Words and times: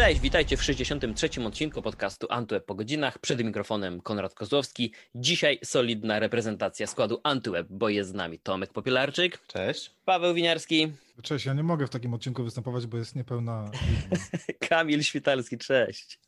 Cześć, 0.00 0.20
witajcie 0.20 0.56
w 0.56 0.62
63. 0.62 1.28
odcinku 1.46 1.82
podcastu 1.82 2.26
Antweb 2.30 2.64
po 2.64 2.74
godzinach. 2.74 3.18
Przed 3.18 3.44
mikrofonem 3.44 4.00
Konrad 4.00 4.34
Kozłowski. 4.34 4.92
Dzisiaj 5.14 5.58
solidna 5.64 6.18
reprezentacja 6.18 6.86
składu 6.86 7.20
Antweb, 7.24 7.66
bo 7.70 7.88
jest 7.88 8.10
z 8.10 8.14
nami 8.14 8.38
Tomek 8.38 8.72
Popielarczyk. 8.72 9.46
Cześć. 9.46 9.90
Paweł 10.04 10.34
Winiarski. 10.34 10.92
Cześć, 11.22 11.46
ja 11.46 11.54
nie 11.54 11.62
mogę 11.62 11.86
w 11.86 11.90
takim 11.90 12.14
odcinku 12.14 12.44
występować, 12.44 12.86
bo 12.86 12.96
jest 12.96 13.16
niepełna. 13.16 13.70
Kamil 14.68 15.02
Świtalski, 15.02 15.58
cześć. 15.58 16.18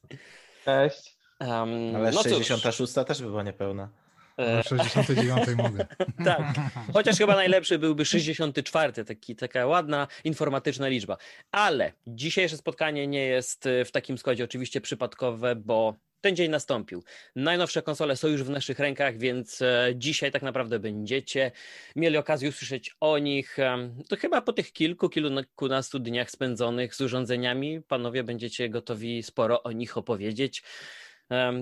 Cześć. 0.64 1.16
Um, 1.40 1.96
Ale 1.96 2.10
no 2.10 2.22
66 2.22 2.94
też 3.06 3.22
by 3.22 3.28
była 3.28 3.42
niepełna. 3.42 3.88
W 4.38 4.68
69 4.68 5.48
mogę. 5.56 5.86
tak, 6.24 6.54
chociaż 6.92 7.18
chyba 7.18 7.34
najlepszy 7.34 7.78
byłby 7.78 8.04
64, 8.04 9.04
taki, 9.04 9.36
taka 9.36 9.66
ładna, 9.66 10.06
informatyczna 10.24 10.88
liczba. 10.88 11.16
Ale 11.52 11.92
dzisiejsze 12.06 12.56
spotkanie 12.56 13.06
nie 13.06 13.26
jest 13.26 13.68
w 13.84 13.90
takim 13.90 14.18
składzie 14.18 14.44
oczywiście 14.44 14.80
przypadkowe, 14.80 15.56
bo 15.56 15.96
ten 16.22 16.36
dzień 16.36 16.50
nastąpił. 16.50 17.02
Najnowsze 17.36 17.82
konsole 17.82 18.16
są 18.16 18.28
już 18.28 18.42
w 18.42 18.50
naszych 18.50 18.78
rękach, 18.78 19.18
więc 19.18 19.62
e, 19.62 19.92
dzisiaj 19.94 20.32
tak 20.32 20.42
naprawdę 20.42 20.78
będziecie 20.78 21.50
mieli 21.96 22.16
okazję 22.16 22.48
usłyszeć 22.48 22.96
o 23.00 23.18
nich. 23.18 23.56
To 24.08 24.16
chyba 24.16 24.40
po 24.40 24.52
tych 24.52 24.72
kilku, 24.72 25.08
kilkunastu 25.08 25.98
dniach 25.98 26.30
spędzonych 26.30 26.94
z 26.94 27.00
urządzeniami, 27.00 27.80
panowie 27.82 28.24
będziecie 28.24 28.68
gotowi 28.68 29.22
sporo 29.22 29.62
o 29.62 29.72
nich 29.72 29.98
opowiedzieć. 29.98 30.62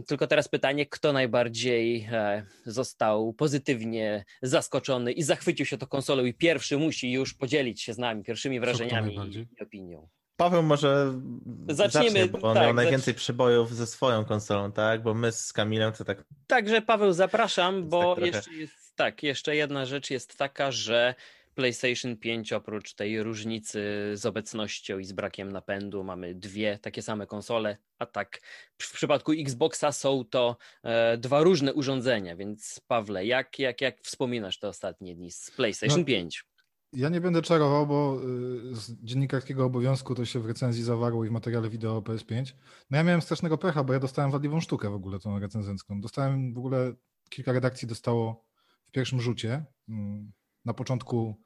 Tylko 0.06 0.26
teraz 0.26 0.48
pytanie, 0.48 0.86
kto 0.86 1.12
najbardziej 1.12 2.08
e, 2.12 2.46
został 2.66 3.32
pozytywnie 3.32 4.24
zaskoczony 4.42 5.12
i 5.12 5.22
zachwycił 5.22 5.66
się 5.66 5.78
tą 5.78 5.86
konsolą 5.86 6.24
i 6.24 6.34
pierwszy 6.34 6.78
musi 6.78 7.12
już 7.12 7.34
podzielić 7.34 7.82
się 7.82 7.94
z 7.94 7.98
nami 7.98 8.22
pierwszymi 8.22 8.60
wrażeniami 8.60 9.14
i 9.58 9.62
opinią. 9.62 10.08
Paweł 10.36 10.62
może 10.62 11.20
Zaczniemy, 11.68 12.10
zacznie, 12.10 12.26
bo 12.26 12.48
on 12.48 12.54
tak, 12.54 12.64
miał 12.64 12.74
najwięcej 12.74 13.14
przebojów 13.14 13.74
ze 13.74 13.86
swoją 13.86 14.24
konsolą, 14.24 14.72
tak? 14.72 15.02
Bo 15.02 15.14
my 15.14 15.32
z 15.32 15.52
Kamilem 15.52 15.92
to 15.92 16.04
tak... 16.04 16.24
Także 16.46 16.82
Paweł 16.82 17.12
zapraszam, 17.12 17.88
bo 17.88 18.14
tak 18.16 18.26
jeszcze 18.26 18.52
jest, 18.52 18.96
tak, 18.96 19.22
jeszcze 19.22 19.56
jedna 19.56 19.86
rzecz 19.86 20.10
jest 20.10 20.36
taka, 20.38 20.72
że 20.72 21.14
PlayStation 21.54 22.16
5 22.16 22.52
oprócz 22.52 22.94
tej 22.94 23.22
różnicy 23.22 23.80
z 24.14 24.26
obecnością 24.26 24.98
i 24.98 25.04
z 25.04 25.12
brakiem 25.12 25.52
napędu 25.52 26.04
mamy 26.04 26.34
dwie 26.34 26.78
takie 26.78 27.02
same 27.02 27.26
konsole, 27.26 27.76
a 27.98 28.06
tak 28.06 28.40
w 28.78 28.92
przypadku 28.92 29.32
Xboxa 29.32 29.92
są 29.92 30.24
to 30.24 30.56
e, 30.82 31.18
dwa 31.18 31.42
różne 31.42 31.74
urządzenia, 31.74 32.36
więc 32.36 32.80
Pawle, 32.86 33.26
jak, 33.26 33.58
jak, 33.58 33.80
jak 33.80 34.00
wspominasz 34.00 34.58
te 34.58 34.68
ostatnie 34.68 35.14
dni 35.14 35.30
z 35.30 35.50
PlayStation 35.50 36.00
no, 36.00 36.04
5? 36.04 36.44
Ja 36.92 37.08
nie 37.08 37.20
będę 37.20 37.42
czarował, 37.42 37.86
bo 37.86 38.20
y, 38.72 38.74
z 38.74 39.04
dziennikarskiego 39.04 39.64
obowiązku 39.64 40.14
to 40.14 40.24
się 40.24 40.40
w 40.40 40.46
recenzji 40.46 40.82
zawarło 40.82 41.24
i 41.24 41.28
w 41.28 41.32
materiale 41.32 41.70
wideo 41.70 42.00
PS5. 42.00 42.52
No 42.90 42.96
ja 42.98 43.04
miałem 43.04 43.22
strasznego 43.22 43.58
pecha, 43.58 43.84
bo 43.84 43.92
ja 43.92 44.00
dostałem 44.00 44.30
wadliwą 44.30 44.60
sztukę 44.60 44.90
w 44.90 44.94
ogóle 44.94 45.18
tą 45.18 45.38
recenzencką. 45.38 46.00
Dostałem 46.00 46.54
w 46.54 46.58
ogóle, 46.58 46.92
kilka 47.28 47.52
redakcji 47.52 47.88
dostało 47.88 48.44
w 48.86 48.90
pierwszym 48.90 49.20
rzucie. 49.20 49.64
Na 50.64 50.74
początku 50.74 51.42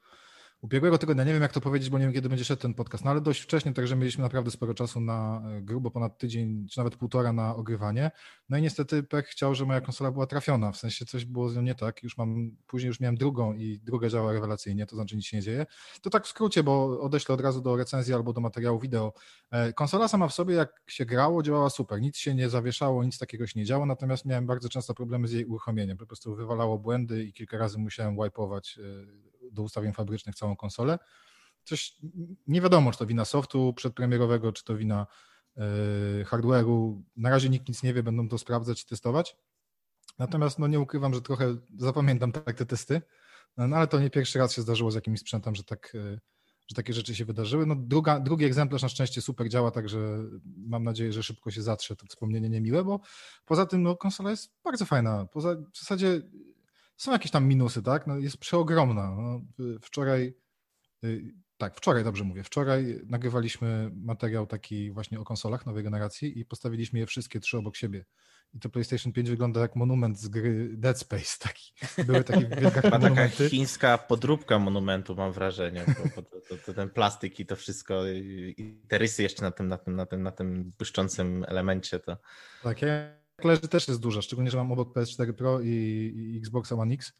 ubiegłego 0.65 0.97
tygodnia, 0.97 1.23
nie 1.23 1.33
wiem 1.33 1.41
jak 1.41 1.51
to 1.51 1.61
powiedzieć, 1.61 1.89
bo 1.89 1.97
nie 1.97 2.05
wiem 2.05 2.13
kiedy 2.13 2.29
będzie 2.29 2.45
szedł 2.45 2.61
ten 2.61 2.73
podcast, 2.73 3.05
no 3.05 3.11
ale 3.11 3.21
dość 3.21 3.41
wcześnie, 3.41 3.73
także 3.73 3.95
mieliśmy 3.95 4.23
naprawdę 4.23 4.51
sporo 4.51 4.73
czasu 4.73 5.01
na 5.01 5.41
e, 5.57 5.61
grubo 5.61 5.91
ponad 5.91 6.17
tydzień, 6.17 6.67
czy 6.71 6.77
nawet 6.77 6.95
półtora 6.95 7.33
na 7.33 7.55
ogrywanie. 7.55 8.11
No 8.49 8.57
i 8.57 8.61
niestety 8.61 9.03
pech 9.03 9.25
chciał, 9.25 9.55
że 9.55 9.65
moja 9.65 9.81
konsola 9.81 10.11
była 10.11 10.27
trafiona, 10.27 10.71
w 10.71 10.77
sensie 10.77 11.05
coś 11.05 11.25
było 11.25 11.49
z 11.49 11.55
nią 11.55 11.61
nie 11.61 11.75
tak, 11.75 12.03
już 12.03 12.17
mam, 12.17 12.51
później 12.67 12.87
już 12.87 12.99
miałem 12.99 13.15
drugą 13.15 13.53
i 13.53 13.79
druga 13.83 14.09
działa 14.09 14.33
rewelacyjnie, 14.33 14.85
to 14.85 14.95
znaczy 14.95 15.15
nic 15.15 15.25
się 15.25 15.37
nie 15.37 15.43
dzieje. 15.43 15.65
To 16.01 16.09
tak 16.09 16.25
w 16.25 16.27
skrócie, 16.27 16.63
bo 16.63 17.01
odeślę 17.01 17.35
od 17.35 17.41
razu 17.41 17.61
do 17.61 17.75
recenzji 17.75 18.13
albo 18.13 18.33
do 18.33 18.41
materiału 18.41 18.79
wideo. 18.79 19.13
E, 19.51 19.73
konsola 19.73 20.07
sama 20.07 20.27
w 20.27 20.33
sobie, 20.33 20.55
jak 20.55 20.81
się 20.87 21.05
grało, 21.05 21.43
działała 21.43 21.69
super, 21.69 22.01
nic 22.01 22.17
się 22.17 22.35
nie 22.35 22.49
zawieszało, 22.49 23.03
nic 23.03 23.17
takiego 23.19 23.47
się 23.47 23.59
nie 23.59 23.65
działo, 23.65 23.85
natomiast 23.85 24.25
miałem 24.25 24.45
bardzo 24.45 24.69
często 24.69 24.93
problemy 24.93 25.27
z 25.27 25.31
jej 25.31 25.45
uruchomieniem, 25.45 25.97
po 25.97 26.05
prostu 26.05 26.35
wywalało 26.35 26.79
błędy 26.79 27.23
i 27.23 27.33
kilka 27.33 27.57
razy 27.57 27.79
musiałem 27.79 28.15
wipeować 28.15 28.79
e, 28.79 29.34
do 29.55 29.63
ustawień 29.63 29.93
fabrycznych 29.93 30.35
całą 30.35 30.55
konsolę. 30.55 30.99
Coś 31.63 31.97
nie 32.47 32.61
wiadomo, 32.61 32.91
czy 32.91 32.97
to 32.97 33.05
wina 33.05 33.25
softu 33.25 33.73
przedpremierowego, 33.73 34.51
czy 34.51 34.63
to 34.63 34.77
wina 34.77 35.07
yy, 35.55 35.63
hardware'u. 36.25 37.01
Na 37.15 37.29
razie 37.29 37.49
nikt 37.49 37.67
nic 37.67 37.83
nie 37.83 37.93
wie, 37.93 38.03
będą 38.03 38.29
to 38.29 38.37
sprawdzać 38.37 38.83
i 38.83 38.85
testować. 38.85 39.37
Natomiast 40.19 40.59
no 40.59 40.67
nie 40.67 40.79
ukrywam, 40.79 41.13
że 41.13 41.21
trochę 41.21 41.57
zapamiętam 41.77 42.31
tak 42.31 42.57
te 42.57 42.65
testy, 42.65 43.01
no 43.57 43.75
ale 43.75 43.87
to 43.87 43.99
nie 43.99 44.09
pierwszy 44.09 44.39
raz 44.39 44.53
się 44.53 44.61
zdarzyło 44.61 44.91
z 44.91 44.95
jakimś 44.95 45.19
sprzętem, 45.19 45.55
że, 45.55 45.63
tak, 45.63 45.91
yy, 45.93 46.19
że 46.67 46.75
takie 46.75 46.93
rzeczy 46.93 47.15
się 47.15 47.25
wydarzyły. 47.25 47.65
No 47.65 47.75
druga, 47.77 48.19
drugi 48.19 48.45
egzemplarz 48.45 48.81
na 48.81 48.89
szczęście 48.89 49.21
super 49.21 49.49
działa, 49.49 49.71
także 49.71 49.99
mam 50.57 50.83
nadzieję, 50.83 51.13
że 51.13 51.23
szybko 51.23 51.51
się 51.51 51.61
zatrze 51.61 51.95
to 51.95 52.05
wspomnienie 52.05 52.49
niemiłe, 52.49 52.83
bo 52.83 52.99
poza 53.45 53.65
tym 53.65 53.83
no, 53.83 53.95
konsola 53.95 54.31
jest 54.31 54.53
bardzo 54.63 54.85
fajna. 54.85 55.25
Poza, 55.25 55.55
w 55.55 55.79
zasadzie 55.79 56.21
są 56.97 57.11
jakieś 57.11 57.31
tam 57.31 57.47
minusy, 57.47 57.83
tak? 57.83 58.07
No 58.07 58.17
jest 58.17 58.37
przeogromna. 58.37 59.15
No, 59.15 59.41
wczoraj, 59.81 60.33
y, 61.03 61.33
tak, 61.57 61.75
wczoraj 61.75 62.03
dobrze 62.03 62.23
mówię, 62.23 62.43
wczoraj 62.43 63.01
nagrywaliśmy 63.05 63.91
materiał 63.95 64.47
taki 64.47 64.91
właśnie 64.91 65.19
o 65.19 65.23
konsolach 65.23 65.65
nowej 65.65 65.83
generacji 65.83 66.39
i 66.39 66.45
postawiliśmy 66.45 66.99
je 66.99 67.05
wszystkie 67.05 67.39
trzy 67.39 67.57
obok 67.57 67.75
siebie. 67.75 68.05
I 68.53 68.59
to 68.59 68.69
PlayStation 68.69 69.13
5 69.13 69.29
wygląda 69.29 69.61
jak 69.61 69.75
monument 69.75 70.19
z 70.19 70.27
gry 70.27 70.69
Dead 70.77 70.99
Space. 70.99 71.37
Taki. 71.39 71.73
Były 72.05 72.23
takie 72.23 72.45
wielkie 72.61 72.89
monumenty. 72.89 73.37
Taka 73.37 73.49
chińska 73.49 73.97
podróbka 73.97 74.59
monumentu, 74.59 75.15
mam 75.15 75.31
wrażenie. 75.31 75.85
Bo, 76.15 76.21
to, 76.21 76.39
to, 76.49 76.57
to, 76.65 76.73
ten 76.73 76.89
plastik 76.89 77.39
i 77.39 77.45
to 77.45 77.55
wszystko, 77.55 78.07
i 78.07 78.81
te 78.87 78.97
rysy 78.97 79.23
jeszcze 79.23 79.41
na 79.41 79.51
tym, 79.51 79.67
na 79.67 79.77
tym, 79.77 79.95
na 79.95 80.05
tym, 80.05 80.23
na 80.23 80.31
tym 80.31 80.73
błyszczącym 80.77 81.45
elemencie. 81.47 81.99
To... 81.99 82.17
Tak, 82.63 82.81
ja 82.81 83.24
leży 83.43 83.61
też 83.61 83.87
jest 83.87 83.99
duża, 83.99 84.21
szczególnie, 84.21 84.51
że 84.51 84.57
mam 84.57 84.71
obok 84.71 84.95
PS4 84.95 85.33
Pro 85.33 85.61
i, 85.61 85.69
i 86.33 86.37
Xbox 86.37 86.71
One 86.71 86.93
X. 86.93 87.13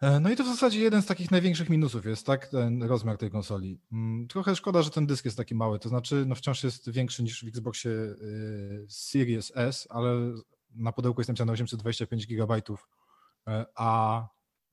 E, 0.00 0.20
no 0.20 0.30
i 0.30 0.36
to 0.36 0.44
w 0.44 0.46
zasadzie 0.46 0.80
jeden 0.80 1.02
z 1.02 1.06
takich 1.06 1.30
największych 1.30 1.70
minusów 1.70 2.06
jest, 2.06 2.26
tak, 2.26 2.46
ten 2.46 2.82
rozmiar 2.82 3.18
tej 3.18 3.30
konsoli. 3.30 3.80
Mm, 3.92 4.28
trochę 4.28 4.56
szkoda, 4.56 4.82
że 4.82 4.90
ten 4.90 5.06
dysk 5.06 5.24
jest 5.24 5.36
taki 5.36 5.54
mały, 5.54 5.78
to 5.78 5.88
znaczy 5.88 6.24
no 6.26 6.34
wciąż 6.34 6.64
jest 6.64 6.90
większy 6.90 7.22
niż 7.22 7.44
w 7.44 7.48
Xboxie 7.48 7.90
y, 7.90 8.86
Series 8.88 9.52
S, 9.54 9.86
ale 9.90 10.32
na 10.74 10.92
pudełku 10.92 11.20
jest 11.20 11.28
napisane 11.28 11.52
825 11.52 12.26
GB, 12.26 12.60
e, 13.48 13.66
a 13.74 14.22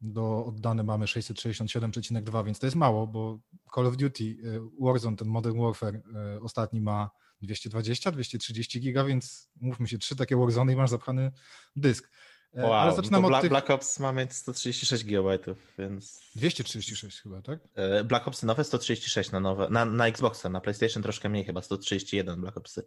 do 0.02 0.46
oddane 0.46 0.84
mamy 0.84 1.06
667,2, 1.06 2.46
więc 2.46 2.60
to 2.60 2.66
jest 2.66 2.76
mało, 2.76 3.08
bo 3.08 3.40
Call 3.76 3.88
of 3.88 3.98
Duty, 3.98 4.38
Warzone, 4.82 5.18
ten 5.18 5.28
Modern 5.28 5.62
Warfare 5.62 6.02
ostatni 6.42 6.82
ma 6.82 7.10
220, 7.44 8.12
230 8.12 8.82
giga, 8.82 9.04
więc 9.04 9.50
mówmy 9.62 9.88
się, 9.88 9.98
trzy 9.98 10.16
takie 10.16 10.38
Warzone 10.38 10.74
i 10.74 10.76
masz 10.76 10.90
zapchany 10.90 11.32
dysk. 11.76 12.10
E, 12.54 12.64
wow, 12.64 12.74
Ale 12.74 12.96
zaczynam 12.96 13.22
no 13.22 13.28
od 13.28 13.42
tych... 13.42 13.50
Black 13.50 13.70
Ops 13.70 14.00
mamy 14.00 14.28
136 14.30 15.04
GB, 15.04 15.40
więc... 15.80 16.22
236 16.36 17.22
chyba, 17.22 17.42
tak? 17.42 17.60
E, 17.76 18.04
Black 18.04 18.28
Ops 18.28 18.44
nowe 18.44 18.64
136 18.64 19.32
na 19.32 19.40
nowe, 19.40 19.68
na, 19.70 19.86
na 19.86 20.08
Xboxa, 20.08 20.50
na 20.50 20.62
PlayStation 20.62 21.04
troszkę 21.04 21.30
mniej 21.30 21.46
chyba, 21.46 21.62
131 21.62 22.42
Black 22.42 22.58
Opsy. 22.58 22.86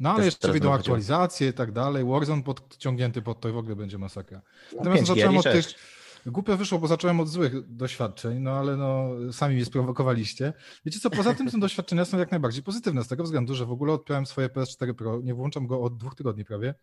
No 0.00 0.10
ale 0.10 0.24
jeszcze 0.24 0.52
wyjdą 0.52 0.72
aktualizacje 0.72 1.48
i 1.48 1.52
tak 1.52 1.72
dalej, 1.72 2.04
Warzone 2.04 2.42
podciągnięty 2.42 3.22
pod 3.22 3.40
to 3.40 3.52
w 3.52 3.56
ogóle 3.56 3.76
będzie 3.76 3.98
masakra. 3.98 4.42
No, 4.72 4.78
Natomiast 4.78 5.08
no, 5.08 5.14
zacząłem 5.14 5.36
od 5.36 5.44
tych 5.44 5.66
Głupio 6.26 6.56
wyszło, 6.56 6.78
bo 6.78 6.86
zacząłem 6.86 7.20
od 7.20 7.28
złych 7.28 7.76
doświadczeń, 7.76 8.38
no 8.38 8.50
ale 8.50 8.76
no, 8.76 9.10
sami 9.32 9.54
mnie 9.54 9.64
sprowokowaliście. 9.64 10.52
Wiecie 10.84 11.00
co, 11.00 11.10
poza 11.10 11.34
tym 11.34 11.50
te 11.50 11.58
doświadczenia 11.58 12.04
są 12.04 12.18
jak 12.18 12.30
najbardziej 12.30 12.62
pozytywne, 12.62 13.04
z 13.04 13.08
tego 13.08 13.24
względu, 13.24 13.54
że 13.54 13.66
w 13.66 13.70
ogóle 13.70 13.92
odpiąłem 13.92 14.26
swoje 14.26 14.48
PS4 14.48 14.94
Pro, 14.94 15.20
nie 15.22 15.34
włączam 15.34 15.66
go 15.66 15.82
od 15.82 15.96
dwóch 15.96 16.14
tygodni 16.14 16.44
prawie, 16.44 16.74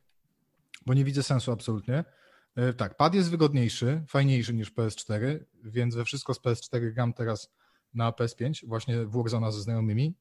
bo 0.85 0.93
nie 0.93 1.03
widzę 1.03 1.23
sensu 1.23 1.51
absolutnie. 1.51 2.03
E, 2.55 2.73
tak, 2.73 2.97
pad 2.97 3.13
jest 3.13 3.29
wygodniejszy, 3.29 4.03
fajniejszy 4.07 4.53
niż 4.53 4.73
PS4, 4.73 5.39
więc 5.63 5.95
we 5.95 6.05
wszystko 6.05 6.33
z 6.33 6.39
PS4 6.39 6.93
gram 6.93 7.13
teraz 7.13 7.51
na 7.93 8.11
PS5, 8.11 8.67
właśnie 8.67 9.05
w 9.05 9.11
Warzona 9.11 9.51
ze 9.51 9.61
znajomymi. 9.61 10.15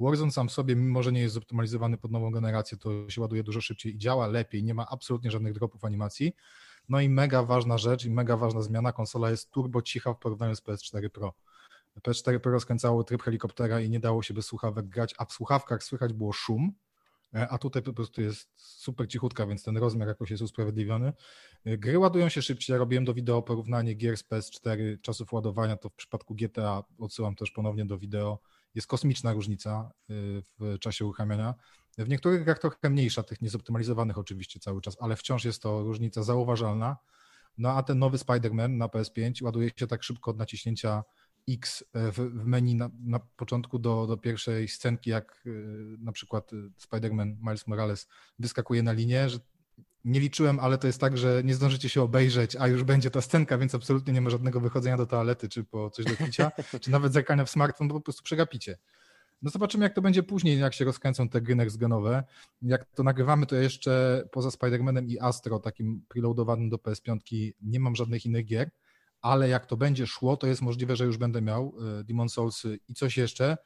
Warzone 0.00 0.32
sam 0.32 0.48
w 0.48 0.52
sobie, 0.52 0.76
mimo 0.76 1.02
że 1.02 1.12
nie 1.12 1.20
jest 1.20 1.34
zoptymalizowany 1.34 1.98
pod 1.98 2.10
nową 2.10 2.30
generację, 2.30 2.78
to 2.78 3.10
się 3.10 3.20
ładuje 3.20 3.42
dużo 3.42 3.60
szybciej 3.60 3.94
i 3.94 3.98
działa 3.98 4.26
lepiej, 4.26 4.64
nie 4.64 4.74
ma 4.74 4.86
absolutnie 4.90 5.30
żadnych 5.30 5.52
dropów 5.52 5.84
animacji. 5.84 6.32
No 6.88 7.00
i 7.00 7.08
mega 7.08 7.42
ważna 7.42 7.78
rzecz 7.78 8.04
i 8.04 8.10
mega 8.10 8.36
ważna 8.36 8.62
zmiana, 8.62 8.92
konsola 8.92 9.30
jest 9.30 9.50
turbo 9.50 9.82
cicha 9.82 10.14
w 10.14 10.18
porównaniu 10.18 10.56
z 10.56 10.62
PS4 10.62 11.08
Pro. 11.08 11.34
PS4 12.02 12.38
Pro 12.38 12.52
rozkręcało 12.52 13.04
tryb 13.04 13.22
helikoptera 13.22 13.80
i 13.80 13.90
nie 13.90 14.00
dało 14.00 14.22
się 14.22 14.34
bez 14.34 14.46
słuchawek 14.46 14.88
grać, 14.88 15.14
a 15.18 15.24
w 15.24 15.32
słuchawkach 15.32 15.82
słychać 15.82 16.12
było 16.12 16.32
szum, 16.32 16.72
e, 17.34 17.48
a 17.48 17.58
tutaj 17.58 17.82
po 17.82 17.92
prostu 17.92 18.22
jest 18.22 18.48
super 18.56 19.08
cichutka, 19.08 19.46
więc 19.46 19.62
ten 19.62 19.76
rozmiar 19.76 20.08
jakoś 20.08 20.30
jest 20.30 20.42
usprawiedliwiony. 20.42 21.12
E, 21.64 21.78
gry 21.78 21.98
ładują 21.98 22.28
się 22.28 22.42
szybciej, 22.42 22.74
ja 22.74 22.78
robiłem 22.78 23.04
do 23.04 23.14
wideo 23.14 23.42
porównanie 23.42 23.94
gier 23.94 24.16
z 24.16 24.24
PS4, 24.24 25.00
czasów 25.02 25.32
ładowania, 25.32 25.76
to 25.76 25.88
w 25.88 25.94
przypadku 25.94 26.34
GTA 26.34 26.84
odsyłam 26.98 27.34
też 27.34 27.50
ponownie 27.50 27.86
do 27.86 27.98
wideo, 27.98 28.38
jest 28.74 28.86
kosmiczna 28.86 29.32
różnica 29.32 29.90
e, 30.10 30.12
w 30.58 30.78
czasie 30.78 31.04
uruchamiania. 31.04 31.54
W 31.98 32.08
niektórych 32.08 32.44
grach 32.44 32.58
trochę 32.58 32.90
mniejsza, 32.90 33.22
tych 33.22 33.42
niezoptymalizowanych 33.42 34.18
oczywiście 34.18 34.60
cały 34.60 34.80
czas, 34.80 34.96
ale 35.00 35.16
wciąż 35.16 35.44
jest 35.44 35.62
to 35.62 35.82
różnica 35.82 36.22
zauważalna. 36.22 36.96
No 37.58 37.72
a 37.72 37.82
ten 37.82 37.98
nowy 37.98 38.18
Spider-Man 38.18 38.70
na 38.70 38.86
PS5 38.86 39.44
ładuje 39.44 39.70
się 39.76 39.86
tak 39.86 40.02
szybko 40.02 40.30
od 40.30 40.38
naciśnięcia 40.38 41.04
X 41.48 41.84
w, 41.94 42.30
menu 42.44 42.74
na, 42.74 42.90
na 43.04 43.18
początku 43.18 43.78
do, 43.78 44.06
do 44.06 44.16
pierwszej 44.16 44.68
scenki, 44.68 45.10
jak 45.10 45.44
na 45.98 46.12
przykład 46.12 46.50
Spider-Man 46.80 47.36
Miles 47.40 47.66
Morales 47.66 48.08
wyskakuje 48.38 48.82
na 48.82 48.92
linię, 48.92 49.28
że 49.28 49.38
nie 50.04 50.20
liczyłem, 50.20 50.60
ale 50.60 50.78
to 50.78 50.86
jest 50.86 51.00
tak, 51.00 51.18
że 51.18 51.42
nie 51.44 51.54
zdążycie 51.54 51.88
się 51.88 52.02
obejrzeć, 52.02 52.56
a 52.56 52.66
już 52.68 52.84
będzie 52.84 53.10
ta 53.10 53.20
scenka, 53.20 53.58
więc 53.58 53.74
absolutnie 53.74 54.12
nie 54.12 54.20
ma 54.20 54.30
żadnego 54.30 54.60
wychodzenia 54.60 54.96
do 54.96 55.06
toalety, 55.06 55.48
czy 55.48 55.64
po 55.64 55.90
coś 55.90 56.04
do 56.04 56.16
picia, 56.16 56.52
czy 56.82 56.90
nawet 56.90 57.12
zerkania 57.12 57.44
w 57.44 57.50
smartfon, 57.50 57.88
bo 57.88 57.94
po 57.94 58.00
prostu 58.00 58.22
przegapicie. 58.22 58.78
No 59.42 59.50
zobaczymy, 59.50 59.84
jak 59.84 59.94
to 59.94 60.02
będzie 60.02 60.22
później, 60.22 60.58
jak 60.58 60.74
się 60.74 60.84
rozkręcą 60.84 61.28
te 61.28 61.40
gry 61.40 61.56
next-genowe. 61.56 62.22
Jak 62.62 62.84
to 62.84 63.02
nagrywamy, 63.02 63.46
to 63.46 63.56
jeszcze 63.56 64.24
poza 64.32 64.48
Spider-Manem 64.48 65.08
i 65.08 65.20
Astro, 65.20 65.58
takim 65.58 66.04
preloadowanym 66.08 66.68
do 66.68 66.76
PS5, 66.76 67.52
nie 67.62 67.80
mam 67.80 67.96
żadnych 67.96 68.26
innych 68.26 68.44
gier, 68.44 68.70
ale 69.20 69.48
jak 69.48 69.66
to 69.66 69.76
będzie 69.76 70.06
szło, 70.06 70.36
to 70.36 70.46
jest 70.46 70.62
możliwe, 70.62 70.96
że 70.96 71.04
już 71.04 71.16
będę 71.16 71.42
miał 71.42 71.74
e, 72.00 72.04
Demon 72.04 72.28
Souls 72.28 72.62
i 72.88 72.94
coś 72.94 73.16
jeszcze, 73.16 73.56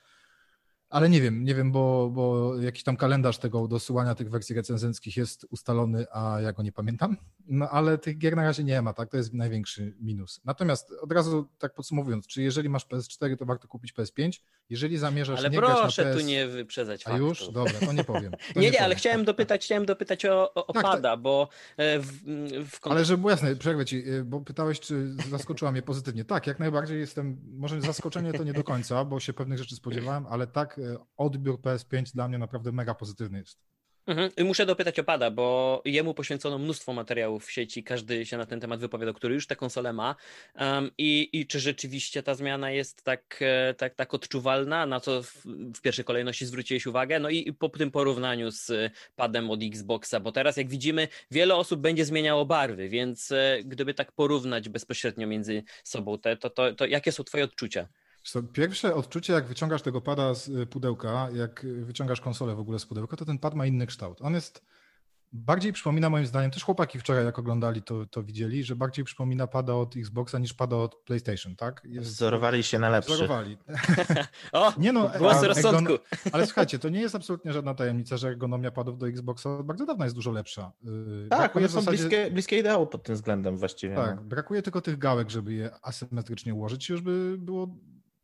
ale 0.93 1.09
nie 1.09 1.21
wiem, 1.21 1.44
nie 1.44 1.55
wiem, 1.55 1.73
bo, 1.73 2.11
bo 2.11 2.56
jakiś 2.61 2.83
tam 2.83 2.97
kalendarz 2.97 3.39
tego 3.39 3.69
dosyłania 3.69 4.15
tych 4.15 4.31
wersji 4.31 4.55
recenzenckich 4.55 5.17
jest 5.17 5.47
ustalony, 5.50 6.06
a 6.12 6.41
ja 6.41 6.53
go 6.53 6.62
nie 6.62 6.73
pamiętam. 6.73 7.17
No 7.47 7.69
ale 7.71 7.99
tych 7.99 8.19
gier 8.19 8.37
na 8.37 8.43
razie 8.43 8.65
nie 8.65 8.83
ma, 8.83 8.93
tak? 8.93 9.11
To 9.11 9.17
jest 9.17 9.33
największy 9.35 9.94
minus. 10.00 10.41
Natomiast 10.44 10.93
od 11.00 11.12
razu 11.12 11.49
tak 11.59 11.75
podsumowując, 11.75 12.27
czy 12.27 12.43
jeżeli 12.43 12.69
masz 12.69 12.87
PS4, 12.87 13.37
to 13.37 13.47
warto 13.47 13.69
kupić 13.69 13.94
PS5. 13.94 14.41
Jeżeli 14.71 14.99
zamierzasz 14.99 15.39
ale 15.39 15.50
nie 15.50 15.59
proszę 15.59 16.05
PS... 16.05 16.17
tu 16.17 16.27
nie 16.27 16.47
wyprzedzać 16.47 17.05
faktów. 17.05 17.27
A 17.27 17.29
już? 17.29 17.49
Dobra, 17.49 17.73
to 17.87 17.93
nie 17.93 18.05
powiem. 18.05 18.33
To 18.33 18.61
nie, 18.61 18.67
nie, 18.67 18.71
nie 18.71 18.85
ale 18.85 18.94
chciałem 18.94 19.25
dopytać, 19.25 19.65
chciałem 19.65 19.87
dopytać 19.87 20.25
o, 20.25 20.55
o 20.55 20.73
tak, 20.73 20.83
pada, 20.83 21.11
tak. 21.11 21.21
bo 21.21 21.49
e, 21.77 21.99
w, 21.99 22.12
w 22.71 22.87
Ale 22.87 23.05
żeby 23.05 23.19
było 23.19 23.31
jasne, 23.31 23.56
przerwę 23.56 23.85
ci, 23.85 24.11
e, 24.11 24.25
bo 24.25 24.41
pytałeś, 24.41 24.81
czy 24.81 25.15
zaskoczyła 25.31 25.73
mnie 25.73 25.83
pozytywnie. 25.83 26.25
Tak, 26.25 26.47
jak 26.47 26.59
najbardziej 26.59 27.00
jestem, 27.00 27.41
może 27.53 27.81
zaskoczenie 27.81 28.33
to 28.33 28.44
nie 28.44 28.53
do 28.53 28.65
końca, 28.65 29.05
bo 29.05 29.21
się 29.21 29.33
pewnych 29.33 29.59
rzeczy 29.59 29.77
spodziewałem, 29.77 30.27
ale 30.27 30.47
tak, 30.47 30.81
odbiór 31.17 31.61
PS5 31.61 32.14
dla 32.14 32.29
mnie 32.29 32.38
naprawdę 32.38 32.73
mega 32.73 32.94
pozytywny 32.94 33.38
jest. 33.38 33.73
Mhm. 34.06 34.31
Muszę 34.46 34.67
dopytać 34.67 34.99
o 34.99 35.05
Pada, 35.05 35.31
bo 35.31 35.82
jemu 35.84 36.14
poświęcono 36.14 36.58
mnóstwo 36.58 36.93
materiałów 36.93 37.46
w 37.46 37.50
sieci, 37.50 37.84
każdy 37.84 38.26
się 38.26 38.37
na 38.37 38.46
ten 38.46 38.61
temat 38.61 38.81
wypowiadał, 38.81 39.14
który 39.14 39.34
już 39.34 39.46
tę 39.46 39.56
konsolę 39.56 39.93
ma 39.93 40.17
um, 40.61 40.90
i, 40.99 41.29
i 41.32 41.46
czy 41.46 41.61
rzeczywiście 41.61 42.23
ta 42.23 42.34
zmiana 42.34 42.70
jest 42.70 43.02
tak, 43.02 43.38
e, 43.40 43.75
tak, 43.75 43.94
tak 43.94 44.14
odczuwalna, 44.14 44.87
na 44.87 45.00
co 45.00 45.23
w, 45.23 45.37
w 45.75 45.81
pierwszej 45.81 46.05
kolejności 46.05 46.46
zwróciłeś 46.46 46.87
uwagę, 46.87 47.20
no 47.20 47.31
i, 47.31 47.52
po 47.52 47.69
tym 47.69 47.90
porównaniu 47.90 48.50
z 48.50 48.93
padem 49.17 49.50
od 49.50 49.61
Xboxa, 49.62 50.20
bo 50.20 50.32
teraz 50.32 50.56
jak 50.56 50.69
widzimy 50.69 51.08
wiele 51.31 51.55
osób 51.55 51.81
będzie 51.81 52.05
zmieniało 52.05 52.46
barwy, 52.46 52.88
więc 52.88 53.32
e, 53.32 53.61
gdyby 53.64 53.94
tak 53.94 54.12
porównać 54.12 54.69
bezpośrednio 54.69 55.26
między 55.26 55.62
sobą 55.84 56.19
te, 56.19 56.37
to, 56.37 56.50
to, 56.50 56.75
to 56.75 56.87
jakie 56.87 57.12
są 57.12 57.25
twoje 57.25 57.44
odczucia? 57.44 57.88
Pierwsze 58.52 58.94
odczucie, 58.94 59.32
jak 59.32 59.46
wyciągasz 59.46 59.82
tego 59.82 60.00
pada 60.00 60.34
z 60.34 60.48
y, 60.48 60.66
pudełka, 60.66 61.28
jak 61.34 61.66
wyciągasz 61.84 62.20
konsolę 62.20 62.54
w 62.54 62.60
ogóle 62.60 62.78
z 62.78 62.86
pudełka, 62.86 63.16
to 63.16 63.24
ten 63.24 63.38
pad 63.38 63.54
ma 63.54 63.66
inny 63.66 63.86
kształt. 63.86 64.19
On 64.22 64.34
jest 64.34 64.64
bardziej 65.32 65.72
przypomina 65.72 66.10
moim 66.10 66.26
zdaniem, 66.26 66.50
też 66.50 66.64
chłopaki 66.64 66.98
wczoraj 66.98 67.24
jak 67.24 67.38
oglądali 67.38 67.82
to, 67.82 68.06
to 68.06 68.22
widzieli, 68.22 68.64
że 68.64 68.76
bardziej 68.76 69.04
przypomina 69.04 69.46
pada 69.46 69.74
od 69.74 69.96
Xboxa 69.96 70.38
niż 70.38 70.54
pada 70.54 70.76
od 70.76 70.94
PlayStation, 70.94 71.56
tak? 71.56 71.82
Jest... 71.84 72.08
Wzorowali 72.08 72.62
się 72.62 72.78
na 72.78 72.88
lepszy. 72.90 73.12
Wzorowali. 73.12 73.58
o, 74.52 74.72
nie 74.78 74.92
no, 74.92 75.10
głos 75.19 75.42
rozsądku. 75.42 75.92
Ale 76.32 76.46
słuchajcie, 76.46 76.78
to 76.78 76.88
nie 76.88 77.00
jest 77.00 77.14
absolutnie 77.14 77.52
żadna 77.52 77.74
tajemnica, 77.74 78.16
że 78.16 78.28
ergonomia 78.28 78.70
padów 78.70 78.98
do 78.98 79.08
Xboxa 79.08 79.62
bardzo 79.62 79.86
dawno 79.86 80.04
jest 80.04 80.16
dużo 80.16 80.30
lepsza. 80.30 80.72
Y, 81.24 81.28
tak, 81.28 81.56
one 81.56 81.69
są 81.69 81.80
zasadzie... 81.80 81.98
bliskie, 81.98 82.30
bliskie 82.30 82.58
ideału 82.58 82.86
pod 82.86 83.02
tym 83.02 83.14
względem 83.14 83.56
właściwie. 83.56 83.94
Tak, 83.94 84.16
no. 84.16 84.22
brakuje 84.22 84.62
tylko 84.62 84.80
tych 84.80 84.98
gałek, 84.98 85.30
żeby 85.30 85.52
je 85.52 85.70
asymetrycznie 85.82 86.54
ułożyć, 86.54 86.88
już 86.88 87.00
by 87.00 87.36
było 87.38 87.69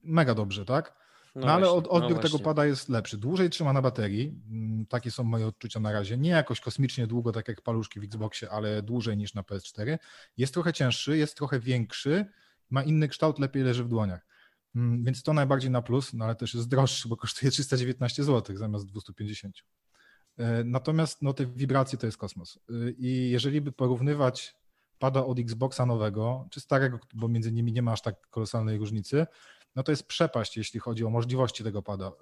mega 0.09 0.35
dobrze, 0.35 0.65
tak? 0.65 0.95
No, 1.35 1.47
no 1.47 1.53
ale 1.53 1.71
od, 1.71 1.85
no 1.85 1.91
odbiór 1.91 2.17
no 2.17 2.23
tego 2.23 2.39
pada 2.39 2.67
jest 2.67 2.89
lepszy. 2.89 3.19
Dłużej 3.19 3.51
trzyma 3.51 3.73
na 3.73 3.83
baterii. 3.83 4.43
Mm, 4.51 4.87
takie 4.87 5.11
są 5.11 5.25
moje 5.25 5.47
odczucia 5.47 5.81
na 5.81 5.93
razie. 5.93 6.19
Nie 6.19 6.31
jakoś 6.31 6.61
kosmicznie 6.61 7.07
długo, 7.07 7.33
tak 7.33 7.49
jak 7.49 7.63
paluszki 7.63 8.01
w 8.01 8.05
Xboxie, 8.05 8.51
ale 8.51 8.83
dłużej 8.83 9.17
niż 9.17 9.35
na 9.35 9.43
PS4. 9.43 9.99
Jest 10.37 10.55
trochę 10.55 10.73
cięższy, 10.73 11.17
jest 11.17 11.37
trochę 11.37 11.61
większy, 11.61 12.27
ma 12.71 12.83
inny 12.83 13.09
kształt, 13.09 13.39
lepiej 13.39 13.63
leży 13.63 13.85
w 13.85 13.89
dłoniach. 13.89 14.27
Mm, 14.75 15.05
więc 15.05 15.23
to 15.23 15.33
najbardziej 15.33 15.71
na 15.71 15.83
plus, 15.83 16.13
no 16.13 16.25
ale 16.25 16.35
też 16.35 16.55
jest 16.55 16.69
droższy, 16.69 17.09
bo 17.09 17.17
kosztuje 17.17 17.51
319 17.51 18.25
zł 18.25 18.57
zamiast 18.57 18.87
250. 18.87 19.57
E, 20.39 20.65
natomiast 20.65 21.23
no, 21.23 21.33
te 21.33 21.47
wibracje 21.47 21.99
to 21.99 22.07
jest 22.07 22.19
kosmos. 22.19 22.59
E, 22.71 22.91
I 22.91 23.31
jeżeli 23.31 23.61
by 23.61 23.73
porównywać 23.73 24.55
pada 24.99 25.25
od 25.25 25.39
Xboxa 25.39 25.87
nowego, 25.87 26.47
czy 26.51 26.61
starego, 26.61 26.99
bo 27.15 27.29
między 27.29 27.53
nimi 27.53 27.73
nie 27.73 27.83
ma 27.83 27.93
aż 27.93 28.03
tak 28.03 28.31
kolosalnej 28.31 28.79
różnicy, 28.79 29.27
no 29.77 29.83
to 29.83 29.93
jest 29.93 30.07
przepaść, 30.07 30.57
jeśli 30.57 30.81
chodzi 30.81 31.05
o 31.05 31.11
możliwości 31.11 31.65
tego 31.65 31.83
pada. 31.83 32.09
Y, 32.09 32.13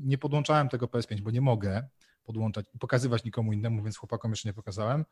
nie 0.00 0.18
podłączałem 0.18 0.68
tego 0.68 0.86
PS5, 0.86 1.20
bo 1.20 1.30
nie 1.30 1.40
mogę 1.40 1.88
podłączać 2.24 2.66
i 2.74 2.78
pokazywać 2.78 3.24
nikomu 3.24 3.52
innemu, 3.52 3.82
więc 3.82 3.96
chłopakom 3.96 4.30
jeszcze 4.30 4.48
nie 4.48 4.52
pokazałem, 4.52 5.04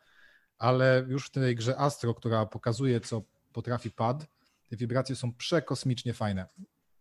ale 0.58 1.04
już 1.08 1.26
w 1.26 1.30
tej 1.30 1.56
grze 1.56 1.78
Astro, 1.78 2.14
która 2.14 2.46
pokazuje, 2.46 3.00
co 3.00 3.22
potrafi 3.52 3.90
pad, 3.90 4.26
te 4.68 4.76
wibracje 4.76 5.16
są 5.16 5.32
przekosmicznie 5.32 6.14
fajne. 6.14 6.46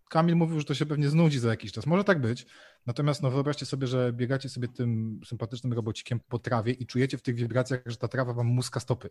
Kamil 0.10 0.36
mówił, 0.36 0.60
że 0.60 0.66
to 0.66 0.74
się 0.74 0.86
pewnie 0.86 1.10
znudzi 1.10 1.40
za 1.40 1.50
jakiś 1.50 1.72
czas. 1.72 1.86
Może 1.86 2.04
tak 2.04 2.22
być. 2.22 2.46
Natomiast 2.86 3.22
no 3.22 3.32
wyobraźcie 3.32 3.66
sobie, 3.66 3.88
że 3.88 4.14
biegacie 4.14 4.50
sobie 4.50 4.68
tym 4.68 5.22
sympatycznym 5.26 5.74
robocikiem 5.74 6.20
po 6.20 6.40
trawie 6.40 6.74
i 6.74 6.86
czujecie 6.86 7.18
w 7.18 7.22
tych 7.22 7.36
wibracjach, 7.36 7.82
że 7.86 7.98
ta 7.98 8.08
trawa 8.08 8.34
wam 8.34 8.48
muska 8.48 8.80
stopy. 8.80 9.10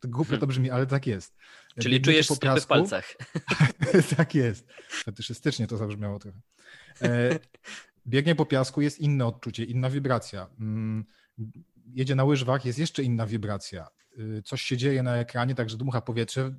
To 0.00 0.08
głupio 0.08 0.30
to 0.30 0.36
hmm. 0.36 0.48
brzmi, 0.48 0.70
ale 0.70 0.86
tak 0.86 1.06
jest. 1.06 1.36
Czyli 1.80 2.00
czujesz 2.00 2.28
po 2.28 2.34
w 2.34 2.66
palcach. 2.66 3.14
tak 4.16 4.34
jest. 4.34 4.66
Fetyszystycznie 4.88 5.66
to 5.66 5.76
zabrzmiało 5.76 6.18
trochę. 6.18 6.38
E, 7.02 7.38
biegnie 8.06 8.34
po 8.34 8.46
piasku, 8.46 8.80
jest 8.80 8.98
inne 8.98 9.26
odczucie, 9.26 9.64
inna 9.64 9.90
wibracja. 9.90 10.48
Mm, 10.60 11.04
jedzie 11.94 12.14
na 12.14 12.24
łyżwach, 12.24 12.64
jest 12.64 12.78
jeszcze 12.78 13.02
inna 13.02 13.26
wibracja. 13.26 13.88
Y, 14.18 14.42
coś 14.42 14.62
się 14.62 14.76
dzieje 14.76 15.02
na 15.02 15.16
ekranie, 15.16 15.54
także 15.54 15.76
dmucha 15.76 16.00
powietrze. 16.00 16.54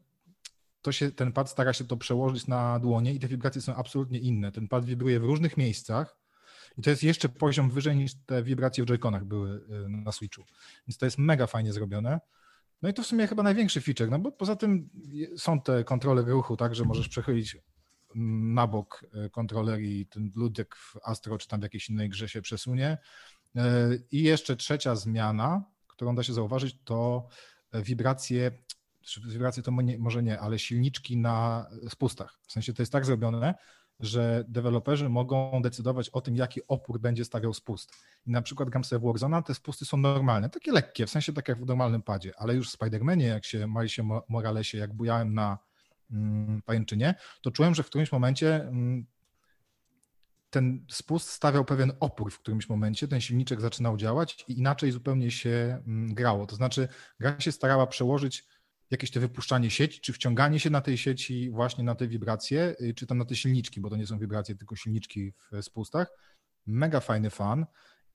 To 0.82 0.92
się, 0.92 1.12
ten 1.12 1.32
pad 1.32 1.50
stara 1.50 1.74
się 1.74 1.86
to 1.86 1.98
przełożyć 1.98 2.48
na 2.48 2.80
dłonie 2.80 3.14
i 3.14 3.20
te 3.20 3.28
wibracje 3.28 3.62
są 3.62 3.76
absolutnie 3.76 4.20
inne. 4.20 4.52
Ten 4.52 4.68
pad 4.68 4.86
wibruje 4.86 5.20
w 5.20 5.24
różnych 5.24 5.58
miejscach 5.58 6.18
i 6.78 6.82
to 6.82 6.90
jest 6.90 7.04
jeszcze 7.04 7.30
poziom 7.30 7.70
wyżej 7.70 7.96
niż 7.96 8.12
te 8.26 8.44
wibracje 8.44 8.84
w 8.84 8.88
joyconach 8.88 9.26
były 9.26 9.50
y, 9.50 9.90
na 9.90 10.12
Switchu. 10.12 10.44
Więc 10.88 10.98
to 10.98 11.06
jest 11.06 11.18
mega 11.18 11.48
fajnie 11.48 11.74
zrobione. 11.74 12.20
No 12.82 12.90
i 12.90 12.94
to 12.94 13.04
w 13.04 13.08
sumie 13.08 13.28
chyba 13.28 13.44
największy 13.44 13.82
feature, 13.82 14.10
no 14.10 14.20
bo 14.20 14.32
poza 14.32 14.56
tym 14.56 14.90
są 15.38 15.62
te 15.62 15.84
kontrole 15.84 16.22
ruchu, 16.22 16.58
tak, 16.58 16.76
że 16.76 16.86
możesz 16.86 17.10
przechylić 17.10 17.58
na 18.16 18.68
bok 18.68 19.06
e, 19.14 19.30
kontroler 19.30 19.82
i 19.82 20.06
ten 20.06 20.32
ludek 20.36 20.76
w 20.76 20.96
Astro 21.04 21.38
czy 21.38 21.48
tam 21.48 21.60
w 21.60 21.64
jakiejś 21.64 21.90
innej 21.90 22.10
grze 22.10 22.30
się 22.30 22.42
przesunie. 22.42 22.98
E, 23.56 23.90
I 24.12 24.24
jeszcze 24.24 24.56
trzecia 24.56 24.96
zmiana, 24.96 25.64
którą 25.88 26.16
da 26.16 26.24
się 26.24 26.34
zauważyć, 26.34 26.76
to 26.84 27.28
wibracje, 27.74 28.52
wibracje 29.28 29.64
to 29.64 29.72
może 30.00 30.24
nie, 30.24 30.40
ale 30.40 30.60
silniczki 30.60 31.18
na 31.18 31.68
spustach. 31.90 32.40
W 32.48 32.52
sensie 32.52 32.74
to 32.74 32.82
jest 32.82 32.92
tak 32.92 33.06
zrobione, 33.06 33.56
że 34.00 34.44
deweloperzy 34.48 35.10
mogą 35.10 35.62
decydować 35.62 36.10
o 36.10 36.22
tym, 36.22 36.36
jaki 36.36 36.62
opór 36.68 37.00
będzie 37.00 37.26
stawiał 37.26 37.54
spust. 37.54 37.92
I 38.26 38.32
na 38.32 38.42
przykład 38.42 38.70
gram 38.70 38.84
sobie 38.84 39.00
w 39.00 39.04
Warzone, 39.04 39.44
te 39.44 39.54
spusty 39.54 39.86
są 39.86 39.98
normalne, 39.98 40.50
takie 40.50 40.72
lekkie, 40.72 41.06
w 41.06 41.10
sensie 41.10 41.34
tak 41.34 41.48
jak 41.48 41.58
w 41.58 41.66
normalnym 41.66 42.02
padzie, 42.02 42.32
ale 42.38 42.56
już 42.56 42.70
w 42.70 42.78
Spider-Manie, 42.78 43.28
jak 43.28 43.46
się 43.46 43.68
się 43.86 44.10
Moralesie, 44.30 44.78
jak 44.78 44.94
bujałem 44.94 45.34
na 45.34 45.58
mm, 46.12 46.62
pajęczynie, 46.62 47.16
to 47.42 47.52
czułem, 47.52 47.76
że 47.76 47.84
w 47.84 47.86
którymś 47.86 48.12
momencie 48.12 48.56
mm, 48.56 49.06
ten 50.50 50.86
spust 50.90 51.30
stawiał 51.30 51.66
pewien 51.66 51.92
opór 52.00 52.32
w 52.32 52.40
którymś 52.40 52.70
momencie, 52.70 53.08
ten 53.08 53.22
silniczek 53.22 53.62
zaczynał 53.62 53.98
działać 53.98 54.46
i 54.48 54.60
inaczej 54.60 54.92
zupełnie 54.92 55.32
się 55.32 55.82
mm, 55.88 56.14
grało. 56.14 56.46
To 56.46 56.56
znaczy, 56.56 56.88
gra 57.20 57.40
się 57.40 57.52
starała 57.52 57.88
przełożyć 57.88 58.46
jakieś 58.92 59.12
te 59.12 59.20
wypuszczanie 59.20 59.70
sieci, 59.70 60.02
czy 60.02 60.14
wciąganie 60.14 60.60
się 60.60 60.70
na 60.70 60.82
tej 60.82 60.98
sieci 60.98 61.50
właśnie 61.50 61.84
na 61.84 61.96
te 61.96 62.08
wibracje, 62.08 62.76
y, 62.82 62.94
czy 62.94 63.08
tam 63.08 63.18
na 63.18 63.26
te 63.26 63.36
silniczki, 63.36 63.82
bo 63.82 63.90
to 63.90 63.96
nie 63.96 64.08
są 64.08 64.20
wibracje, 64.20 64.56
tylko 64.56 64.76
silniczki 64.76 65.32
w 65.32 65.64
spustach. 65.64 66.08
Mega 66.66 67.00
fajny 67.00 67.30
fan. 67.30 67.66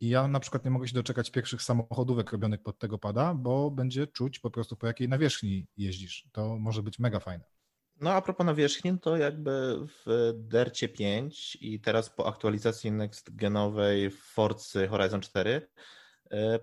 I 0.00 0.08
ja 0.08 0.28
na 0.28 0.40
przykład 0.40 0.64
nie 0.64 0.70
mogę 0.70 0.88
się 0.88 0.94
doczekać 0.94 1.30
pierwszych 1.30 1.62
samochodówek 1.62 2.32
robionych 2.32 2.62
pod 2.62 2.78
tego 2.78 2.98
pada, 2.98 3.34
bo 3.34 3.70
będzie 3.70 4.06
czuć 4.06 4.38
po 4.38 4.50
prostu 4.50 4.76
po 4.76 4.86
jakiej 4.86 5.08
nawierzchni 5.08 5.66
jeździsz. 5.76 6.28
To 6.32 6.58
może 6.58 6.82
być 6.82 6.98
mega 6.98 7.20
fajne. 7.20 7.44
No 8.00 8.12
a 8.12 8.22
propos 8.22 8.46
nawierzchni, 8.46 8.98
to 8.98 9.16
jakby 9.16 9.78
w 9.86 10.32
Dercie 10.34 10.88
5 10.88 11.58
i 11.60 11.80
teraz 11.80 12.10
po 12.10 12.26
aktualizacji 12.26 12.92
next 12.92 13.36
genowej 13.36 14.10
w 14.10 14.18
Forcy 14.20 14.88
Horizon 14.88 15.20
4 15.20 15.52
E, 15.54 15.68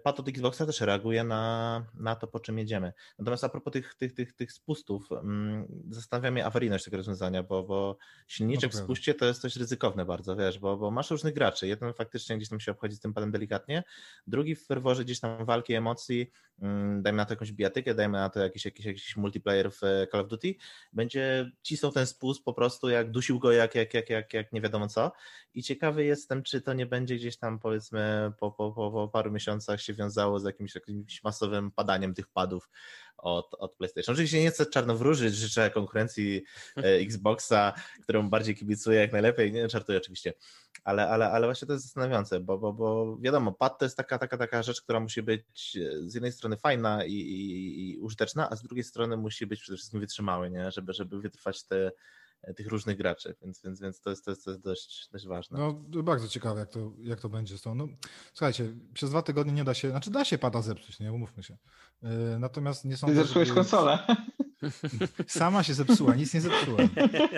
pad 0.03 0.19
od 0.19 0.27
Xboxa 0.27 0.65
też 0.65 0.81
reaguje 0.81 1.23
na, 1.23 1.85
na 1.93 2.15
to, 2.15 2.27
po 2.27 2.39
czym 2.39 2.57
jedziemy. 2.59 2.93
Natomiast 3.19 3.43
a 3.43 3.49
propos 3.49 3.73
tych, 3.73 3.95
tych, 3.95 4.13
tych, 4.13 4.33
tych 4.33 4.51
spustów, 4.51 5.11
um, 5.11 5.67
zastanawia 5.89 6.31
mnie 6.31 6.45
awaryjność 6.45 6.85
tego 6.85 6.97
rozwiązania, 6.97 7.43
bo, 7.43 7.63
bo 7.63 7.97
silniczek 8.27 8.73
no 8.73 8.79
w 8.79 8.83
spuście 8.83 9.13
to 9.13 9.25
jest 9.25 9.41
coś 9.41 9.55
ryzykowne 9.55 10.05
bardzo, 10.05 10.35
wiesz, 10.35 10.59
bo, 10.59 10.77
bo 10.77 10.91
masz 10.91 11.11
różnych 11.11 11.33
graczy. 11.33 11.67
Jeden 11.67 11.93
faktycznie 11.93 12.37
gdzieś 12.37 12.49
tam 12.49 12.59
się 12.59 12.71
obchodzi 12.71 12.95
z 12.95 12.99
tym 12.99 13.13
padem 13.13 13.31
delikatnie, 13.31 13.83
drugi 14.27 14.55
w 14.55 14.65
ferworze 14.65 15.05
gdzieś 15.05 15.19
tam 15.19 15.45
walki, 15.45 15.73
emocji, 15.73 16.31
um, 16.61 17.01
dajmy 17.01 17.17
na 17.17 17.25
to 17.25 17.33
jakąś 17.33 17.51
bijatykę, 17.51 17.95
dajmy 17.95 18.17
na 18.17 18.29
to 18.29 18.39
jakiś, 18.39 18.65
jakiś, 18.65 18.85
jakiś 18.85 19.17
multiplayer 19.17 19.71
w 19.71 19.83
e, 19.83 20.07
Call 20.11 20.21
of 20.21 20.27
Duty, 20.27 20.55
będzie 20.93 21.51
cisnął 21.61 21.91
ten 21.91 22.05
spust 22.05 22.43
po 22.43 22.53
prostu 22.53 22.89
jak 22.89 23.11
dusił 23.11 23.39
go 23.39 23.51
jak, 23.51 23.75
jak, 23.75 23.93
jak, 23.93 24.09
jak, 24.09 24.33
jak 24.33 24.53
nie 24.53 24.61
wiadomo 24.61 24.87
co 24.87 25.11
i 25.53 25.63
ciekawy 25.63 26.05
jestem, 26.05 26.43
czy 26.43 26.61
to 26.61 26.73
nie 26.73 26.85
będzie 26.85 27.15
gdzieś 27.15 27.37
tam 27.37 27.59
powiedzmy 27.59 28.31
po, 28.39 28.51
po, 28.51 28.71
po, 28.71 28.91
po 28.91 29.07
paru 29.07 29.31
miesiącach 29.31 29.58
się 29.77 29.93
wiązało 29.93 30.39
z 30.39 30.43
jakimś, 30.43 30.75
jakimś 30.75 31.23
masowym 31.23 31.71
padaniem 31.71 32.13
tych 32.13 32.27
padów 32.27 32.69
od, 33.17 33.55
od 33.59 33.75
PlayStation. 33.75 34.13
Oczywiście 34.13 34.41
nie 34.41 34.51
chcę 34.51 34.65
czarno 34.65 34.95
wróżyć, 34.95 35.35
życzę 35.35 35.69
konkurencji 35.69 36.43
e, 36.77 36.81
Xboxa, 37.07 37.73
którą 38.03 38.29
bardziej 38.29 38.55
kibicuję 38.55 38.99
jak 38.99 39.11
najlepiej, 39.11 39.51
nie 39.51 39.69
żartuję 39.69 39.97
oczywiście, 39.97 40.33
ale, 40.83 41.09
ale, 41.09 41.31
ale 41.31 41.47
właśnie 41.47 41.67
to 41.67 41.73
jest 41.73 41.85
zastanawiające, 41.85 42.39
bo, 42.39 42.57
bo, 42.57 42.73
bo 42.73 43.17
wiadomo, 43.17 43.51
pad 43.51 43.79
to 43.79 43.85
jest 43.85 43.97
taka, 43.97 44.17
taka, 44.17 44.37
taka 44.37 44.63
rzecz, 44.63 44.81
która 44.81 44.99
musi 44.99 45.23
być 45.23 45.77
z 46.01 46.13
jednej 46.13 46.31
strony 46.31 46.57
fajna 46.57 47.05
i, 47.05 47.13
i, 47.13 47.91
i 47.91 47.99
użyteczna, 47.99 48.49
a 48.49 48.55
z 48.55 48.61
drugiej 48.61 48.83
strony 48.83 49.17
musi 49.17 49.47
być 49.47 49.61
przede 49.61 49.77
wszystkim 49.77 49.99
wytrzymały, 49.99 50.49
nie? 50.49 50.71
Żeby, 50.71 50.93
żeby 50.93 51.19
wytrwać 51.21 51.63
te 51.63 51.77
E, 51.77 51.91
tych 52.55 52.67
różnych 52.67 52.97
graczy, 52.97 53.35
więc, 53.41 53.61
więc, 53.63 53.81
więc 53.81 54.01
to, 54.01 54.09
jest, 54.09 54.25
to, 54.25 54.31
jest, 54.31 54.45
to 54.45 54.51
jest 54.51 54.63
dość, 54.63 55.09
dość 55.11 55.27
ważne. 55.27 55.59
No 55.59 55.73
bardzo 56.03 56.27
ciekawe, 56.27 56.59
jak 56.59 56.69
to, 56.69 56.91
jak 56.99 57.19
to 57.19 57.29
będzie 57.29 57.57
z 57.57 57.61
tą. 57.61 57.75
No, 57.75 57.87
słuchajcie, 58.33 58.73
przez 58.93 59.09
dwa 59.09 59.21
tygodnie 59.21 59.53
nie 59.53 59.63
da 59.63 59.73
się, 59.73 59.89
znaczy 59.89 60.11
da 60.11 60.25
się 60.25 60.37
pada 60.37 60.61
zepsuć, 60.61 60.99
nie 60.99 61.13
umówmy 61.13 61.43
się. 61.43 61.57
Yy, 62.01 62.09
natomiast 62.39 62.85
nie 62.85 62.97
są. 62.97 63.07
Ty 63.07 63.15
zepsułeś 63.15 63.47
żeby... 63.47 63.59
konsolę. 63.59 63.99
Sama 65.27 65.63
się 65.63 65.73
zepsuła, 65.73 66.15
nic 66.15 66.33
nie 66.33 66.41
zepsułem. 66.41 66.89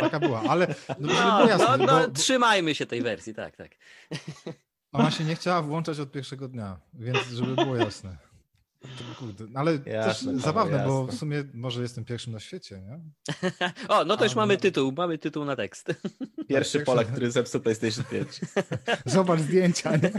Taka 0.02 0.20
była, 0.20 0.42
ale 0.42 0.76
no, 1.00 1.14
no, 1.14 1.48
jasne, 1.48 1.78
no, 1.78 1.86
no 1.86 2.08
bo... 2.08 2.14
trzymajmy 2.14 2.76
się 2.76 2.86
tej 2.86 3.02
wersji, 3.02 3.34
tak, 3.34 3.56
tak. 3.56 3.72
Ona 4.92 5.12
się 5.12 5.24
nie 5.24 5.36
chciała 5.36 5.62
włączać 5.62 6.00
od 6.00 6.12
pierwszego 6.12 6.48
dnia, 6.48 6.80
więc 6.94 7.28
żeby 7.28 7.56
było 7.56 7.76
jasne. 7.76 8.18
Kurde, 9.20 9.46
no 9.50 9.60
ale 9.60 9.80
jasne, 9.86 10.34
też 10.34 10.42
zabawne, 10.42 10.78
jasne. 10.78 10.88
bo 10.88 11.08
w 11.08 11.14
sumie 11.14 11.44
może 11.54 11.82
jestem 11.82 12.06
pierwszym 12.06 12.34
na 12.34 12.40
świecie, 12.40 12.82
nie? 12.82 13.00
o, 13.96 14.06
no 14.06 14.18
to 14.18 14.24
już 14.24 14.36
mamy 14.36 14.58
tytuł, 14.58 14.92
mamy 14.92 15.18
tytuł 15.18 15.46
na 15.46 15.56
tekst. 15.56 15.94
Pierwszy 16.50 16.80
Polak, 16.80 17.08
który 17.08 17.32
zepsuł 17.32 17.62
PlayStation 17.62 18.04
5. 18.12 18.28
Zobacz 19.06 19.40
zdjęcia, 19.40 19.92
nie? 19.96 20.12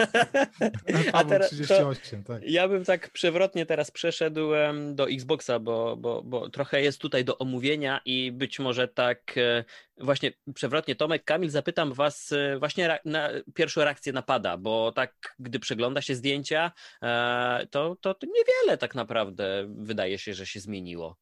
A 1.12 1.25
teraz 1.25 1.50
38, 1.50 2.25
tak. 2.25 2.42
Ja 2.47 2.69
bym 2.69 2.85
tak 2.85 3.11
przewrotnie 3.11 3.66
teraz 3.66 3.90
przeszedł 3.90 4.49
do 4.95 5.09
Xboxa, 5.11 5.59
bo, 5.59 5.97
bo, 5.97 6.23
bo 6.23 6.50
trochę 6.50 6.83
jest 6.83 6.99
tutaj 6.99 7.25
do 7.25 7.38
omówienia 7.38 8.00
i 8.04 8.33
być 8.33 8.59
może 8.59 8.88
tak 8.88 9.35
e, 9.37 9.64
właśnie 9.99 10.33
przewrotnie, 10.55 10.97
Tomek, 10.97 11.25
Kamil, 11.25 11.51
zapytam 11.51 11.93
was 11.93 12.33
e, 12.33 12.59
właśnie 12.59 12.99
na 13.05 13.29
pierwszą 13.55 13.85
reakcję 13.85 14.13
napada, 14.13 14.57
bo 14.57 14.93
tak, 14.93 15.37
gdy 15.39 15.59
przegląda 15.59 16.03
się 16.03 16.15
zdjęcia, 16.15 16.73
e, 17.03 17.67
to, 17.71 17.97
to, 18.01 18.15
to 18.15 18.27
niewiele 18.27 18.79
tak 18.79 18.95
naprawdę 18.95 19.67
wydaje 19.69 20.19
się, 20.19 20.35
że 20.35 20.47
się 20.47 20.61
zmieniło. 20.61 21.17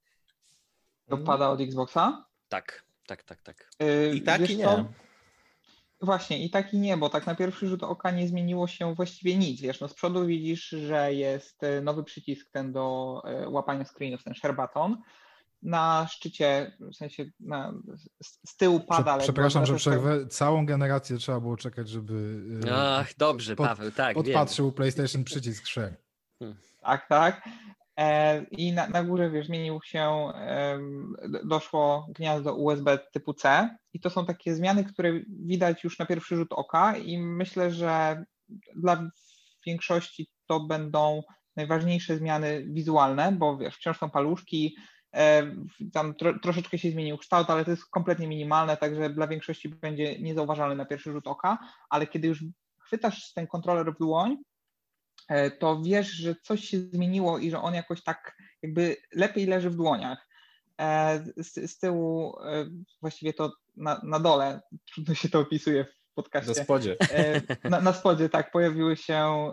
To 1.09 1.19
pada 1.19 1.49
od 1.49 1.61
Xboxa? 1.61 2.27
Tak, 2.49 2.85
tak, 3.07 3.23
tak, 3.23 3.43
tak. 3.43 3.71
Yy, 3.81 4.15
I 4.15 4.23
tak 4.23 4.51
i 4.51 4.57
nie. 4.57 4.65
Co? 4.65 4.85
Właśnie, 6.03 6.45
i 6.45 6.51
tak 6.51 6.75
i 6.75 6.79
nie, 6.79 6.97
bo 6.97 7.09
tak 7.09 7.27
na 7.27 7.35
pierwszy 7.35 7.69
rzut 7.69 7.83
oka 7.83 8.11
nie 8.11 8.29
zmieniło 8.29 8.67
się 8.67 8.95
właściwie 8.95 9.37
nic. 9.37 9.61
Wiesz, 9.61 9.81
no 9.81 9.89
z 9.89 9.95
przodu 9.95 10.27
widzisz, 10.27 10.69
że 10.69 11.15
jest 11.15 11.61
nowy 11.83 12.05
przycisk 12.05 12.51
ten 12.51 12.73
do 12.73 13.23
łapania 13.47 13.85
screenów, 13.85 14.25
ten 14.25 14.35
share 14.35 14.57
button 14.57 14.97
na 15.63 16.07
szczycie, 16.11 16.73
w 16.81 16.97
sensie 16.97 17.25
na, 17.41 17.75
z, 18.23 18.57
tyłu 18.57 18.81
pada. 18.81 19.17
Prze, 19.17 19.25
przepraszam, 19.25 19.67
że 19.67 19.75
przerwę. 19.75 20.27
Całą 20.27 20.67
generację 20.67 21.17
trzeba 21.17 21.41
było 21.41 21.57
czekać, 21.57 21.89
żeby. 21.89 22.43
E, 22.67 22.75
Ach, 22.75 23.17
dobrze, 23.17 23.57
pod, 23.57 23.69
Paweł, 23.69 23.91
tak. 23.93 24.15
Podpatrzył 24.15 24.67
wiem. 24.67 24.75
PlayStation 24.75 25.25
przycisk 25.25 25.67
share. 25.67 25.97
Hmm. 26.39 26.59
Tak, 26.81 27.09
tak. 27.09 27.49
E, 27.99 28.43
I 28.45 28.73
na, 28.73 28.89
na 28.89 29.05
górze, 29.05 29.31
wiesz, 29.31 29.47
zmienił 29.47 29.81
się, 29.85 30.01
e, 30.35 30.79
doszło 31.45 32.07
gniazdo 32.15 32.55
USB 32.55 32.99
typu 33.13 33.35
C 33.35 33.71
i 33.93 34.01
to 34.01 34.11
są 34.11 34.27
takie 34.27 34.55
zmiany, 34.55 34.85
które 34.85 35.13
widać 35.29 35.85
już 35.85 35.99
na 35.99 36.07
pierwszy 36.07 36.37
rzut 36.37 36.53
oka 36.53 36.97
i 36.97 37.19
myślę, 37.19 37.71
że 37.71 38.25
dla 38.77 39.11
większości 39.67 40.31
to 40.47 40.61
będą 40.61 41.23
najważniejsze 41.57 42.17
zmiany 42.17 42.67
wizualne, 42.69 43.33
bo 43.33 43.57
wiesz, 43.57 43.77
wciąż 43.77 43.99
są 43.99 44.11
paluszki, 44.11 44.77
tam 45.93 46.15
tro, 46.15 46.39
troszeczkę 46.39 46.79
się 46.79 46.91
zmienił 46.91 47.19
kształt, 47.19 47.51
ale 47.51 47.65
to 47.65 47.71
jest 47.71 47.87
kompletnie 47.87 48.29
minimalne, 48.29 48.77
także 48.77 49.11
dla 49.11 49.27
większości 49.27 49.69
będzie 49.69 50.19
niezauważalny 50.19 50.77
na 50.77 50.85
pierwszy 50.85 51.13
rzut 51.13 51.27
oka, 51.27 51.59
ale 51.89 52.07
kiedy 52.07 52.29
już 52.29 52.45
chwytasz 52.79 53.33
ten 53.33 53.47
kontroler 53.47 53.95
w 53.95 53.99
dłoń, 53.99 54.37
e, 55.29 55.51
to 55.51 55.83
wiesz, 55.83 56.11
że 56.11 56.35
coś 56.43 56.65
się 56.65 56.79
zmieniło 56.79 57.39
i 57.39 57.51
że 57.51 57.61
on 57.61 57.75
jakoś 57.75 58.03
tak 58.03 58.37
jakby 58.63 58.97
lepiej 59.13 59.47
leży 59.47 59.71
w 59.71 59.77
dłoniach. 59.77 60.29
E, 60.81 61.25
z, 61.37 61.71
z 61.71 61.79
tyłu 61.79 62.37
właściwie 63.01 63.33
to 63.33 63.53
na, 63.77 64.01
na 64.05 64.21
dole, 64.21 64.61
trudno 64.95 65.15
się 65.15 65.29
to 65.29 65.41
opisuje 65.41 65.85
w 65.85 66.00
podcaście. 66.23 66.49
Na 66.49 66.65
spodzie. 66.65 66.97
Na, 67.65 67.81
na 67.81 67.93
spodzie, 67.93 68.29
tak, 68.29 68.51
pojawiły 68.51 68.97
się 68.97 69.53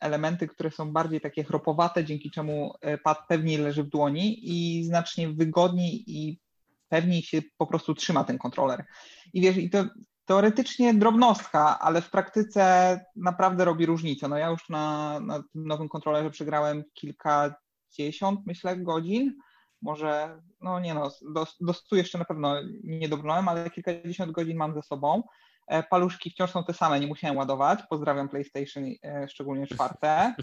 elementy, 0.00 0.48
które 0.48 0.70
są 0.70 0.92
bardziej 0.92 1.20
takie 1.20 1.44
chropowate, 1.44 2.04
dzięki 2.04 2.30
czemu 2.30 2.74
e, 2.80 2.98
pad 2.98 3.18
pewniej 3.28 3.58
leży 3.58 3.84
w 3.84 3.88
dłoni 3.88 4.38
i 4.42 4.84
znacznie 4.84 5.28
wygodniej 5.28 6.04
i 6.06 6.40
pewniej 6.88 7.22
się 7.22 7.42
po 7.58 7.66
prostu 7.66 7.94
trzyma 7.94 8.24
ten 8.24 8.38
kontroler. 8.38 8.84
I 9.32 9.40
wiesz, 9.40 9.56
i 9.56 9.70
to 9.70 9.84
teoretycznie 10.24 10.94
drobnostka, 10.94 11.78
ale 11.78 12.02
w 12.02 12.10
praktyce 12.10 13.00
naprawdę 13.16 13.64
robi 13.64 13.86
różnicę. 13.86 14.28
No 14.28 14.36
ja 14.36 14.50
już 14.50 14.68
na, 14.68 15.20
na 15.20 15.42
tym 15.52 15.66
nowym 15.66 15.88
kontrolerze 15.88 16.30
przegrałem 16.30 16.84
kilkadziesiąt, 16.94 18.40
myślę, 18.46 18.76
godzin. 18.76 19.34
Może, 19.82 20.42
no 20.60 20.80
nie 20.80 20.94
no, 20.94 21.10
do, 21.34 21.46
do 21.60 21.72
100 21.72 21.96
jeszcze 21.96 22.18
na 22.18 22.24
pewno 22.24 22.56
nie 22.84 23.08
dobrnąłem, 23.08 23.48
ale 23.48 23.70
kilkadziesiąt 23.70 24.32
godzin 24.32 24.56
mam 24.56 24.74
ze 24.74 24.82
sobą. 24.82 25.22
E, 25.66 25.82
paluszki 25.82 26.30
wciąż 26.30 26.50
są 26.50 26.64
te 26.64 26.72
same, 26.72 27.00
nie 27.00 27.06
musiałem 27.06 27.36
ładować. 27.36 27.80
Pozdrawiam 27.90 28.28
PlayStation, 28.28 28.84
e, 29.04 29.28
szczególnie 29.28 29.66
czwarte. 29.66 30.34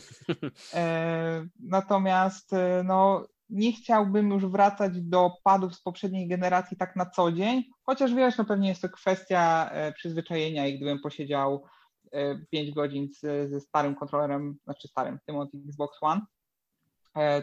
E, 0.74 1.48
natomiast 1.60 2.52
no, 2.84 3.28
nie 3.50 3.74
chciałbym 3.74 4.30
już 4.30 4.46
wracać 4.46 5.02
do 5.02 5.32
padów 5.44 5.76
z 5.76 5.82
poprzedniej 5.82 6.28
generacji 6.28 6.78
tak 6.78 6.96
na 6.96 7.06
co 7.06 7.32
dzień, 7.32 7.64
chociaż 7.84 8.14
wiesz, 8.14 8.38
no 8.38 8.46
pewnie 8.46 8.70
jest 8.70 8.82
to 8.82 8.90
kwestia 8.90 9.72
przyzwyczajenia 9.96 10.68
i 10.68 10.78
gdybym 10.78 11.00
posiedział 11.00 11.66
5 12.52 12.72
godzin 12.72 13.08
z, 13.14 13.50
ze 13.52 13.62
starym 13.62 13.96
kontrolerem, 13.96 14.58
znaczy 14.64 14.88
starym, 14.88 15.20
tym 15.26 15.36
od 15.36 15.50
Xbox 15.68 15.98
One, 16.02 16.22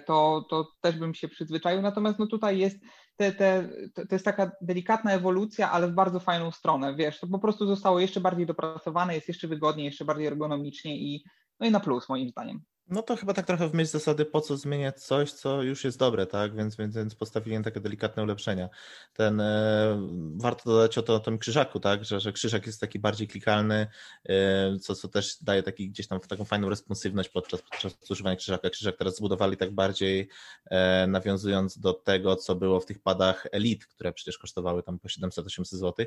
to, 0.07 0.47
to 0.51 0.69
też 0.81 0.99
bym 0.99 1.15
się 1.15 1.29
przyzwyczaił. 1.29 1.83
Natomiast 1.83 2.19
no 2.19 2.27
tutaj 2.27 2.59
jest 2.59 2.79
te, 3.17 3.33
te, 3.33 3.69
to 3.95 4.15
jest 4.15 4.25
taka 4.25 4.53
delikatna 4.61 5.13
ewolucja, 5.13 5.71
ale 5.71 5.89
w 5.89 5.95
bardzo 5.95 6.21
fajną 6.21 6.51
stronę, 6.51 6.95
wiesz, 6.95 7.21
to 7.21 7.27
po 7.27 7.39
prostu 7.39 7.67
zostało 7.67 8.01
jeszcze 8.01 8.21
bardziej 8.21 8.47
dopracowane, 8.47 9.15
jest 9.15 9.29
jeszcze 9.29 9.49
wygodniej, 9.49 9.85
jeszcze 9.85 10.05
bardziej 10.05 10.27
ergonomicznie 10.27 10.97
i, 10.97 11.25
no 11.61 11.67
i 11.67 11.71
na 11.71 11.81
plus 11.81 12.09
moim 12.09 12.29
zdaniem. 12.29 12.61
No 12.91 13.03
to 13.03 13.17
chyba 13.17 13.35
tak 13.35 13.47
trochę 13.47 13.69
w 13.69 13.75
myśl 13.75 13.91
zasady, 13.91 14.25
po 14.25 14.41
co 14.41 14.57
zmieniać 14.57 15.03
coś, 15.03 15.33
co 15.33 15.63
już 15.63 15.85
jest 15.85 15.99
dobre, 15.99 16.27
tak? 16.27 16.57
Więc, 16.57 16.77
więc, 16.77 16.97
więc 16.97 17.15
postawili 17.15 17.65
takie 17.65 17.81
delikatne 17.81 18.23
ulepszenia. 18.23 18.69
Ten, 19.13 19.41
e, 19.41 20.09
warto 20.37 20.71
dodać 20.71 20.99
o, 20.99 21.03
to, 21.03 21.15
o 21.15 21.21
tym 21.21 21.39
krzyżaku, 21.39 21.81
tak? 21.81 22.05
Że, 22.05 22.21
że 22.21 22.33
krzyżak 22.33 22.67
jest 22.67 22.81
taki 22.81 22.99
bardziej 22.99 23.29
klikalny, 23.29 23.87
e, 24.29 24.79
co, 24.79 24.95
co 24.95 25.09
też 25.09 25.43
daje 25.43 25.63
taki, 25.63 25.91
gdzieś 25.91 26.09
tam 26.09 26.21
taką 26.21 26.45
fajną 26.45 26.69
responsywność 26.69 27.29
podczas, 27.29 27.63
podczas 27.63 28.11
używania 28.11 28.37
krzyżaka. 28.37 28.71
Krzyżak 28.71 28.97
teraz 28.97 29.17
zbudowali 29.17 29.57
tak 29.57 29.71
bardziej 29.71 30.29
e, 30.71 31.07
nawiązując 31.07 31.79
do 31.79 31.93
tego, 31.93 32.37
co 32.37 32.55
było 32.55 32.81
w 32.81 32.87
tych 32.87 33.03
padach 33.03 33.47
Elite, 33.53 33.87
które 33.87 34.13
przecież 34.13 34.39
kosztowały 34.39 34.83
tam 34.83 34.99
po 34.99 35.09
700-800 35.09 35.65
zł. 35.65 36.07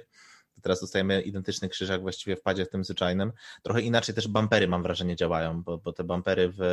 Teraz 0.61 0.81
dostajemy 0.81 1.21
identyczny 1.21 1.69
krzyżak 1.69 2.01
właściwie 2.01 2.35
w 2.35 2.41
padzie 2.41 2.65
w 2.65 2.69
tym 2.69 2.83
zwyczajnym. 2.83 3.31
Trochę 3.63 3.81
inaczej 3.81 4.15
też 4.15 4.27
bampery 4.27 4.67
mam 4.67 4.83
wrażenie 4.83 5.15
działają, 5.15 5.63
bo, 5.63 5.77
bo 5.77 5.93
te 5.93 6.03
bampery 6.03 6.49
w 6.57 6.72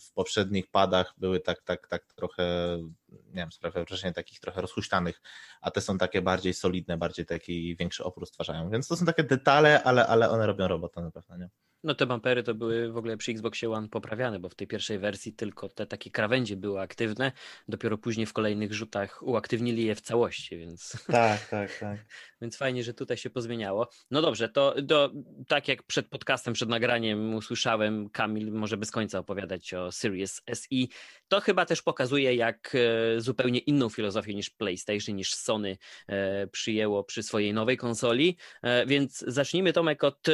w 0.00 0.12
poprzednich 0.14 0.70
padach 0.70 1.14
były 1.18 1.40
tak, 1.40 1.62
tak, 1.62 1.88
tak 1.88 2.12
trochę 2.12 2.78
nie 3.26 3.34
wiem, 3.34 3.52
sprawia 3.52 3.84
wrażenie 3.84 4.12
takich 4.12 4.40
trochę 4.40 4.60
rozhuśtanych, 4.60 5.22
a 5.60 5.70
te 5.70 5.80
są 5.80 5.98
takie 5.98 6.22
bardziej 6.22 6.54
solidne, 6.54 6.96
bardziej 6.96 7.26
taki 7.26 7.76
większy 7.76 8.04
opór 8.04 8.26
stwarzają. 8.26 8.70
Więc 8.70 8.88
to 8.88 8.96
są 8.96 9.06
takie 9.06 9.24
detale, 9.24 9.82
ale, 9.82 10.06
ale 10.06 10.30
one 10.30 10.46
robią 10.46 10.68
robotę 10.68 11.02
na 11.02 11.10
pewno, 11.10 11.36
nie? 11.36 11.48
No 11.86 11.94
te 11.94 12.06
bampery 12.06 12.42
to 12.42 12.54
były 12.54 12.92
w 12.92 12.96
ogóle 12.96 13.16
przy 13.16 13.30
Xboxie 13.30 13.70
One 13.70 13.88
poprawiane, 13.88 14.38
bo 14.38 14.48
w 14.48 14.54
tej 14.54 14.66
pierwszej 14.66 14.98
wersji 14.98 15.32
tylko 15.32 15.68
te 15.68 15.86
takie 15.86 16.10
krawędzie 16.10 16.56
były 16.56 16.80
aktywne, 16.80 17.32
dopiero 17.68 17.98
później 17.98 18.26
w 18.26 18.32
kolejnych 18.32 18.74
rzutach 18.74 19.22
uaktywnili 19.22 19.84
je 19.84 19.94
w 19.94 20.00
całości, 20.00 20.58
więc... 20.58 20.92
Tak, 21.06 21.48
tak, 21.48 21.78
tak. 21.78 21.98
więc 22.40 22.56
fajnie, 22.56 22.82
że 22.84 22.94
tutaj 22.94 23.16
się 23.16 23.30
pozmieniało. 23.30 23.88
No 24.10 24.22
dobrze, 24.22 24.48
to 24.48 24.74
do, 24.82 25.10
tak 25.48 25.68
jak 25.68 25.82
przed 25.82 26.08
podcastem, 26.08 26.54
przed 26.54 26.68
nagraniem 26.68 27.34
usłyszałem, 27.34 28.10
Kamil 28.10 28.52
może 28.52 28.76
bez 28.76 28.90
końca 28.90 29.18
opowiadać 29.18 29.74
o 29.74 29.92
Series 29.92 30.42
SI, 30.54 30.88
to 31.28 31.40
chyba 31.40 31.66
też 31.66 31.82
pokazuje, 31.82 32.34
jak 32.34 32.74
e, 32.74 32.78
zupełnie 33.18 33.58
inną 33.58 33.88
filozofię 33.88 34.34
niż 34.34 34.50
PlayStation, 34.50 35.16
niż 35.16 35.34
Sony 35.34 35.78
e, 36.08 36.46
przyjęło 36.46 37.04
przy 37.04 37.22
swojej 37.22 37.54
nowej 37.54 37.76
konsoli, 37.76 38.36
e, 38.62 38.86
więc 38.86 39.24
zacznijmy 39.26 39.72
Tomek 39.72 40.04
od 40.04 40.26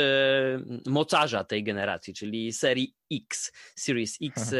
mocarza 0.87 1.45
tej 1.45 1.65
generacji, 1.65 2.15
czyli 2.15 2.53
serii 2.53 2.95
X, 3.13 3.53
Series 3.77 4.19
X, 4.23 4.55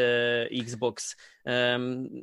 Xbox 0.51 1.15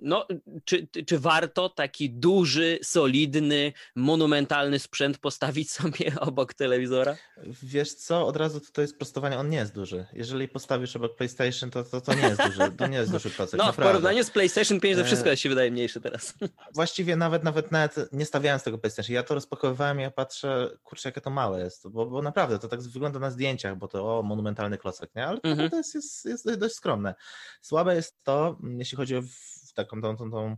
no, 0.03 0.27
czy, 0.65 0.89
czy 1.07 1.19
warto 1.19 1.69
taki 1.69 2.11
duży, 2.11 2.79
solidny, 2.83 3.73
monumentalny 3.97 4.79
sprzęt 4.79 5.19
postawić 5.19 5.71
sobie 5.81 6.13
obok 6.21 6.55
telewizora? 6.55 7.17
Wiesz 7.63 7.95
co, 7.95 8.27
od 8.27 8.37
razu 8.37 8.61
jest 8.79 8.97
prostowanie, 8.97 9.39
on 9.39 9.49
nie 9.49 9.59
jest 9.59 9.75
duży. 9.75 10.07
Jeżeli 10.13 10.49
postawisz 10.49 10.97
obok 10.97 11.17
PlayStation, 11.17 11.71
to, 11.71 11.85
to, 11.85 12.01
to 12.01 12.15
nie 12.15 12.23
jest 12.23 12.43
duży, 12.43 12.73
to 12.79 12.87
nie 12.87 12.97
jest 12.97 13.13
duży 13.17 13.31
procek. 13.31 13.59
No, 13.59 13.67
naprawdę. 13.67 13.91
w 13.91 13.93
porównaniu 13.93 14.25
z 14.25 14.31
PlayStation 14.31 14.81
5 14.81 14.99
to 14.99 15.05
wszystko 15.05 15.31
e, 15.31 15.37
się 15.37 15.49
wydaje 15.49 15.71
teraz. 16.01 16.35
Właściwie 16.75 17.17
nawet, 17.17 17.45
nawet, 17.45 17.73
nawet 17.73 18.13
nie 18.13 18.27
stawiając 18.27 18.63
tego 18.63 18.79
PlayStation, 18.79 19.15
ja 19.15 19.23
to 19.23 19.35
rozpakowywałem 19.35 20.01
i 20.01 20.03
ja 20.03 20.11
patrzę, 20.11 20.71
kurczę, 20.83 21.09
jakie 21.09 21.21
to 21.21 21.31
małe 21.31 21.61
jest, 21.61 21.89
bo, 21.89 22.07
bo 22.07 22.23
naprawdę 22.23 22.59
to 22.59 22.69
tak 22.69 22.83
wygląda 22.83 23.19
na 23.19 23.31
zdjęciach, 23.31 23.77
bo 23.77 23.89
to 23.89 24.19
o, 24.19 24.23
monumentalny 24.23 24.79
klocek, 24.79 25.15
nie? 25.15 25.27
Ale 25.27 25.41
mhm. 25.43 25.71
to 25.71 25.77
jest, 25.77 25.95
jest, 25.95 26.25
jest 26.25 26.55
dość 26.55 26.75
skromne. 26.75 27.15
Słabe 27.61 27.95
jest 27.95 28.25
to, 28.25 28.59
jeśli 28.79 28.97
chodzi 28.97 29.11
chodzi 29.15 29.17
o 29.17 29.31
taką 29.75 30.03
tą, 30.03 30.17
tą, 30.17 30.31
tą, 30.31 30.57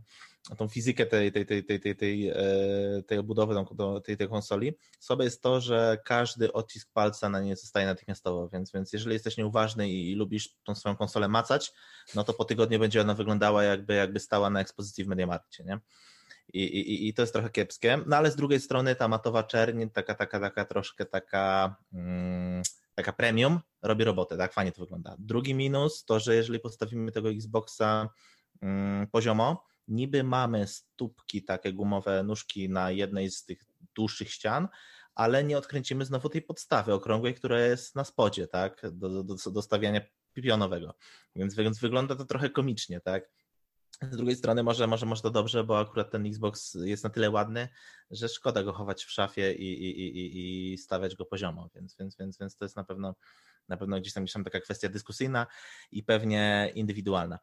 tą 0.57 0.67
fizykę 0.67 1.05
tej, 1.05 1.31
tej, 1.31 1.45
tej, 1.45 1.63
tej, 1.63 1.79
tej, 1.79 1.95
tej, 1.95 2.29
e, 2.29 2.35
tej 3.07 3.17
obudowy 3.17 3.55
tej, 4.03 4.17
tej 4.17 4.29
konsoli, 4.29 4.77
sobie 4.99 5.25
jest 5.25 5.41
to, 5.41 5.61
że 5.61 5.97
każdy 6.05 6.53
odcisk 6.53 6.89
palca 6.93 7.29
na 7.29 7.41
niej 7.41 7.55
zostaje 7.55 7.85
natychmiastowo, 7.85 8.49
więc, 8.49 8.71
więc 8.71 8.93
jeżeli 8.93 9.13
jesteś 9.13 9.37
nieuważny 9.37 9.89
i, 9.89 10.11
i 10.11 10.15
lubisz 10.15 10.55
tą 10.63 10.75
swoją 10.75 10.95
konsolę 10.95 11.27
macać, 11.27 11.73
no 12.15 12.23
to 12.23 12.33
po 12.33 12.45
tygodniu 12.45 12.79
będzie 12.79 13.01
ona 13.01 13.13
wyglądała 13.13 13.63
jakby, 13.63 13.93
jakby 13.93 14.19
stała 14.19 14.49
na 14.49 14.61
ekspozycji 14.61 15.03
w 15.03 15.07
Mediamarkcie, 15.07 15.63
nie? 15.63 15.79
I, 16.53 16.63
i, 16.63 17.07
I 17.07 17.13
to 17.13 17.21
jest 17.21 17.33
trochę 17.33 17.49
kiepskie, 17.49 17.99
no 18.05 18.17
ale 18.17 18.31
z 18.31 18.35
drugiej 18.35 18.59
strony 18.59 18.95
ta 18.95 19.07
matowa 19.07 19.43
czerń, 19.43 19.87
taka, 19.93 20.15
taka, 20.15 20.39
taka 20.39 20.65
troszkę 20.65 21.05
taka... 21.05 21.75
Mm, 21.93 22.61
taka 22.95 23.13
premium 23.13 23.59
robi 23.81 24.03
robotę, 24.03 24.37
tak 24.37 24.53
fajnie 24.53 24.71
to 24.71 24.81
wygląda. 24.81 25.15
Drugi 25.19 25.53
minus 25.53 26.05
to, 26.05 26.19
że 26.19 26.35
jeżeli 26.35 26.59
postawimy 26.59 27.11
tego 27.11 27.29
Xboxa 27.29 28.09
Mm, 28.63 29.07
poziomo. 29.07 29.65
Niby 29.87 30.23
mamy 30.23 30.67
stópki, 30.67 31.43
takie 31.43 31.73
gumowe 31.73 32.23
nóżki 32.23 32.69
na 32.69 32.91
jednej 32.91 33.31
z 33.31 33.45
tych 33.45 33.65
dłuższych 33.95 34.31
ścian, 34.31 34.67
ale 35.15 35.43
nie 35.43 35.57
odkręcimy 35.57 36.05
znowu 36.05 36.29
tej 36.29 36.41
podstawy 36.41 36.93
okrągłej, 36.93 37.33
która 37.33 37.59
jest 37.59 37.95
na 37.95 38.03
spodzie, 38.03 38.47
tak, 38.47 38.81
do, 38.91 39.23
do, 39.23 39.35
do 39.51 39.61
stawiania 39.61 40.01
pionowego. 40.33 40.95
Więc, 41.35 41.55
więc 41.55 41.79
wygląda 41.79 42.15
to 42.15 42.25
trochę 42.25 42.49
komicznie, 42.49 43.01
tak. 43.01 43.29
Z 44.11 44.17
drugiej 44.17 44.35
strony 44.35 44.63
może, 44.63 44.87
może, 44.87 45.05
może 45.05 45.21
to 45.21 45.29
dobrze, 45.29 45.63
bo 45.63 45.79
akurat 45.79 46.11
ten 46.11 46.25
Xbox 46.25 46.77
jest 46.83 47.03
na 47.03 47.09
tyle 47.09 47.29
ładny, 47.29 47.69
że 48.11 48.29
szkoda 48.29 48.63
go 48.63 48.73
chować 48.73 49.03
w 49.03 49.11
szafie 49.11 49.53
i, 49.53 49.83
i, 49.83 49.99
i, 49.99 50.73
i 50.73 50.77
stawiać 50.77 51.15
go 51.15 51.25
poziomo, 51.25 51.69
więc, 51.75 51.95
więc, 51.99 52.17
więc, 52.17 52.37
więc 52.37 52.57
to 52.57 52.65
jest 52.65 52.75
na 52.75 52.83
pewno, 52.83 53.15
na 53.67 53.77
pewno 53.77 53.99
gdzieś 53.99 54.13
tam, 54.13 54.23
gdzieś 54.23 54.33
tam 54.33 54.43
taka 54.43 54.59
kwestia 54.59 54.89
dyskusyjna 54.89 55.47
i 55.91 56.03
pewnie 56.03 56.71
indywidualna. 56.75 57.39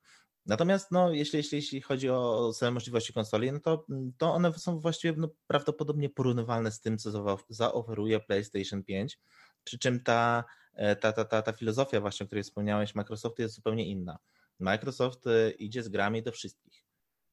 Natomiast 0.46 0.90
no, 0.90 1.12
jeśli, 1.12 1.36
jeśli, 1.36 1.56
jeśli 1.56 1.80
chodzi 1.80 2.10
o 2.10 2.52
same 2.52 2.70
możliwości 2.70 3.12
konsoli, 3.12 3.52
no 3.52 3.60
to, 3.60 3.86
to 4.18 4.34
one 4.34 4.52
są 4.52 4.80
właściwie 4.80 5.14
no, 5.18 5.28
prawdopodobnie 5.46 6.10
porównywalne 6.10 6.70
z 6.72 6.80
tym, 6.80 6.98
co 6.98 7.38
zaoferuje 7.48 8.20
PlayStation 8.20 8.84
5, 8.84 9.18
przy 9.64 9.78
czym 9.78 10.02
ta, 10.02 10.44
e, 10.74 10.96
ta, 10.96 11.12
ta, 11.12 11.24
ta, 11.24 11.42
ta 11.42 11.52
filozofia 11.52 12.00
właśnie, 12.00 12.24
o 12.24 12.26
której 12.26 12.44
wspomniałeś, 12.44 12.94
Microsoftu 12.94 13.42
jest 13.42 13.54
zupełnie 13.54 13.86
inna. 13.86 14.18
Microsoft 14.58 15.26
e, 15.26 15.50
idzie 15.50 15.82
z 15.82 15.88
grami 15.88 16.22
do 16.22 16.32
wszystkich. 16.32 16.84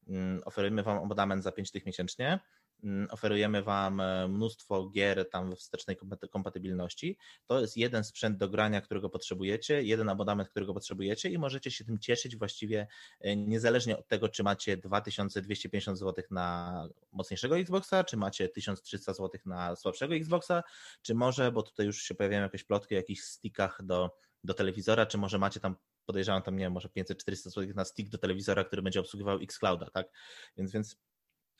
Mm, 0.07 0.41
oferujemy 0.45 0.83
Wam 0.83 0.97
abonament 0.97 1.43
za 1.43 1.51
5 1.51 1.71
tych 1.71 1.85
miesięcznie, 1.85 2.39
Mm, 2.39 2.39
oferujemy 3.09 3.63
Wam 3.63 4.01
e, 4.01 4.27
mnóstwo 4.27 4.89
gier 4.89 5.29
tam 5.29 5.49
we 5.49 5.55
wstecznej 5.55 5.97
kompatybilności. 6.31 7.17
To 7.45 7.61
jest 7.61 7.77
jeden 7.77 8.03
sprzęt 8.03 8.37
do 8.37 8.49
grania, 8.49 8.81
którego 8.81 9.09
potrzebujecie, 9.09 9.83
jeden 9.83 10.09
abonament, 10.09 10.49
którego 10.49 10.73
potrzebujecie 10.73 11.29
i 11.29 11.37
możecie 11.37 11.71
się 11.71 11.85
tym 11.85 11.99
cieszyć 11.99 12.37
właściwie 12.37 12.87
e, 13.19 13.35
niezależnie 13.35 13.97
od 13.97 14.07
tego, 14.07 14.29
czy 14.29 14.43
macie 14.43 14.77
2250 14.77 15.99
zł 15.99 16.25
na 16.31 16.87
mocniejszego 17.11 17.57
Xboxa, 17.57 18.03
czy 18.03 18.17
macie 18.17 18.49
1300 18.49 19.13
zł 19.13 19.41
na 19.45 19.75
słabszego 19.75 20.15
Xboxa, 20.15 20.63
czy 21.01 21.15
może, 21.15 21.51
bo 21.51 21.63
tutaj 21.63 21.85
już 21.85 22.01
się 22.01 22.15
pojawiają 22.15 22.43
jakieś 22.43 22.63
plotki 22.63 22.95
o 22.95 22.97
jakichś 22.97 23.21
stickach 23.21 23.79
do, 23.83 24.17
do 24.43 24.53
telewizora, 24.53 25.05
czy 25.05 25.17
może 25.17 25.37
macie 25.39 25.59
tam 25.59 25.75
podejrzewam 26.05 26.41
tam, 26.41 26.55
nie 26.55 26.65
wiem, 26.65 26.73
może 26.73 26.89
500-400 26.89 27.35
zł 27.35 27.67
na 27.75 27.85
stick 27.85 28.09
do 28.09 28.17
telewizora, 28.17 28.63
który 28.63 28.81
będzie 28.81 28.99
obsługiwał 28.99 29.37
Xclouda, 29.37 29.89
tak? 29.89 30.07
Więc, 30.57 30.71
więc 30.71 30.97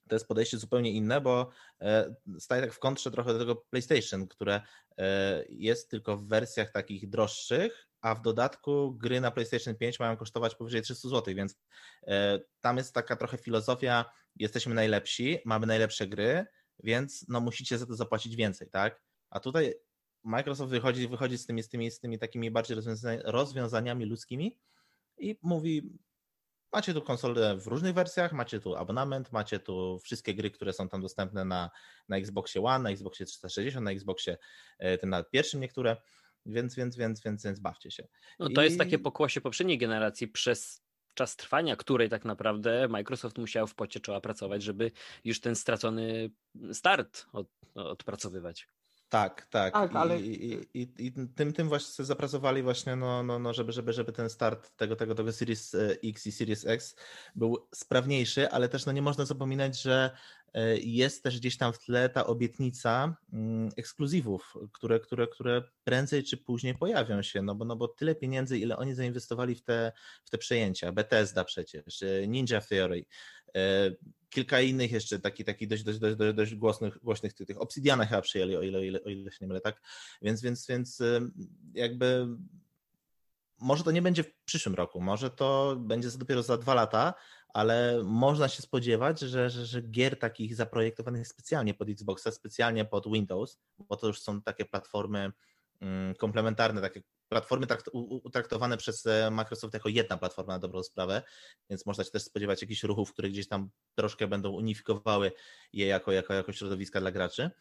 to 0.08 0.16
jest 0.16 0.28
podejście 0.28 0.58
zupełnie 0.58 0.92
inne, 0.92 1.22
bo 1.22 1.50
e, 1.82 2.16
staje 2.40 2.62
tak 2.62 2.74
w 2.74 2.80
kontrze 2.80 3.12
trochę 3.12 3.34
do 3.34 3.40
tego 3.40 3.56
PlayStation, 3.56 4.28
które 4.28 4.62
e, 4.98 5.44
jest 5.50 5.90
tylko 5.90 6.18
w 6.18 6.28
wersjach 6.28 6.72
takich 6.72 7.10
droższych, 7.10 7.88
a 8.02 8.16
w 8.16 8.22
dodatku 8.22 8.92
gry 8.92 9.22
na 9.22 9.32
PlayStation 9.32 9.76
5 9.76 10.00
mają 10.00 10.18
kosztować 10.18 10.56
powyżej 10.56 10.82
300 10.82 11.10
zł, 11.10 11.36
więc 11.36 11.56
e, 12.08 12.40
tam 12.62 12.78
jest 12.78 12.94
taka 12.94 13.16
trochę 13.16 13.38
filozofia, 13.38 14.06
jesteśmy 14.36 14.76
najlepsi, 14.76 15.40
mamy 15.46 15.68
najlepsze 15.68 16.08
gry, 16.08 16.46
więc 16.84 17.26
no 17.30 17.42
musicie 17.42 17.78
za 17.78 17.86
to 17.86 17.96
zapłacić 17.96 18.36
więcej, 18.36 18.70
tak? 18.70 19.02
A 19.30 19.40
tutaj 19.40 19.74
Microsoft 20.24 20.72
wychodzi, 20.72 21.08
wychodzi 21.08 21.38
z, 21.38 21.46
tymi, 21.46 21.64
z, 21.64 21.70
tymi, 21.70 21.92
z 21.92 22.00
tymi 22.00 22.20
takimi 22.20 22.52
bardziej 22.52 22.78
rozwiązaniami 23.24 24.06
ludzkimi 24.06 24.60
i 25.18 25.40
mówi, 25.42 26.00
Macie 26.74 26.94
tu 26.94 27.02
konsolę 27.02 27.58
w 27.58 27.68
różnych 27.68 27.94
wersjach, 27.94 28.34
macie 28.34 28.60
tu 28.60 28.76
abonament, 28.76 29.32
macie 29.32 29.60
tu 29.60 30.00
wszystkie 30.00 30.34
gry, 30.34 30.52
które 30.52 30.74
są 30.74 30.90
tam 30.90 31.02
dostępne 31.02 31.46
na, 31.46 31.70
na 32.10 32.18
Xboxie 32.18 32.62
One, 32.64 32.84
na 32.84 32.90
Xboxie 32.90 33.26
360, 33.26 33.86
na 33.86 33.92
Xboxie 33.92 34.38
e, 34.80 34.98
tym 34.98 35.10
nawet 35.10 35.30
pierwszym 35.30 35.60
niektóre, 35.62 35.98
więc, 36.46 36.76
więc, 36.76 36.98
więc, 36.98 37.22
więc, 37.22 37.44
więc 37.44 37.60
bawcie 37.60 37.92
się. 37.92 38.08
No 38.40 38.50
to 38.50 38.62
I... 38.62 38.66
jest 38.66 38.78
takie 38.78 39.00
pokłosie 39.00 39.42
poprzedniej 39.42 39.78
generacji 39.78 40.28
przez 40.28 40.82
czas 41.14 41.36
trwania, 41.36 41.76
której 41.76 42.10
tak 42.10 42.26
naprawdę 42.26 42.88
Microsoft 42.88 43.38
musiał 43.38 43.68
w 43.68 43.76
pocie 43.76 44.00
czoła 44.00 44.22
pracować, 44.22 44.64
żeby 44.64 44.92
już 45.24 45.40
ten 45.40 45.56
stracony 45.56 46.30
start 46.74 47.26
od, 47.34 47.48
odpracowywać. 47.76 48.68
Tak, 49.10 49.46
tak. 49.46 49.74
tak 49.74 49.96
ale... 49.96 50.22
I, 50.22 50.52
i, 50.52 50.68
i, 50.74 50.88
I, 50.98 51.12
tym, 51.36 51.54
tym 51.54 51.70
właśnie 51.70 52.06
zapracowali 52.06 52.64
właśnie, 52.64 52.96
no, 52.96 53.24
no, 53.24 53.40
no 53.40 53.54
żeby, 53.54 53.72
żeby, 53.72 53.94
żeby 53.94 54.12
ten 54.12 54.30
start 54.30 54.76
tego, 54.78 54.96
tego, 54.96 55.16
tego 55.16 55.34
Series 55.34 55.76
e, 55.76 55.98
X 56.04 56.28
i 56.28 56.32
Series 56.32 56.66
X 56.66 56.96
był 57.36 57.68
sprawniejszy, 57.76 58.50
ale 58.50 58.70
też 58.70 58.86
no, 58.86 58.92
nie 58.92 59.02
można 59.02 59.26
zapominać, 59.26 59.82
że 59.82 60.12
e, 60.54 60.78
jest 60.78 61.24
też 61.24 61.40
gdzieś 61.40 61.58
tam 61.58 61.74
w 61.74 61.80
tle 61.80 62.10
ta 62.10 62.26
obietnica 62.26 63.16
mm, 63.34 63.70
ekskluzywów, 63.78 64.54
które, 64.74 65.00
które, 65.00 65.28
które 65.28 65.64
prędzej 65.84 66.24
czy 66.24 66.38
później 66.38 66.76
pojawią 66.76 67.22
się, 67.22 67.42
no 67.42 67.56
bo, 67.56 67.66
no 67.66 67.76
bo 67.76 67.88
tyle 67.88 68.16
pieniędzy, 68.16 68.60
ile 68.60 68.78
oni 68.78 68.94
zainwestowali 68.94 69.56
w 69.56 69.62
te, 69.62 69.92
w 70.26 70.30
te 70.30 70.38
przejęcia, 70.38 70.92
Bethesda 70.92 71.44
przecież, 71.44 72.04
e, 72.04 72.28
Ninja 72.28 72.62
Theory, 72.62 73.06
kilka 74.30 74.62
innych 74.62 74.92
jeszcze 74.92 75.20
takich 75.20 75.46
taki 75.46 75.68
dość, 75.68 75.84
dość, 75.84 76.00
dość, 76.00 76.36
dość 76.36 76.56
głośnych, 76.56 76.98
głośnych 77.04 77.34
tych, 77.34 77.48
tych 77.48 77.62
Obsidiana 77.62 78.06
chyba 78.06 78.22
przyjęli, 78.22 78.56
o 78.56 78.62
ile, 78.62 78.80
o 78.80 78.82
ile, 78.82 79.04
o 79.04 79.10
ile 79.10 79.32
się 79.32 79.38
nie 79.42 79.48
mylę, 79.48 79.62
tak? 79.62 79.82
Więc, 80.22 80.42
więc, 80.42 80.68
więc 80.68 81.02
jakby 81.74 82.28
może 83.60 83.84
to 83.84 83.92
nie 83.92 84.02
będzie 84.02 84.24
w 84.24 84.34
przyszłym 84.46 84.76
roku, 84.76 85.02
może 85.02 85.30
to 85.30 85.76
będzie 85.80 86.10
dopiero 86.12 86.44
za 86.44 86.58
dwa 86.58 86.74
lata, 86.74 87.14
ale 87.54 88.04
można 88.04 88.48
się 88.48 88.62
spodziewać, 88.62 89.20
że, 89.20 89.50
że, 89.50 89.66
że 89.66 89.82
gier 89.82 90.20
takich 90.20 90.56
zaprojektowanych 90.56 91.28
specjalnie 91.28 91.74
pod 91.74 91.90
Xboxa, 91.90 92.32
specjalnie 92.32 92.86
pod 92.86 93.12
Windows, 93.12 93.60
bo 93.80 93.96
to 93.96 94.08
już 94.08 94.22
są 94.22 94.42
takie 94.42 94.66
platformy 94.66 95.32
komplementarne, 96.18 96.82
takie 96.82 97.02
platformy 97.30 97.68
utraktowane 98.24 98.78
przez 98.78 99.06
e, 99.06 99.32
Microsoft 99.32 99.74
jako 99.74 99.90
jedna 99.90 100.18
platforma 100.18 100.54
na 100.54 100.60
dobrą 100.60 100.84
sprawę, 100.84 101.22
więc 101.70 101.86
można 101.86 102.04
się 102.04 102.12
też 102.12 102.24
spodziewać 102.24 102.62
jakichś 102.62 102.84
ruchów, 102.84 103.14
które 103.14 103.30
gdzieś 103.30 103.48
tam 103.48 103.70
troszkę 103.96 104.28
będą 104.28 104.52
unifikowały 104.52 105.32
je 105.74 105.88
jako, 105.88 106.12
jako, 106.12 106.34
jako 106.34 106.54
środowiska 106.54 107.00
dla 107.00 107.12
graczy. 107.12 107.52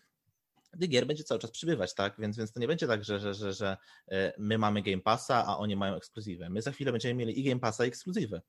Gdy 0.72 0.86
gier 0.86 1.06
będzie 1.06 1.24
cały 1.24 1.40
czas 1.40 1.50
przybywać, 1.50 1.94
tak? 1.94 2.14
Więc, 2.18 2.36
więc 2.36 2.52
to 2.52 2.60
nie 2.60 2.68
będzie 2.68 2.86
tak, 2.86 3.04
że, 3.04 3.20
że, 3.20 3.34
że, 3.34 3.52
że 3.52 3.76
e, 4.08 4.32
my 4.38 4.58
mamy 4.58 4.82
Game 4.82 5.02
Passa, 5.02 5.44
a 5.46 5.56
oni 5.56 5.76
mają 5.76 5.94
ekskluzywę. 5.94 6.50
My 6.50 6.62
za 6.62 6.72
chwilę 6.72 6.92
będziemy 6.92 7.14
mieli 7.14 7.40
i 7.40 7.44
Game 7.44 7.60
Passa, 7.60 7.84
i 7.84 7.88
ekskluzywę. 7.88 8.42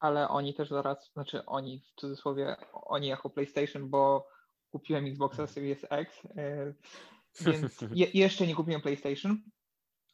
ale 0.00 0.28
oni 0.28 0.54
też 0.54 0.68
zaraz, 0.68 1.10
znaczy 1.12 1.46
oni 1.46 1.80
w 1.80 2.00
cudzysłowie, 2.00 2.56
oni 2.72 3.08
jako 3.08 3.30
PlayStation, 3.30 3.90
bo 3.90 4.28
kupiłem 4.70 5.06
Xboxa 5.06 5.46
Series 5.46 5.86
X, 5.90 6.22
e, 6.36 6.74
więc 7.40 7.80
je, 7.94 8.06
jeszcze 8.14 8.46
nie 8.46 8.54
kupiłem 8.54 8.80
PlayStation. 8.80 9.42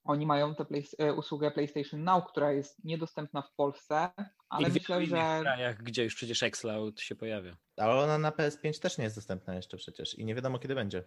Oni 0.05 0.27
mają 0.27 0.55
tę 0.55 0.65
play, 0.65 0.85
e, 0.99 1.13
usługę 1.13 1.51
PlayStation 1.51 2.05
Now, 2.05 2.25
która 2.27 2.53
jest 2.53 2.85
niedostępna 2.85 3.43
w 3.43 3.55
Polsce, 3.55 4.11
ale 4.49 4.69
I 4.69 4.71
w 4.71 4.75
myślę, 4.75 5.07
że. 5.07 5.39
W 5.39 5.43
krajach, 5.43 5.83
gdzie 5.83 6.05
już 6.05 6.15
przecież 6.15 6.43
Xcloud 6.43 7.01
się 7.01 7.15
pojawia. 7.15 7.57
Ale 7.77 7.95
ona 7.95 8.19
na 8.19 8.31
PS5 8.31 8.81
też 8.81 8.99
nie 8.99 9.05
jest 9.05 9.17
dostępna 9.17 9.55
jeszcze 9.55 9.77
przecież 9.77 10.15
i 10.15 10.25
nie 10.25 10.35
wiadomo 10.35 10.59
kiedy 10.59 10.75
będzie. 10.75 11.05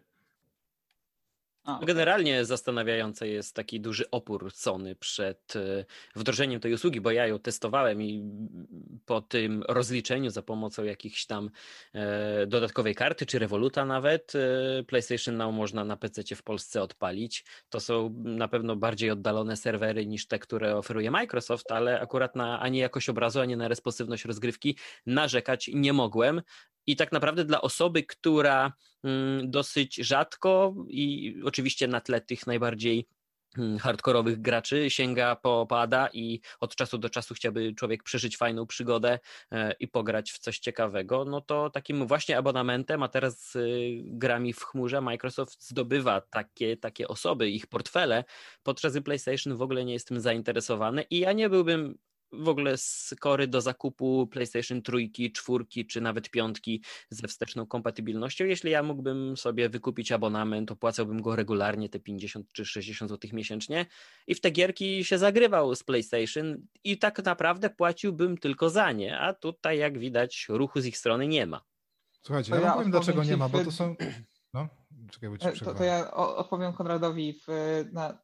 A, 1.68 1.80
Generalnie 1.86 2.46
zastanawiający 2.46 3.28
jest 3.28 3.56
taki 3.56 3.82
duży 3.82 4.12
opór 4.12 4.52
Sony 4.52 4.96
przed 4.96 5.56
e, 5.56 5.86
wdrożeniem 6.16 6.60
tej 6.60 6.74
usługi, 6.74 7.02
bo 7.02 7.12
ja 7.12 7.28
ją 7.28 7.40
testowałem 7.40 8.02
i 8.02 8.24
po 9.06 9.22
tym 9.22 9.64
rozliczeniu 9.68 10.30
za 10.30 10.42
pomocą 10.42 10.84
jakichś 10.84 11.26
tam 11.26 11.50
e, 11.94 12.48
dodatkowej 12.48 12.96
karty, 12.96 13.26
czy 13.26 13.40
Revoluta 13.40 13.86
nawet, 13.86 14.34
e, 14.36 14.84
PlayStation 14.84 15.38
Now 15.38 15.54
można 15.54 15.86
na 15.86 15.98
PC 15.98 16.36
w 16.36 16.44
Polsce 16.44 16.82
odpalić. 16.82 17.46
To 17.70 17.80
są 17.80 18.14
na 18.24 18.48
pewno 18.48 18.76
bardziej 18.76 19.12
oddalone 19.12 19.58
serwery 19.58 20.06
niż 20.06 20.28
te, 20.28 20.40
które 20.40 20.78
oferuje 20.78 21.12
Microsoft, 21.12 21.72
ale 21.72 22.02
akurat 22.02 22.36
na 22.36 22.60
ani 22.60 22.78
jakość 22.78 23.10
obrazu, 23.10 23.40
ani 23.40 23.58
na 23.58 23.68
responsywność 23.68 24.26
rozgrywki 24.26 24.78
narzekać 25.06 25.70
nie 25.74 25.94
mogłem. 25.94 26.42
I 26.88 26.96
tak 26.96 27.12
naprawdę 27.12 27.46
dla 27.46 27.62
osoby, 27.62 28.04
która 28.04 28.74
mm, 29.04 29.52
dosyć 29.52 29.96
rzadko 29.96 30.76
i 30.88 31.36
oczywiście 31.44 31.88
na 31.88 32.02
tle 32.02 32.22
tych 32.22 32.48
najbardziej 32.48 33.08
mm, 33.58 33.78
hardkorowych 33.78 34.42
graczy 34.42 34.90
sięga 34.90 35.36
po 35.36 35.66
pada 35.70 36.10
i 36.14 36.42
od 36.60 36.76
czasu 36.76 36.98
do 36.98 37.10
czasu 37.10 37.34
chciałby 37.34 37.74
człowiek 37.74 38.04
przeżyć 38.04 38.38
fajną 38.38 38.68
przygodę 38.68 39.20
e, 39.52 39.74
i 39.80 39.88
pograć 39.88 40.32
w 40.32 40.40
coś 40.40 40.60
ciekawego, 40.60 41.26
no 41.26 41.42
to 41.42 41.70
takim 41.70 42.08
właśnie 42.08 42.38
abonamentem, 42.38 43.04
a 43.04 43.08
teraz 43.08 43.56
y, 43.56 44.02
grami 44.04 44.54
w 44.54 44.64
chmurze 44.64 45.02
Microsoft 45.02 45.68
zdobywa 45.68 46.22
takie, 46.22 46.78
takie 46.78 47.08
osoby, 47.08 47.50
ich 47.50 47.68
portfele, 47.68 48.24
podczas 48.64 48.94
gdy 48.94 49.02
PlayStation 49.02 49.56
w 49.56 49.62
ogóle 49.62 49.86
nie 49.86 49.94
jest 49.94 50.08
tym 50.08 50.20
zainteresowany 50.20 51.02
i 51.02 51.20
ja 51.20 51.34
nie 51.34 51.50
byłbym 51.50 51.98
w 52.32 52.48
ogóle 52.48 52.78
skory 52.78 53.48
do 53.48 53.62
zakupu 53.62 54.28
PlayStation 54.28 54.82
trójki, 54.82 55.32
czwórki 55.32 55.86
czy 55.86 56.02
nawet 56.02 56.30
piątki 56.30 56.84
ze 57.10 57.28
wsteczną 57.28 57.66
kompatybilnością. 57.66 58.46
Jeśli 58.46 58.72
ja 58.72 58.84
mógłbym 58.84 59.38
sobie 59.38 59.70
wykupić 59.70 60.12
abonament, 60.12 60.72
opłacałbym 60.72 61.22
go 61.22 61.36
regularnie 61.36 61.90
te 61.90 62.00
50 62.00 62.54
czy 62.54 62.66
60 62.66 63.12
zł 63.12 63.30
miesięcznie 63.34 63.86
i 64.28 64.36
w 64.36 64.42
te 64.42 64.52
gierki 64.52 65.04
się 65.04 65.18
zagrywał 65.18 65.76
z 65.76 65.84
PlayStation 65.84 66.62
i 66.84 66.98
tak 66.98 67.26
naprawdę 67.26 67.70
płaciłbym 67.70 68.38
tylko 68.38 68.70
za 68.70 68.92
nie, 68.92 69.20
a 69.20 69.34
tutaj 69.34 69.78
jak 69.78 70.00
widać 70.00 70.46
ruchu 70.50 70.82
z 70.82 70.86
ich 70.86 70.98
strony 70.98 71.28
nie 71.28 71.46
ma. 71.46 71.62
Słuchajcie, 72.22 72.56
ja, 72.56 72.62
ja 72.62 72.74
powiem 72.74 72.92
dlaczego 72.92 73.24
nie 73.24 73.38
ma, 73.38 73.50
bo 73.50 73.64
to 73.64 73.72
są... 73.72 73.96
No, 74.54 74.68
czekaj, 75.12 75.30
bo 75.30 75.38
ci 75.38 75.48
e, 75.48 75.52
to, 75.52 75.74
to 75.74 75.84
ja 75.84 76.14
odpowiem 76.14 76.74
Konradowi. 76.74 77.34
W, 77.34 77.48
na, 77.92 78.18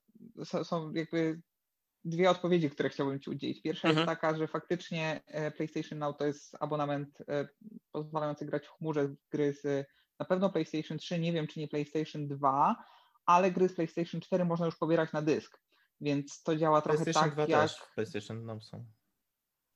są 0.64 0.94
jakby 0.94 1.42
dwie 2.06 2.30
odpowiedzi, 2.30 2.70
które 2.70 2.90
chciałbym 2.90 3.20
Ci 3.20 3.30
udzielić. 3.30 3.62
Pierwsza 3.62 3.88
mhm. 3.88 4.08
jest 4.08 4.20
taka, 4.20 4.38
że 4.38 4.48
faktycznie 4.48 5.22
e, 5.28 5.52
PlayStation 5.52 6.00
Now 6.00 6.18
to 6.18 6.26
jest 6.26 6.58
abonament 6.60 7.24
e, 7.28 7.48
pozwalający 7.92 8.46
grać 8.46 8.68
w 8.68 8.72
chmurze 8.72 9.16
gry 9.32 9.54
z 9.54 9.88
na 10.20 10.26
pewno 10.26 10.50
PlayStation 10.50 10.98
3, 10.98 11.20
nie 11.20 11.34
wiem 11.34 11.48
czy 11.48 11.60
nie 11.60 11.68
PlayStation 11.68 12.28
2, 12.28 12.76
ale 13.26 13.52
gry 13.52 13.70
z 13.70 13.76
PlayStation 13.76 14.22
4 14.22 14.46
można 14.46 14.66
już 14.66 14.78
pobierać 14.78 15.12
na 15.12 15.22
dysk, 15.22 15.60
więc 16.02 16.44
to 16.44 16.56
działa 16.56 16.82
trochę 16.82 17.14
tak 17.14 17.34
2 17.34 17.42
jak... 17.42 17.62
Też. 17.62 17.82
PlayStation 17.96 18.46
Now 18.46 18.64
są. 18.64 18.86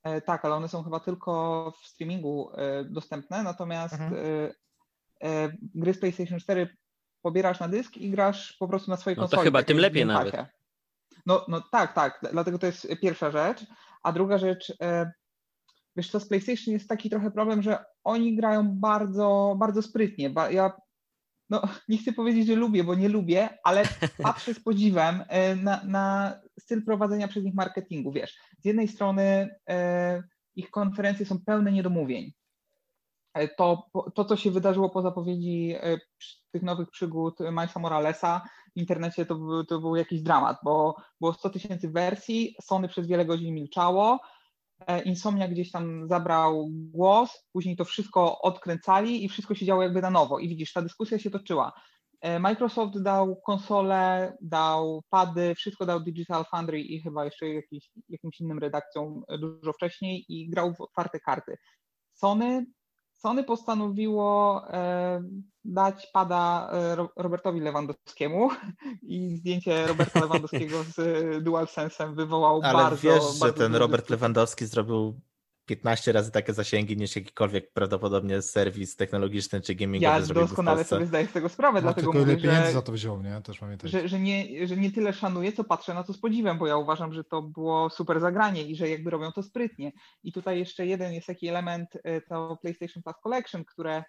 E, 0.03 0.21
tak, 0.21 0.45
ale 0.45 0.55
one 0.55 0.67
są 0.67 0.83
chyba 0.83 0.99
tylko 0.99 1.73
w 1.81 1.87
streamingu 1.87 2.51
dostępne, 2.85 3.43
natomiast 3.43 3.93
mhm. 3.93 4.53
gry 5.75 5.93
z 5.93 5.99
PlayStation 5.99 6.39
4 6.39 6.77
pobierasz 7.21 7.59
na 7.59 7.67
dysk 7.67 7.97
i 7.97 8.11
grasz 8.11 8.53
po 8.53 8.67
prostu 8.67 8.91
na 8.91 8.97
swojej 8.97 9.17
no 9.17 9.23
konsoli. 9.23 9.39
To 9.39 9.43
chyba 9.43 9.63
tym 9.63 9.77
lepiej 9.77 10.05
nawet. 10.05 10.56
No, 11.27 11.45
no 11.47 11.61
tak, 11.71 11.93
tak, 11.93 12.19
dlatego 12.31 12.59
to 12.59 12.65
jest 12.65 12.87
pierwsza 13.01 13.31
rzecz. 13.31 13.65
A 14.03 14.11
druga 14.11 14.37
rzecz, 14.37 14.73
e, 14.81 15.11
wiesz 15.95 16.11
co, 16.11 16.19
z 16.19 16.27
PlayStation 16.27 16.73
jest 16.73 16.89
taki 16.89 17.09
trochę 17.09 17.31
problem, 17.31 17.61
że 17.61 17.85
oni 18.03 18.35
grają 18.35 18.79
bardzo, 18.79 19.55
bardzo 19.59 19.81
sprytnie. 19.81 20.33
Ja 20.51 20.71
no, 21.49 21.61
nie 21.89 21.97
chcę 21.97 22.13
powiedzieć, 22.13 22.47
że 22.47 22.55
lubię, 22.55 22.83
bo 22.83 22.95
nie 22.95 23.09
lubię, 23.09 23.49
ale 23.63 23.83
patrzę 24.23 24.53
z 24.53 24.63
podziwem 24.63 25.23
e, 25.27 25.55
na, 25.55 25.83
na 25.83 26.35
styl 26.59 26.85
prowadzenia 26.85 27.27
przez 27.27 27.43
nich 27.43 27.55
marketingu. 27.55 28.11
Wiesz, 28.11 28.37
z 28.59 28.65
jednej 28.65 28.87
strony 28.87 29.49
e, 29.69 30.23
ich 30.55 30.71
konferencje 30.71 31.25
są 31.25 31.39
pełne 31.45 31.71
niedomówień. 31.71 32.33
E, 33.37 33.47
to, 33.47 33.89
to, 34.15 34.25
co 34.25 34.35
się 34.35 34.51
wydarzyło 34.51 34.89
po 34.89 35.01
zapowiedzi 35.01 35.75
e, 35.77 35.99
tych 36.51 36.63
nowych 36.63 36.89
przygód 36.89 37.39
Milesa 37.39 37.79
Moralesa 37.79 38.41
w 38.75 38.79
internecie, 38.79 39.25
to, 39.25 39.35
był, 39.35 39.63
to 39.63 39.79
był 39.79 39.95
jakiś 39.95 40.21
dramat, 40.21 40.57
bo 40.63 40.95
było 41.21 41.33
100 41.33 41.49
tysięcy 41.49 41.89
wersji, 41.89 42.55
Sony 42.61 42.87
przez 42.87 43.07
wiele 43.07 43.25
godzin 43.25 43.53
milczało, 43.53 44.19
e, 44.87 45.01
Insomnia 45.01 45.47
gdzieś 45.47 45.71
tam 45.71 46.07
zabrał 46.07 46.67
głos, 46.71 47.43
później 47.53 47.75
to 47.75 47.85
wszystko 47.85 48.41
odkręcali 48.41 49.25
i 49.25 49.29
wszystko 49.29 49.55
się 49.55 49.65
działo 49.65 49.83
jakby 49.83 50.01
na 50.01 50.09
nowo. 50.09 50.39
I 50.39 50.49
widzisz, 50.49 50.73
ta 50.73 50.81
dyskusja 50.81 51.19
się 51.19 51.31
toczyła. 51.31 51.73
Microsoft 52.39 53.01
dał 53.01 53.35
konsole, 53.35 54.37
dał 54.41 55.03
pady, 55.09 55.55
wszystko 55.55 55.85
dał 55.85 55.99
Digital 55.99 56.45
Foundry 56.45 56.81
i 56.81 57.01
chyba 57.01 57.25
jeszcze 57.25 57.47
jakiś, 57.49 57.89
jakimś 58.09 58.39
innym 58.39 58.59
redakcjom 58.59 59.23
dużo 59.39 59.73
wcześniej 59.73 60.25
i 60.29 60.49
grał 60.49 60.73
w 60.73 60.81
otwarte 60.81 61.19
karty. 61.19 61.57
Sony 62.13 62.65
Sony 63.17 63.43
postanowiło 63.43 64.61
e, 64.69 65.23
dać 65.65 66.07
pada 66.13 66.69
e, 66.71 66.95
Robertowi 67.15 67.59
Lewandowskiemu 67.59 68.49
i 69.01 69.35
zdjęcie 69.35 69.87
Roberta 69.87 70.19
Lewandowskiego 70.19 70.83
z 70.83 70.95
DualSense'em 71.43 72.15
wywołało 72.15 72.63
Ale 72.63 72.73
bardzo... 72.73 73.09
Ale 73.09 73.19
wiesz, 73.19 73.39
bardzo 73.39 73.47
że 73.47 73.53
ten 73.53 73.75
Robert 73.75 74.09
Lewandowski 74.09 74.65
zrobił 74.65 75.19
15 75.67 76.11
razy 76.11 76.31
takie 76.31 76.53
zasięgi 76.53 76.97
niż 76.97 77.15
jakikolwiek 77.15 77.71
prawdopodobnie 77.73 78.41
serwis 78.41 78.95
technologiczny 78.95 79.61
czy 79.61 79.75
gamingowy 79.75 80.19
Ja 80.19 80.33
doskonale 80.33 80.83
sobie 80.83 81.05
zdaję 81.05 81.27
z 81.27 81.31
tego 81.31 81.49
sprawę, 81.49 81.77
no, 81.77 81.81
dlatego 81.81 82.11
tylko 82.11 82.19
mówię, 82.19 82.33
ile 82.33 82.41
pieniędzy 82.41 82.71
za 82.71 82.81
to 82.81 82.91
wziął, 82.91 83.23
nie? 83.23 83.41
Też 83.41 83.59
pamiętaj. 83.59 83.89
Że, 83.89 84.07
że, 84.07 84.19
nie, 84.19 84.67
że 84.67 84.77
nie 84.77 84.91
tyle 84.91 85.13
szanuję, 85.13 85.51
co 85.51 85.63
patrzę 85.63 85.93
na 85.93 86.03
to 86.03 86.13
z 86.13 86.19
podziwem, 86.19 86.57
bo 86.57 86.67
ja 86.67 86.77
uważam, 86.77 87.13
że 87.13 87.23
to 87.23 87.41
było 87.41 87.89
super 87.89 88.19
zagranie 88.19 88.63
i 88.63 88.75
że 88.75 88.89
jakby 88.89 89.09
robią 89.09 89.31
to 89.31 89.43
sprytnie. 89.43 89.91
I 90.23 90.33
tutaj 90.33 90.59
jeszcze 90.59 90.85
jeden 90.85 91.13
jest 91.13 91.27
taki 91.27 91.47
element, 91.47 91.89
e, 92.03 92.21
to 92.21 92.57
PlayStation 92.61 93.03
Plus 93.03 93.15
Collection, 93.23 93.65
które 93.65 94.03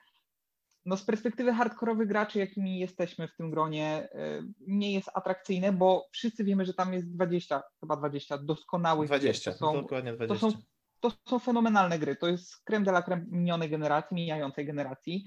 no 0.86 0.96
z 0.96 1.04
perspektywy 1.04 1.52
hardkorowych 1.52 2.08
graczy, 2.08 2.38
jakimi 2.38 2.78
jesteśmy 2.78 3.28
w 3.28 3.36
tym 3.36 3.50
gronie, 3.50 4.08
e, 4.12 4.42
nie 4.66 4.92
jest 4.92 5.10
atrakcyjne, 5.14 5.72
bo 5.72 6.08
wszyscy 6.12 6.44
wiemy, 6.44 6.64
że 6.64 6.74
tam 6.74 6.94
jest 6.94 7.10
20, 7.14 7.62
chyba 7.80 7.96
20 7.96 8.38
doskonałych 8.38 9.08
20, 9.08 9.50
gier. 9.50 9.58
To 9.58 9.66
są, 9.66 9.82
dokładnie 9.82 10.12
20. 10.12 10.46
To 10.46 10.52
są 10.52 10.58
to 11.00 11.12
są 11.28 11.38
fenomenalne 11.38 11.98
gry. 11.98 12.16
To 12.16 12.26
jest 12.28 12.64
krem 12.64 12.84
de 12.84 12.90
la 12.90 13.02
creme 13.02 13.24
minionej 13.30 13.70
generacji, 13.70 14.14
mijającej 14.14 14.66
generacji. 14.66 15.24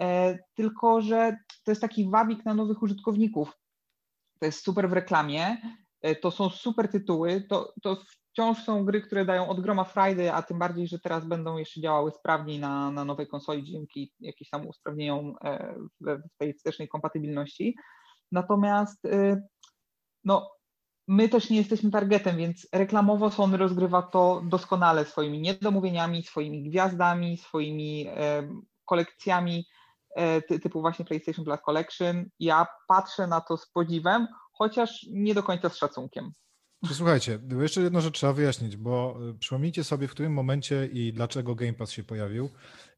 E, 0.00 0.38
tylko, 0.54 1.00
że 1.00 1.36
to 1.64 1.70
jest 1.70 1.80
taki 1.80 2.10
wabik 2.10 2.44
na 2.44 2.54
nowych 2.54 2.82
użytkowników. 2.82 3.52
To 4.40 4.46
jest 4.46 4.64
super 4.64 4.88
w 4.88 4.92
reklamie, 4.92 5.56
e, 6.02 6.16
to 6.16 6.30
są 6.30 6.50
super 6.50 6.88
tytuły, 6.88 7.46
to, 7.48 7.72
to 7.82 7.96
wciąż 8.36 8.64
są 8.64 8.84
gry, 8.84 9.00
które 9.00 9.24
dają 9.24 9.48
od 9.48 9.60
groma 9.60 9.84
Friday, 9.84 10.32
a 10.32 10.42
tym 10.42 10.58
bardziej, 10.58 10.88
że 10.88 10.98
teraz 10.98 11.24
będą 11.24 11.56
jeszcze 11.56 11.80
działały 11.80 12.10
sprawniej 12.10 12.58
na, 12.58 12.90
na 12.90 13.04
nowej 13.04 13.28
konsoli 13.28 13.64
dzięki 13.64 14.12
jakimś 14.20 14.50
tam 14.50 14.66
usprawnieniom 14.66 15.34
e, 15.44 15.74
w, 16.00 16.04
w 16.04 16.38
tej 16.38 16.54
wstecznej 16.54 16.88
kompatybilności. 16.88 17.76
Natomiast 18.32 19.04
e, 19.04 19.42
no, 20.24 20.55
my 21.08 21.28
też 21.28 21.50
nie 21.50 21.56
jesteśmy 21.56 21.90
targetem, 21.90 22.36
więc 22.36 22.68
reklamowo 22.72 23.30
Sony 23.30 23.56
rozgrywa 23.56 24.02
to 24.02 24.42
doskonale 24.44 25.04
swoimi 25.04 25.40
niedomówieniami, 25.40 26.22
swoimi 26.22 26.70
gwiazdami, 26.70 27.36
swoimi 27.36 28.06
e, 28.08 28.48
kolekcjami 28.84 29.66
e, 30.16 30.42
typu 30.42 30.80
właśnie 30.80 31.04
PlayStation 31.04 31.44
Plus 31.44 31.60
Collection. 31.60 32.24
Ja 32.40 32.66
patrzę 32.88 33.26
na 33.26 33.40
to 33.40 33.56
z 33.56 33.70
podziwem, 33.70 34.26
chociaż 34.52 35.06
nie 35.10 35.34
do 35.34 35.42
końca 35.42 35.68
z 35.68 35.76
szacunkiem. 35.76 36.32
Słuchajcie, 36.84 37.38
jeszcze 37.60 37.80
jedną 37.80 38.00
rzecz 38.00 38.14
trzeba 38.14 38.32
wyjaśnić, 38.32 38.76
bo 38.76 39.18
e, 39.30 39.38
przypomnijcie 39.38 39.84
sobie, 39.84 40.08
w 40.08 40.10
którym 40.10 40.32
momencie 40.32 40.88
i 40.92 41.12
dlaczego 41.12 41.54
Game 41.54 41.72
Pass 41.72 41.90
się 41.90 42.04
pojawił 42.04 42.50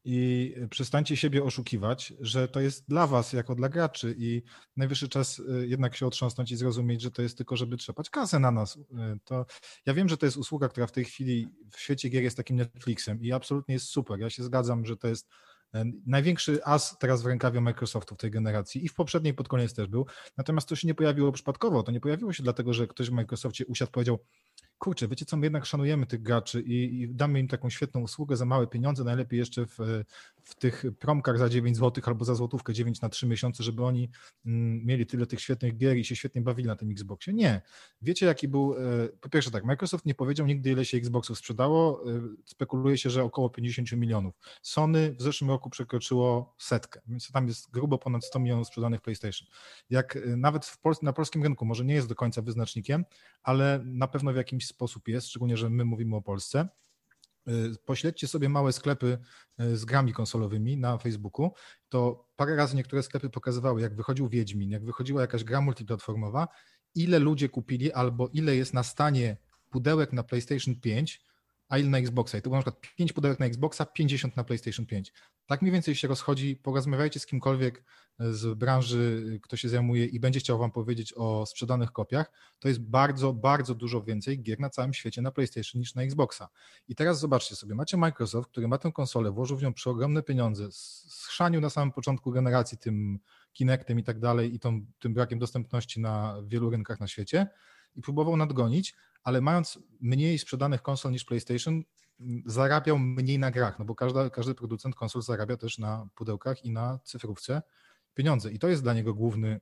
i 0.05 0.55
przestańcie 0.69 1.17
siebie 1.17 1.43
oszukiwać, 1.43 2.13
że 2.19 2.47
to 2.47 2.59
jest 2.59 2.89
dla 2.89 3.07
was, 3.07 3.33
jako 3.33 3.55
dla 3.55 3.69
graczy 3.69 4.15
i 4.17 4.43
najwyższy 4.77 5.09
czas 5.09 5.41
e, 5.49 5.67
jednak 5.67 5.95
się 5.95 6.07
otrząsnąć 6.07 6.51
i 6.51 6.55
zrozumieć, 6.55 7.01
że 7.01 7.11
to 7.11 7.21
jest 7.21 7.37
tylko, 7.37 7.57
żeby 7.57 7.77
trzepać 7.77 8.09
kasę 8.09 8.39
na 8.39 8.51
nas. 8.51 8.79
To 9.23 9.45
ja 9.85 9.93
wiem, 9.93 10.09
że 10.09 10.17
to 10.17 10.25
jest 10.25 10.37
usługa, 10.37 10.69
która 10.69 10.87
w 10.87 10.91
tej 10.91 11.05
chwili 11.05 11.47
w 11.71 11.79
świecie 11.79 12.09
gier 12.09 12.23
jest 12.23 12.37
takim 12.37 12.55
Netflixem 12.55 13.21
i 13.21 13.31
absolutnie 13.31 13.73
jest 13.73 13.85
super. 13.85 14.19
Ja 14.19 14.29
się 14.29 14.43
zgadzam, 14.43 14.85
że 14.85 14.97
to 14.97 15.07
jest 15.07 15.29
największy 16.05 16.63
as 16.63 16.97
teraz 16.99 17.21
w 17.21 17.25
rękawie 17.25 17.61
Microsoftu 17.61 18.15
w 18.15 18.17
tej 18.17 18.31
generacji 18.31 18.85
i 18.85 18.89
w 18.89 18.93
poprzedniej 18.93 19.33
pod 19.33 19.47
koniec 19.47 19.73
też 19.73 19.87
był. 19.87 20.05
Natomiast 20.37 20.69
to 20.69 20.75
się 20.75 20.87
nie 20.87 20.95
pojawiło 20.95 21.31
przypadkowo. 21.31 21.83
To 21.83 21.91
nie 21.91 21.99
pojawiło 21.99 22.33
się 22.33 22.43
dlatego, 22.43 22.73
że 22.73 22.87
ktoś 22.87 23.09
w 23.09 23.13
Microsoftie 23.13 23.65
usiadł 23.65 23.91
powiedział: 23.91 24.19
kurczę, 24.79 25.07
wiecie 25.07 25.25
co, 25.25 25.37
my 25.37 25.45
jednak 25.45 25.65
szanujemy 25.65 26.05
tych 26.05 26.21
graczy 26.21 26.61
i, 26.61 27.01
i 27.01 27.09
damy 27.09 27.39
im 27.39 27.47
taką 27.47 27.69
świetną 27.69 28.01
usługę 28.01 28.35
za 28.35 28.45
małe 28.45 28.67
pieniądze, 28.67 29.03
najlepiej 29.03 29.39
jeszcze 29.39 29.65
w, 29.65 29.77
w 30.43 30.55
tych 30.55 30.85
promkach 30.99 31.37
za 31.37 31.49
9 31.49 31.77
zł 31.77 32.03
albo 32.07 32.25
za 32.25 32.35
złotówkę 32.35 32.73
9 32.73 33.01
na 33.01 33.09
3 33.09 33.27
miesiące, 33.27 33.63
żeby 33.63 33.83
oni 33.83 34.09
mm, 34.45 34.85
mieli 34.85 35.05
tyle 35.05 35.25
tych 35.25 35.41
świetnych 35.41 35.77
gier 35.77 35.97
i 35.97 36.05
się 36.05 36.15
świetnie 36.15 36.41
bawili 36.41 36.67
na 36.67 36.75
tym 36.75 36.91
Xboxie. 36.91 37.33
Nie. 37.33 37.61
Wiecie 38.01 38.25
jaki 38.25 38.47
był, 38.47 38.73
e, 38.73 39.09
po 39.21 39.29
pierwsze 39.29 39.51
tak, 39.51 39.65
Microsoft 39.65 40.05
nie 40.05 40.15
powiedział 40.15 40.47
nigdy 40.47 40.71
ile 40.71 40.85
się 40.85 40.97
Xboxów 40.97 41.37
sprzedało, 41.37 42.03
e, 42.11 42.21
spekuluje 42.45 42.97
się, 42.97 43.09
że 43.09 43.23
około 43.23 43.49
50 43.49 43.91
milionów. 43.91 44.35
Sony 44.61 45.15
w 45.15 45.21
zeszłym 45.21 45.49
roku 45.49 45.69
przekroczyło 45.69 46.55
setkę, 46.57 47.01
więc 47.07 47.31
tam 47.31 47.47
jest 47.47 47.71
grubo 47.71 47.97
ponad 47.97 48.25
100 48.25 48.39
milionów 48.39 48.67
sprzedanych 48.67 49.01
PlayStation. 49.01 49.47
Jak 49.89 50.15
e, 50.15 50.19
nawet 50.37 50.65
w 50.65 50.79
na 51.01 51.13
polskim 51.13 51.43
rynku 51.43 51.65
może 51.65 51.85
nie 51.85 51.93
jest 51.93 52.07
do 52.07 52.15
końca 52.15 52.41
wyznacznikiem, 52.41 53.05
ale 53.43 53.81
na 53.85 54.07
pewno 54.07 54.33
w 54.33 54.35
jakimś 54.35 54.68
sposób 54.69 55.07
jest, 55.07 55.27
szczególnie, 55.27 55.57
że 55.57 55.69
my 55.69 55.85
mówimy 55.85 56.15
o 56.15 56.21
Polsce. 56.21 56.67
Y, 57.47 57.75
pośledźcie 57.85 58.27
sobie 58.27 58.49
małe 58.49 58.73
sklepy 58.73 59.17
y, 59.61 59.77
z 59.77 59.85
grami 59.85 60.13
konsolowymi 60.13 60.77
na 60.77 60.97
Facebooku, 60.97 61.51
to 61.89 62.27
parę 62.35 62.55
razy 62.55 62.75
niektóre 62.75 63.03
sklepy 63.03 63.29
pokazywały, 63.29 63.81
jak 63.81 63.95
wychodził 63.95 64.29
Wiedźmin, 64.29 64.71
jak 64.71 64.85
wychodziła 64.85 65.21
jakaś 65.21 65.43
gra 65.43 65.61
multiplatformowa, 65.61 66.47
ile 66.95 67.19
ludzie 67.19 67.49
kupili 67.49 67.91
albo 67.91 68.27
ile 68.33 68.55
jest 68.55 68.73
na 68.73 68.83
stanie 68.83 69.37
pudełek 69.69 70.13
na 70.13 70.23
PlayStation 70.23 70.75
5, 70.75 71.21
a 71.69 71.77
ile 71.77 71.89
na 71.89 71.97
Xboxa. 71.97 72.37
I 72.37 72.41
to 72.41 72.49
było 72.49 72.57
na 72.57 72.63
przykład 72.63 72.95
5 72.95 73.13
pudełek 73.13 73.39
na 73.39 73.45
Xboxa, 73.45 73.85
50 73.85 74.35
na 74.35 74.43
PlayStation 74.43 74.85
5. 74.85 75.13
Tak 75.49 75.61
mniej 75.61 75.73
więcej 75.73 75.95
się 75.95 76.07
rozchodzi. 76.07 76.55
Porozmawiajcie 76.55 77.19
z 77.19 77.25
kimkolwiek 77.25 77.83
z 78.19 78.57
branży, 78.57 79.39
kto 79.43 79.57
się 79.57 79.69
zajmuje 79.69 80.05
i 80.05 80.19
będzie 80.19 80.39
chciał 80.39 80.59
Wam 80.59 80.71
powiedzieć 80.71 81.13
o 81.17 81.45
sprzedanych 81.45 81.91
kopiach. 81.91 82.31
To 82.59 82.67
jest 82.67 82.81
bardzo, 82.81 83.33
bardzo 83.33 83.75
dużo 83.75 84.03
więcej 84.03 84.41
gier 84.41 84.59
na 84.59 84.69
całym 84.69 84.93
świecie 84.93 85.21
na 85.21 85.31
PlayStation 85.31 85.79
niż 85.79 85.95
na 85.95 86.03
Xboxa. 86.03 86.49
I 86.87 86.95
teraz 86.95 87.19
zobaczcie 87.19 87.55
sobie, 87.55 87.75
macie 87.75 87.97
Microsoft, 87.97 88.49
który 88.49 88.67
ma 88.67 88.77
tę 88.77 88.91
konsolę, 88.91 89.31
włożył 89.31 89.57
w 89.57 89.61
nią 89.61 89.73
przeogromne 89.73 90.23
pieniądze, 90.23 90.67
schrzanił 90.71 91.61
na 91.61 91.69
samym 91.69 91.91
początku 91.91 92.31
generacji 92.31 92.77
tym 92.77 93.19
Kinectem 93.53 93.99
i 93.99 94.03
tak 94.03 94.19
dalej 94.19 94.55
i 94.55 94.59
tą, 94.59 94.85
tym 94.99 95.13
brakiem 95.13 95.39
dostępności 95.39 95.99
na 95.99 96.41
wielu 96.47 96.69
rynkach 96.69 96.99
na 96.99 97.07
świecie 97.07 97.47
i 97.95 98.01
próbował 98.01 98.37
nadgonić, 98.37 98.95
ale 99.23 99.41
mając 99.41 99.79
mniej 100.01 100.39
sprzedanych 100.39 100.81
konsol 100.81 101.11
niż 101.11 101.25
PlayStation, 101.25 101.83
zarabiał 102.45 102.99
mniej 102.99 103.39
na 103.39 103.51
grach, 103.51 103.79
no 103.79 103.85
bo 103.85 103.95
każda, 103.95 104.29
każdy 104.29 104.55
producent 104.55 104.95
konsol 104.95 105.21
zarabia 105.21 105.57
też 105.57 105.77
na 105.77 106.07
pudełkach 106.15 106.65
i 106.65 106.71
na 106.71 106.99
cyfrówce 107.03 107.61
pieniądze. 108.13 108.51
I 108.51 108.59
to 108.59 108.67
jest 108.67 108.83
dla 108.83 108.93
niego 108.93 109.13
główny, 109.13 109.59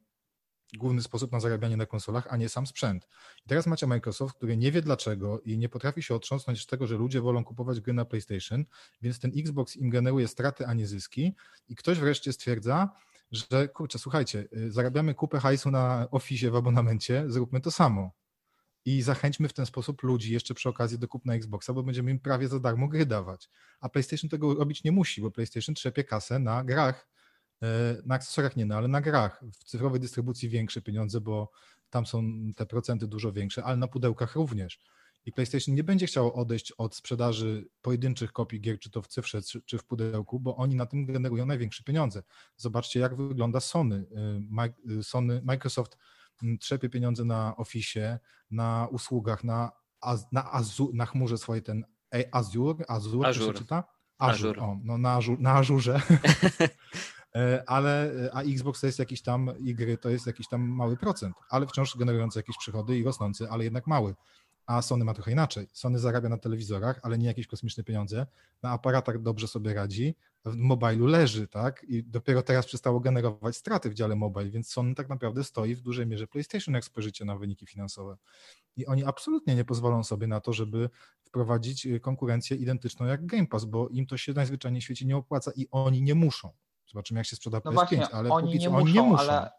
główny 0.78 1.02
sposób 1.02 1.32
na 1.32 1.40
zarabianie 1.40 1.78
na 1.78 1.86
konsolach, 1.86 2.28
a 2.30 2.38
nie 2.38 2.50
sam 2.50 2.68
sprzęt. 2.68 3.08
I 3.46 3.50
teraz 3.50 3.68
macie 3.68 3.88
Microsoft, 3.88 4.36
który 4.36 4.58
nie 4.58 4.72
wie 4.72 4.82
dlaczego 4.82 5.42
i 5.42 5.58
nie 5.58 5.70
potrafi 5.70 6.04
się 6.04 6.16
otrząsnąć 6.16 6.62
z 6.62 6.66
tego, 6.66 6.88
że 6.88 6.98
ludzie 6.98 7.22
wolą 7.22 7.44
kupować 7.44 7.82
gry 7.82 7.94
na 7.94 8.06
PlayStation, 8.06 8.66
więc 9.02 9.20
ten 9.20 9.32
Xbox 9.36 9.76
im 9.76 9.90
generuje 9.90 10.28
straty, 10.28 10.68
a 10.68 10.74
nie 10.74 10.88
zyski. 10.88 11.36
I 11.68 11.76
ktoś 11.76 12.00
wreszcie 12.00 12.34
stwierdza, 12.34 12.90
że 13.32 13.68
kurczę, 13.68 14.00
słuchajcie, 14.00 14.48
y, 14.58 14.72
zarabiamy 14.72 15.14
kupę 15.14 15.40
hajsu 15.40 15.72
na 15.72 16.08
Office 16.12 16.52
w 16.52 16.56
abonamencie, 16.56 17.26
zróbmy 17.28 17.62
to 17.62 17.72
samo 17.72 18.12
i 18.88 19.02
zachęćmy 19.02 19.48
w 19.48 19.54
ten 19.54 19.66
sposób 19.66 20.04
ludzi 20.04 20.34
jeszcze 20.34 20.54
przy 20.54 20.70
okazji 20.70 21.00
do 21.00 21.08
kupna 21.08 21.36
Xboxa, 21.36 21.74
bo 21.74 21.84
będziemy 21.84 22.12
im 22.12 22.20
prawie 22.20 22.48
za 22.48 22.60
darmo 22.60 22.88
gry 22.88 23.06
dawać. 23.06 23.50
A 23.80 23.90
PlayStation 23.90 24.30
tego 24.30 24.54
robić 24.54 24.84
nie 24.84 24.92
musi, 24.92 25.22
bo 25.22 25.32
PlayStation 25.32 25.76
trzepie 25.76 26.04
kasę 26.04 26.40
na 26.40 26.64
grach, 26.64 27.08
e, 27.62 27.68
na 28.06 28.16
akcesoriach 28.16 28.56
nie, 28.56 28.66
no, 28.66 28.76
ale 28.76 28.88
na 28.88 29.02
grach. 29.02 29.44
W 29.54 29.64
cyfrowej 29.64 30.00
dystrybucji 30.00 30.50
większe 30.50 30.82
pieniądze, 30.82 31.22
bo 31.22 31.52
tam 31.90 32.06
są 32.06 32.24
te 32.56 32.66
procenty 32.66 33.08
dużo 33.08 33.32
większe, 33.32 33.64
ale 33.64 33.78
na 33.78 33.88
pudełkach 33.88 34.36
również. 34.36 34.80
I 35.26 35.32
PlayStation 35.32 35.76
nie 35.76 35.84
będzie 35.84 36.08
chciało 36.08 36.34
odejść 36.34 36.72
od 36.72 36.96
sprzedaży 36.96 37.68
pojedynczych 37.82 38.32
kopii 38.32 38.62
gier, 38.62 38.80
czy 38.80 38.90
to 38.90 39.02
w 39.02 39.08
cyfrze, 39.08 39.42
czy 39.66 39.78
w 39.78 39.84
pudełku, 39.84 40.40
bo 40.40 40.56
oni 40.56 40.76
na 40.76 40.86
tym 40.86 41.06
generują 41.06 41.46
największe 41.46 41.84
pieniądze. 41.84 42.24
Zobaczcie, 42.58 43.00
jak 43.00 43.16
wygląda 43.16 43.60
Sony. 43.60 44.06
E, 44.90 45.04
Sony 45.04 45.42
Microsoft 45.46 45.98
trzepie 46.60 46.90
pieniądze 46.90 47.26
na 47.26 47.56
Office, 47.56 48.20
na 48.52 48.88
usługach, 48.92 49.44
na, 49.44 49.72
na, 50.32 50.52
Azu, 50.52 50.92
na 50.94 51.06
chmurze 51.06 51.38
swojej 51.38 51.64
ten 51.64 51.86
Azure, 52.32 52.86
Azure, 52.88 53.28
Azure. 53.28 53.54
Czy 53.54 53.60
czyta? 53.60 53.84
Azure, 54.18 54.50
Azure. 54.50 54.62
O, 54.62 54.78
no 54.84 54.98
na, 54.98 55.14
Azure, 55.14 55.42
na 55.42 55.54
Azurze. 55.54 56.02
E, 57.36 57.64
ale 57.68 58.12
a 58.34 58.42
Xbox 58.42 58.82
to 58.82 58.88
jest 58.88 59.00
jakiś 59.00 59.22
tam, 59.22 59.52
i 59.60 59.76
gry 59.76 59.98
to 59.98 60.10
jest 60.10 60.28
jakiś 60.28 60.48
tam 60.48 60.62
mały 60.62 60.98
procent, 60.98 61.36
ale 61.50 61.68
wciąż 61.68 61.98
generujący 61.98 62.40
jakieś 62.40 62.58
przychody 62.58 62.98
i 62.98 63.04
rosnący, 63.04 63.50
ale 63.50 63.64
jednak 63.64 63.88
mały 63.88 64.16
a 64.68 64.82
Sony 64.82 65.06
ma 65.06 65.14
trochę 65.14 65.32
inaczej. 65.32 65.68
Sony 65.74 66.00
zarabia 66.00 66.30
na 66.30 66.38
telewizorach, 66.38 67.00
ale 67.04 67.18
nie 67.18 67.28
jakieś 67.28 67.48
kosmiczne 67.48 67.84
pieniądze. 67.84 68.26
Na 68.64 68.72
aparatach 68.72 69.22
dobrze 69.22 69.48
sobie 69.48 69.74
radzi, 69.74 70.16
w 70.48 70.56
mobilu 70.56 71.06
leży, 71.06 71.48
tak? 71.48 71.86
I 71.88 72.04
dopiero 72.04 72.42
teraz 72.42 72.66
przestało 72.66 73.00
generować 73.00 73.58
straty 73.58 73.90
w 73.90 73.94
dziale 73.94 74.16
mobile, 74.16 74.50
więc 74.50 74.70
Sony 74.70 74.96
tak 74.96 75.10
naprawdę 75.10 75.44
stoi 75.44 75.76
w 75.76 75.82
dużej 75.82 76.08
mierze 76.08 76.28
PlayStation, 76.28 76.74
jak 76.74 76.86
spojrzycie 76.86 77.26
na 77.26 77.38
wyniki 77.38 77.68
finansowe. 77.68 78.18
I 78.76 78.86
oni 78.86 79.04
absolutnie 79.04 79.56
nie 79.56 79.66
pozwolą 79.66 80.04
sobie 80.04 80.28
na 80.28 80.40
to, 80.40 80.54
żeby 80.54 80.90
wprowadzić 81.24 81.86
y, 81.86 82.00
konkurencję 82.00 82.58
identyczną 82.58 83.06
jak 83.06 83.26
Game 83.26 83.48
Pass, 83.48 83.66
bo 83.66 83.90
im 83.90 84.06
to 84.06 84.18
się 84.18 84.34
najzwyczajniej 84.34 84.82
w 84.82 84.84
świecie 84.84 85.06
nie 85.06 85.18
opłaca 85.18 85.52
i 85.56 85.68
oni 85.72 86.02
nie 86.02 86.16
muszą. 86.16 86.50
Zobaczymy, 86.88 87.20
jak 87.20 87.28
się 87.28 87.36
sprzeda 87.36 87.62
no 87.66 87.72
PS5, 87.72 87.74
właśnie, 87.74 88.10
ale 88.10 88.30
oni 88.30 88.48
póki 88.48 88.60
co 88.60 88.70
nie 88.70 88.76
oni 88.76 88.86
muszą, 88.86 88.96
nie 88.96 89.10
muszą. 89.10 89.24
Ale, 89.24 89.52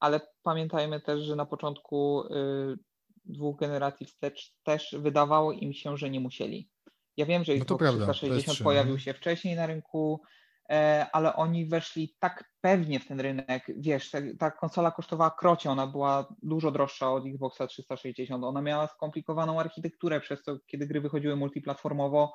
ale 0.00 0.20
pamiętajmy 0.42 1.00
też, 1.00 1.20
że 1.22 1.36
na 1.36 1.46
początku 1.46 2.22
y, 2.22 2.78
dwóch 3.24 3.58
generacji 3.58 4.06
wstecz 4.06 4.54
też 4.62 4.96
wydawało 4.98 5.52
im 5.52 5.72
się, 5.72 5.96
że 5.96 6.10
nie 6.10 6.20
musieli. 6.20 6.68
Ja 7.16 7.26
wiem, 7.26 7.44
że 7.44 7.52
no 7.54 7.58
Xbox 7.62 7.82
no 7.82 7.90
360 7.90 8.58
pojawił 8.58 8.98
się 8.98 9.14
wcześniej 9.14 9.56
na 9.56 9.66
rynku, 9.66 10.22
e, 10.70 11.06
ale 11.12 11.36
oni 11.36 11.66
weszli 11.66 12.16
tak 12.18 12.44
pewnie 12.60 13.00
w 13.00 13.06
ten 13.06 13.20
rynek. 13.20 13.64
Wiesz, 13.76 14.10
ta, 14.38 14.50
konsola 14.50 14.90
kosztowała 14.90 15.30
krocie, 15.30 15.70
ona 15.70 15.86
była 15.86 16.34
dużo 16.42 16.70
droższa 16.70 17.12
od 17.12 17.26
Xboxa 17.26 17.66
360. 17.66 18.44
Ona 18.44 18.62
miała 18.62 18.86
skomplikowaną 18.86 19.60
architekturę, 19.60 20.20
przez 20.20 20.42
to, 20.42 20.58
kiedy 20.66 20.86
gry 20.86 21.00
wychodziły 21.00 21.36
multiplatformowo, 21.36 22.32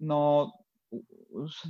no 0.00 0.52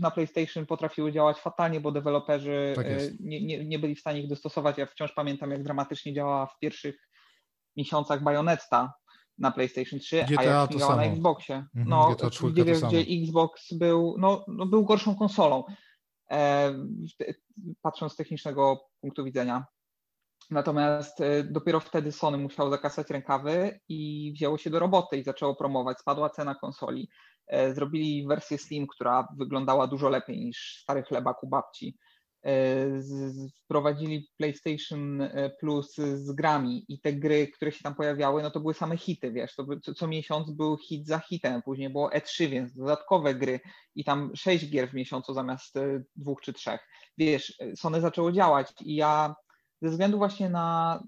na 0.01 0.11
PlayStation 0.11 0.67
potrafiły 0.67 1.13
działać 1.13 1.37
fatalnie, 1.37 1.81
bo 1.81 1.93
deweloperzy 1.93 2.73
tak 2.77 2.87
e, 2.87 2.99
nie, 3.21 3.47
nie, 3.47 3.65
nie, 3.65 3.79
byli 3.79 3.95
w 3.95 4.01
stanie 4.01 4.21
ich 4.21 4.29
dostosować. 4.29 4.79
Ja 4.79 4.87
wciąż 4.87 5.13
pamiętam, 5.13 5.51
jak 5.51 5.63
dramatycznie 5.63 6.15
działała 6.15 6.47
w 6.47 6.59
pierwszych 6.59 7.09
miesiącach 7.77 8.23
Bayonetta 8.23 8.93
na 9.43 9.51
PlayStation 9.51 10.01
3, 10.01 10.25
GTA 10.29 10.41
a 10.41 10.45
jak 10.45 10.79
na 10.97 11.05
Xboxie. 11.05 11.55
Mhm, 11.55 11.89
no, 11.89 12.17
gdzie, 12.51 12.65
wiesz, 12.65 12.81
gdzie 12.81 12.99
Xbox 13.23 13.73
był, 13.73 14.15
no, 14.19 14.45
no, 14.49 14.67
był 14.67 14.85
gorszą 14.85 15.17
konsolą, 15.17 15.65
e, 16.31 16.75
patrząc 17.83 18.13
z 18.13 18.17
technicznego 18.17 18.81
punktu 19.01 19.25
widzenia. 19.25 19.67
Natomiast 20.51 21.21
e, 21.21 21.45
dopiero 21.45 21.81
wtedy 21.81 22.13
Sony 22.13 22.39
musiało 22.39 22.71
zakasać 22.71 23.11
rękawy 23.11 23.81
i 23.89 24.33
wzięło 24.35 24.59
się 24.59 24.71
do 24.71 24.79
roboty 24.79 25.19
i 25.19 25.25
zaczęło 25.25 25.55
promować. 25.55 25.99
Spadła 25.99 26.31
cena 26.31 26.55
konsoli. 26.55 27.09
E, 27.47 27.75
zrobili 27.75 28.27
wersję 28.27 28.59
Slim, 28.59 28.87
która 28.87 29.29
wyglądała 29.39 29.87
dużo 29.87 30.09
lepiej 30.09 30.39
niż 30.39 30.79
stary 30.83 31.03
chlebak 31.03 31.43
u 31.45 31.49
babci. 31.49 31.99
E, 32.45 32.87
wprowadzili 33.65 34.29
PlayStation 34.37 35.23
e, 35.23 35.51
Plus 35.51 35.95
z 35.97 36.33
grami 36.33 36.85
i 36.89 37.01
te 37.01 37.13
gry, 37.13 37.49
które 37.49 37.73
się 37.73 37.83
tam 37.83 37.95
pojawiały, 37.95 38.43
no 38.43 38.51
to 38.51 38.61
były 38.61 38.75
same 38.75 38.97
hity, 38.97 39.33
wiesz, 39.33 39.55
to 39.55 39.67
co, 39.83 39.95
co 39.95 40.07
miesiąc 40.07 40.51
był 40.51 40.77
hit 40.77 41.07
za 41.07 41.19
hitem, 41.19 41.63
później 41.63 41.91
było 41.91 42.11
E3, 42.11 42.49
więc 42.49 42.75
dodatkowe 42.75 43.35
gry 43.35 43.61
i 43.95 44.05
tam 44.05 44.31
sześć 44.37 44.71
gier 44.71 44.91
w 44.91 44.95
miesiącu 44.95 45.35
zamiast 45.35 45.77
e, 45.77 46.03
dwóch 46.17 46.41
czy 46.41 46.53
trzech. 46.53 46.89
Wiesz, 47.19 47.59
Sony 47.77 48.01
zaczęło 48.01 48.33
działać 48.33 48.73
i 48.81 48.95
ja 48.95 49.35
ze 49.83 49.91
względu 49.91 50.19
właśnie 50.19 50.49
na, 50.51 51.03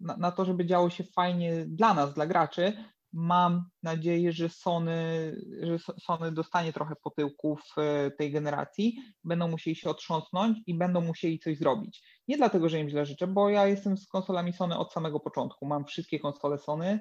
na, 0.00 0.16
na 0.16 0.32
to, 0.32 0.44
żeby 0.44 0.66
działo 0.66 0.90
się 0.90 1.04
fajnie 1.04 1.66
dla 1.66 1.94
nas, 1.94 2.14
dla 2.14 2.26
graczy, 2.26 2.84
Mam 3.12 3.64
nadzieję, 3.82 4.32
że 4.32 4.48
Sony, 4.48 5.36
że 5.62 5.78
Sony 5.78 6.32
dostanie 6.32 6.72
trochę 6.72 6.94
potyłków 7.02 7.60
e, 7.76 8.10
tej 8.10 8.32
generacji, 8.32 8.96
będą 9.24 9.48
musieli 9.48 9.76
się 9.76 9.90
otrząsnąć 9.90 10.58
i 10.66 10.74
będą 10.74 11.00
musieli 11.00 11.38
coś 11.38 11.58
zrobić. 11.58 12.02
Nie 12.28 12.36
dlatego, 12.36 12.68
że 12.68 12.80
im 12.80 12.88
źle 12.88 13.06
życzę, 13.06 13.26
bo 13.26 13.50
ja 13.50 13.66
jestem 13.66 13.98
z 13.98 14.08
konsolami 14.08 14.52
Sony 14.52 14.78
od 14.78 14.92
samego 14.92 15.20
początku. 15.20 15.66
Mam 15.66 15.84
wszystkie 15.84 16.18
konsole 16.18 16.58
Sony. 16.58 17.00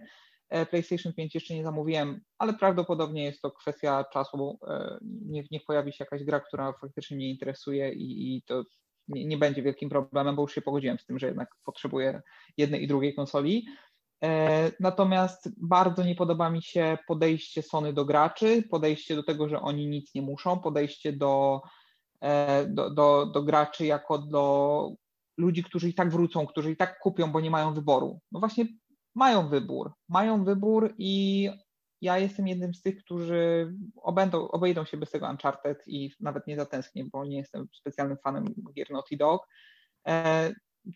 E, 0.50 0.66
PlayStation 0.66 1.14
5 1.14 1.36
jeszcze 1.36 1.54
nie 1.54 1.64
zamówiłem, 1.64 2.22
ale 2.38 2.54
prawdopodobnie 2.54 3.24
jest 3.24 3.42
to 3.42 3.52
kwestia 3.52 4.06
czasu. 4.14 4.60
Niech, 5.02 5.52
niech 5.52 5.66
pojawi 5.66 5.94
się 5.94 6.04
jakaś 6.04 6.24
gra, 6.24 6.40
która 6.40 6.74
faktycznie 6.82 7.18
mnie 7.18 7.30
interesuje 7.30 7.94
i, 7.94 8.36
i 8.36 8.44
to 8.44 8.64
nie, 9.08 9.26
nie 9.26 9.38
będzie 9.38 9.62
wielkim 9.62 9.90
problemem, 9.90 10.36
bo 10.36 10.42
już 10.42 10.54
się 10.54 10.62
pogodziłem 10.62 11.00
z 11.00 11.06
tym, 11.06 11.20
że 11.20 11.28
jednak 11.28 11.50
potrzebuję 11.64 12.22
jednej 12.58 12.84
i 12.84 12.88
drugiej 12.88 13.16
konsoli. 13.16 13.68
E, 14.24 14.72
natomiast 14.80 15.50
bardzo 15.58 16.04
nie 16.04 16.16
podoba 16.16 16.50
mi 16.50 16.64
się 16.64 16.98
podejście 17.08 17.62
Sony 17.62 17.94
do 17.94 18.06
graczy, 18.06 18.64
podejście 18.70 19.16
do 19.16 19.24
tego, 19.24 19.50
że 19.50 19.62
oni 19.62 19.88
nic 19.88 20.14
nie 20.16 20.22
muszą, 20.22 20.60
podejście 20.60 21.14
do, 21.14 21.62
e, 22.22 22.66
do, 22.66 22.90
do, 22.90 23.26
do 23.26 23.44
graczy 23.44 23.86
jako 23.86 24.18
do 24.18 24.90
ludzi, 25.38 25.64
którzy 25.64 25.90
i 25.90 25.94
tak 25.94 26.12
wrócą, 26.12 26.48
którzy 26.48 26.72
i 26.72 26.78
tak 26.78 27.00
kupią, 27.00 27.32
bo 27.32 27.40
nie 27.42 27.52
mają 27.52 27.74
wyboru. 27.74 28.20
No 28.32 28.40
właśnie 28.40 28.66
mają 29.16 29.50
wybór. 29.50 29.94
Mają 30.10 30.44
wybór 30.44 30.94
i 30.98 31.50
ja 32.02 32.18
jestem 32.18 32.48
jednym 32.48 32.74
z 32.74 32.82
tych, 32.82 33.04
którzy 33.04 33.74
obędą, 34.02 34.48
obejdą 34.48 34.86
się 34.86 34.98
bez 34.98 35.12
tego 35.12 35.30
Uncharted 35.30 35.84
i 35.88 36.12
nawet 36.20 36.48
nie 36.48 36.56
zatęsknię, 36.56 37.06
bo 37.12 37.26
nie 37.26 37.38
jestem 37.38 37.68
specjalnym 37.74 38.18
fanem 38.24 38.46
gier 38.74 38.92
Naughty 38.92 39.18
Dog. 39.18 39.48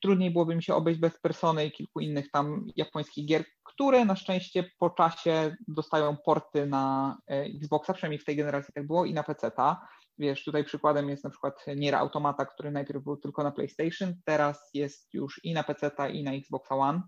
Trudniej 0.01 0.31
byłoby 0.31 0.55
mi 0.55 0.63
się 0.63 0.75
obejść 0.75 0.99
bez 0.99 1.19
Persony 1.19 1.65
i 1.65 1.71
kilku 1.71 1.99
innych 1.99 2.31
tam 2.31 2.67
japońskich 2.75 3.25
gier, 3.25 3.43
które 3.63 4.05
na 4.05 4.15
szczęście 4.15 4.71
po 4.79 4.89
czasie 4.89 5.55
dostają 5.67 6.17
porty 6.17 6.65
na 6.65 7.17
e, 7.27 7.43
Xboxa, 7.43 7.93
przynajmniej 7.93 8.19
w 8.19 8.25
tej 8.25 8.35
generacji 8.35 8.73
tak 8.73 8.87
było, 8.87 9.05
i 9.05 9.13
na 9.13 9.23
PC-ta. 9.23 9.87
Wiesz, 10.17 10.43
tutaj 10.43 10.63
przykładem 10.63 11.09
jest 11.09 11.23
na 11.23 11.29
przykład 11.29 11.65
Nier 11.75 11.95
Automata, 11.95 12.45
który 12.45 12.71
najpierw 12.71 13.03
był 13.03 13.17
tylko 13.17 13.43
na 13.43 13.51
PlayStation, 13.51 14.13
teraz 14.25 14.69
jest 14.73 15.13
już 15.13 15.39
i 15.43 15.53
na 15.53 15.63
PC-ta, 15.63 16.09
i 16.09 16.23
na 16.23 16.33
Xboxa 16.33 16.75
One. 16.75 17.01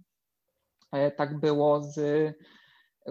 E, 0.91 1.12
tak 1.12 1.39
było 1.39 1.84
z 1.84 2.00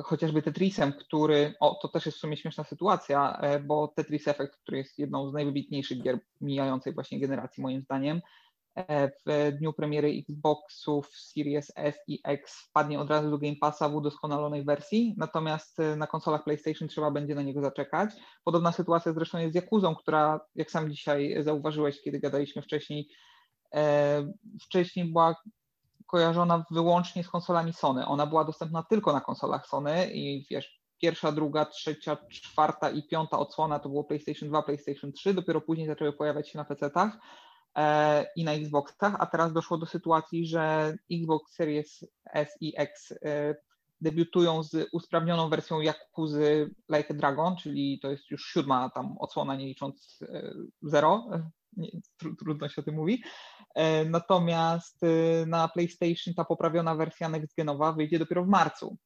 chociażby 0.05 0.43
Tetrisem, 0.43 0.93
który, 0.93 1.55
o 1.61 1.79
to 1.83 1.89
też 1.89 2.07
jest 2.07 2.19
w 2.19 2.21
sumie 2.21 2.37
śmieszna 2.37 2.65
sytuacja, 2.65 3.39
e, 3.41 3.61
bo 3.61 3.89
Tetris 3.89 4.29
Effect, 4.29 4.57
który 4.57 4.79
jest 4.79 4.99
jedną 4.99 5.31
z 5.31 5.33
najwybitniejszych 5.33 6.03
gier 6.03 6.19
mijającej 6.41 6.95
właśnie 6.95 7.21
generacji 7.21 7.63
moim 7.63 7.83
zdaniem, 7.83 8.21
w 9.27 9.53
dniu 9.59 9.73
premiery 9.73 10.23
Xboxów 10.29 11.09
Series 11.17 11.73
S 11.77 11.97
i 12.09 12.21
X 12.25 12.67
wpadnie 12.69 13.01
od 13.01 13.11
razu 13.11 13.31
do 13.31 13.39
Game 13.39 13.57
Passa 13.61 13.89
w 13.89 13.95
udoskonalonej 13.95 14.65
wersji, 14.65 15.15
natomiast 15.19 15.81
e, 15.81 15.97
na 15.97 16.07
konsolach 16.07 16.45
PlayStation 16.45 16.89
trzeba 16.89 17.11
będzie 17.11 17.35
na 17.35 17.43
niego 17.43 17.61
zaczekać. 17.61 18.11
Podobna 18.45 18.73
sytuacja 18.73 19.13
zresztą 19.13 19.39
jest 19.39 19.53
z 19.53 19.57
Jakuzą, 19.57 19.95
która, 19.95 20.41
jak 20.55 20.71
sam 20.71 20.91
dzisiaj 20.91 21.37
zauważyłeś, 21.41 22.03
kiedy 22.03 22.21
gadaliśmy 22.21 22.63
wcześniej, 22.63 23.09
wcześniej 24.61 25.13
była 25.13 25.37
kojarzona 26.07 26.65
wyłącznie 26.71 27.25
z 27.25 27.29
konsolami 27.29 27.73
Sony. 27.73 28.07
Ona 28.07 28.27
była 28.27 28.45
dostępna 28.45 28.83
tylko 28.83 29.13
na 29.13 29.21
konsolach 29.21 29.67
Sony 29.67 30.13
i 30.13 30.47
wiesz, 30.51 30.83
pierwsza, 31.03 31.33
druga, 31.33 31.65
trzecia, 31.65 32.17
czwarta 32.31 32.91
i 32.91 33.03
piąta 33.03 33.39
odsłona 33.39 33.79
to 33.79 33.89
było 33.89 34.05
PlayStation 34.05 34.49
2, 34.49 34.63
PlayStation 34.63 35.13
3, 35.13 35.35
dopiero 35.35 35.61
później 35.61 35.87
zaczęły 35.87 36.13
pojawiać 36.13 36.49
się 36.49 36.59
na 36.59 36.65
PC-tach 36.65 37.09
e, 37.09 37.19
i 38.37 38.45
na 38.45 38.53
Xboxach, 38.53 39.17
a 39.19 39.27
teraz 39.27 39.53
doszło 39.53 39.79
do 39.79 39.87
sytuacji, 39.87 40.47
że 40.47 40.95
Xbox 41.13 41.55
Series 41.55 42.05
S 42.33 42.57
i 42.61 42.73
X 42.77 43.15
e, 43.25 43.55
debiutują 44.01 44.63
z 44.63 44.89
usprawnioną 44.93 45.49
wersją 45.49 45.81
Yakuzy 45.81 46.75
Like 46.89 47.15
a 47.15 47.15
Dragon, 47.15 47.57
czyli 47.57 47.99
to 48.03 48.11
jest 48.11 48.31
już 48.31 48.45
siódma 48.45 48.91
tam 48.91 49.19
odsłona, 49.19 49.57
nie 49.57 49.67
licząc 49.67 50.19
e, 50.23 50.55
zero, 50.83 51.29
nie, 51.77 51.91
trudno 52.39 52.69
się 52.69 52.81
o 52.81 52.85
tym 52.85 52.95
mówi. 52.95 53.23
E, 53.75 54.05
natomiast 54.05 55.05
e, 55.05 55.47
na 55.47 55.69
PlayStation 55.69 56.35
ta 56.35 56.45
poprawiona 56.45 56.95
wersja 56.95 57.29
next 57.29 57.57
genowa 57.57 57.93
wyjdzie 57.93 58.19
dopiero 58.19 58.45
w 58.45 58.49
marcu. 58.49 58.97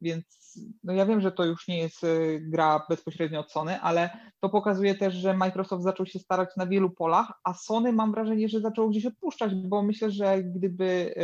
Więc 0.00 0.56
no 0.84 0.92
ja 0.92 1.06
wiem, 1.06 1.20
że 1.20 1.32
to 1.32 1.44
już 1.44 1.68
nie 1.68 1.78
jest 1.78 2.04
e, 2.04 2.08
gra 2.40 2.86
bezpośrednio 2.88 3.40
od 3.40 3.52
Sony, 3.52 3.80
ale 3.80 4.10
to 4.40 4.48
pokazuje 4.48 4.94
też, 4.94 5.14
że 5.14 5.34
Microsoft 5.34 5.84
zaczął 5.84 6.06
się 6.06 6.18
starać 6.18 6.48
na 6.56 6.66
wielu 6.66 6.90
polach, 6.90 7.32
a 7.44 7.54
Sony 7.54 7.92
mam 7.92 8.12
wrażenie, 8.12 8.48
że 8.48 8.60
zaczęło 8.60 8.88
gdzieś 8.88 9.06
odpuszczać, 9.06 9.54
bo 9.54 9.82
myślę, 9.82 10.10
że 10.10 10.42
gdyby 10.42 11.14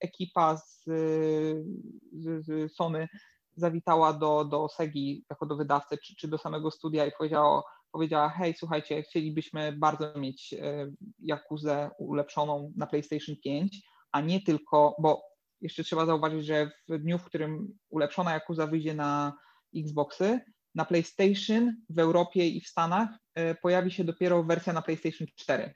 ekipa 0.00 0.56
z, 0.56 0.84
z, 2.12 2.72
Sony 2.72 3.08
zawitała 3.56 4.12
do, 4.12 4.44
do 4.44 4.68
Segi 4.68 5.24
jako 5.30 5.46
do 5.46 5.56
wydawcy, 5.56 5.98
czy, 5.98 6.16
czy 6.16 6.28
do 6.28 6.38
samego 6.38 6.70
studia 6.70 7.06
i 7.06 7.12
powiedziała, 7.18 7.62
powiedziała, 7.92 8.28
hej, 8.28 8.54
słuchajcie, 8.54 9.02
chcielibyśmy 9.02 9.72
bardzo 9.72 10.18
mieć 10.18 10.54
e, 10.54 10.90
Jakuzę 11.18 11.90
ulepszoną 11.98 12.72
na 12.76 12.86
PlayStation 12.86 13.36
5, 13.44 13.82
a 14.12 14.20
nie 14.20 14.42
tylko, 14.42 14.96
bo 14.98 15.22
jeszcze 15.60 15.84
trzeba 15.84 16.06
zauważyć, 16.06 16.46
że 16.46 16.70
w 16.88 16.98
dniu, 16.98 17.18
w 17.18 17.24
którym 17.24 17.78
ulepszona 17.88 18.32
Jakuza 18.32 18.66
wyjdzie 18.66 18.94
na 18.94 19.32
Xboxy, 19.76 20.40
na 20.74 20.84
PlayStation 20.84 21.76
w 21.90 21.98
Europie 21.98 22.48
i 22.48 22.60
w 22.60 22.68
Stanach 22.68 23.08
e, 23.34 23.54
pojawi 23.54 23.90
się 23.90 24.04
dopiero 24.04 24.44
wersja 24.44 24.72
na 24.72 24.82
PlayStation 24.82 25.26
4. 25.36 25.74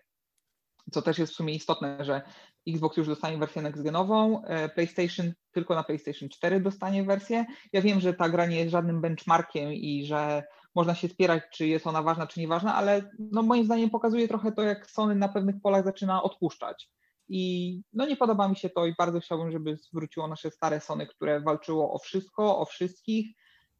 Co 0.92 1.02
też 1.02 1.18
jest 1.18 1.32
w 1.32 1.36
sumie 1.36 1.54
istotne, 1.54 2.04
że 2.04 2.22
Xbox 2.68 2.96
już 2.96 3.06
dostanie 3.06 3.38
wersję 3.38 3.62
next-genową, 3.62 4.40
e, 4.44 4.68
PlayStation 4.68 5.32
tylko 5.52 5.74
na 5.74 5.84
PlayStation 5.84 6.28
4 6.28 6.60
dostanie 6.60 7.04
wersję. 7.04 7.44
Ja 7.72 7.82
wiem, 7.82 8.00
że 8.00 8.14
ta 8.14 8.28
gra 8.28 8.46
nie 8.46 8.56
jest 8.56 8.70
żadnym 8.70 9.00
benchmarkiem 9.00 9.72
i 9.72 10.06
że 10.06 10.42
można 10.74 10.94
się 10.94 11.08
spierać, 11.08 11.42
czy 11.52 11.66
jest 11.66 11.86
ona 11.86 12.02
ważna, 12.02 12.26
czy 12.26 12.40
nieważna, 12.40 12.74
ale 12.74 13.10
no 13.18 13.42
moim 13.42 13.64
zdaniem 13.64 13.90
pokazuje 13.90 14.28
trochę 14.28 14.52
to, 14.52 14.62
jak 14.62 14.90
Sony 14.90 15.14
na 15.14 15.28
pewnych 15.28 15.60
polach 15.62 15.84
zaczyna 15.84 16.22
odpuszczać. 16.22 16.90
I 17.32 17.82
no 17.92 18.06
nie 18.06 18.16
podoba 18.16 18.48
mi 18.48 18.56
się 18.56 18.70
to 18.70 18.86
i 18.86 18.94
bardzo 18.98 19.20
chciałbym, 19.20 19.50
żeby 19.50 19.76
zwróciło 19.76 20.28
nasze 20.28 20.50
stare 20.50 20.80
Sony, 20.80 21.06
które 21.06 21.40
walczyło 21.40 21.92
o 21.92 21.98
wszystko, 21.98 22.58
o 22.58 22.64
wszystkich 22.64 23.26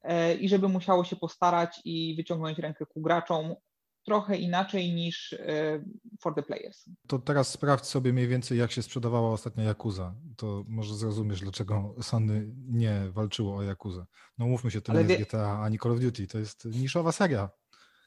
e, 0.03 0.35
i 0.35 0.49
żeby 0.49 0.69
musiało 0.69 1.05
się 1.05 1.17
postarać 1.17 1.81
i 1.85 2.15
wyciągnąć 2.17 2.59
rękę 2.59 2.87
ku 2.87 3.01
graczom, 3.01 3.55
trochę 4.05 4.37
inaczej 4.37 4.93
niż 4.93 5.33
e, 5.33 5.85
for 6.21 6.35
the 6.35 6.43
players. 6.43 6.85
To 7.07 7.19
teraz 7.19 7.49
sprawdź 7.49 7.85
sobie 7.87 8.13
mniej 8.13 8.29
więcej, 8.29 8.59
jak 8.59 8.73
się 8.73 8.83
sprzedawała 8.83 9.33
ostatnia 9.33 9.65
Yakuza. 9.65 10.15
To 10.37 10.65
może 10.69 10.95
zrozumiesz, 10.95 11.41
dlaczego 11.41 11.95
Sony 12.03 12.55
nie 12.69 13.11
walczyło 13.11 13.57
o 13.57 13.63
Yakuzę. 13.63 14.07
No 14.39 14.47
mówmy 14.47 14.71
się, 14.71 14.81
to 14.81 14.93
Ale 14.93 15.05
nie 15.05 15.15
jest 15.15 15.31
GTA 15.31 15.61
ani 15.63 15.79
Call 15.79 15.93
of 15.93 16.01
Duty, 16.01 16.27
to 16.27 16.39
jest 16.39 16.65
niszowa 16.65 17.13
seria, 17.13 17.51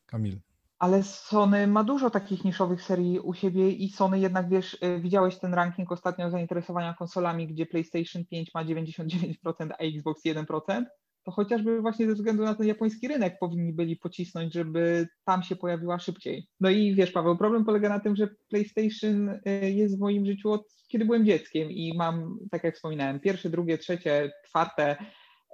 Kamil. 0.05 0.39
Ale 0.79 1.03
Sony 1.03 1.67
ma 1.67 1.83
dużo 1.83 2.09
takich 2.09 2.43
niszowych 2.43 2.81
serii 2.81 3.19
u 3.19 3.33
siebie 3.33 3.69
i 3.71 3.89
Sony 3.89 4.19
jednak, 4.19 4.49
wiesz, 4.49 4.77
e, 4.81 4.99
widziałeś 4.99 5.37
ten 5.39 5.53
ranking 5.53 5.91
ostatnio 5.91 6.29
zainteresowania 6.29 6.93
konsolami, 6.93 7.47
gdzie 7.47 7.65
PlayStation 7.65 8.25
5 8.25 8.53
ma 8.53 8.65
99%, 8.65 9.71
a 9.71 9.83
Xbox 9.83 10.25
1%? 10.25 10.83
to 11.23 11.31
chociażby 11.31 11.81
właśnie 11.81 12.07
ze 12.07 12.13
względu 12.13 12.43
na 12.43 12.55
ten 12.55 12.67
japoński 12.67 13.07
rynek 13.07 13.39
powinni 13.39 13.73
byli 13.73 13.95
pocisnąć, 13.95 14.53
żeby 14.53 15.07
tam 15.25 15.43
się 15.43 15.55
pojawiła 15.55 15.99
szybciej. 15.99 16.47
No 16.59 16.69
i 16.69 16.95
wiesz, 16.95 17.11
Paweł, 17.11 17.37
problem 17.37 17.65
polega 17.65 17.89
na 17.89 17.99
tym, 17.99 18.15
że 18.15 18.27
PlayStation 18.49 19.29
y, 19.29 19.71
jest 19.71 19.97
w 19.97 19.99
moim 19.99 20.25
życiu 20.25 20.51
od 20.51 20.73
kiedy 20.93 21.05
byłem 21.05 21.25
dzieckiem 21.25 21.71
i 21.71 21.97
mam, 21.97 22.37
tak 22.51 22.63
jak 22.63 22.75
wspominałem, 22.75 23.19
pierwsze, 23.19 23.49
drugie, 23.49 23.77
trzecie, 23.77 24.31
czwarte 24.45 24.95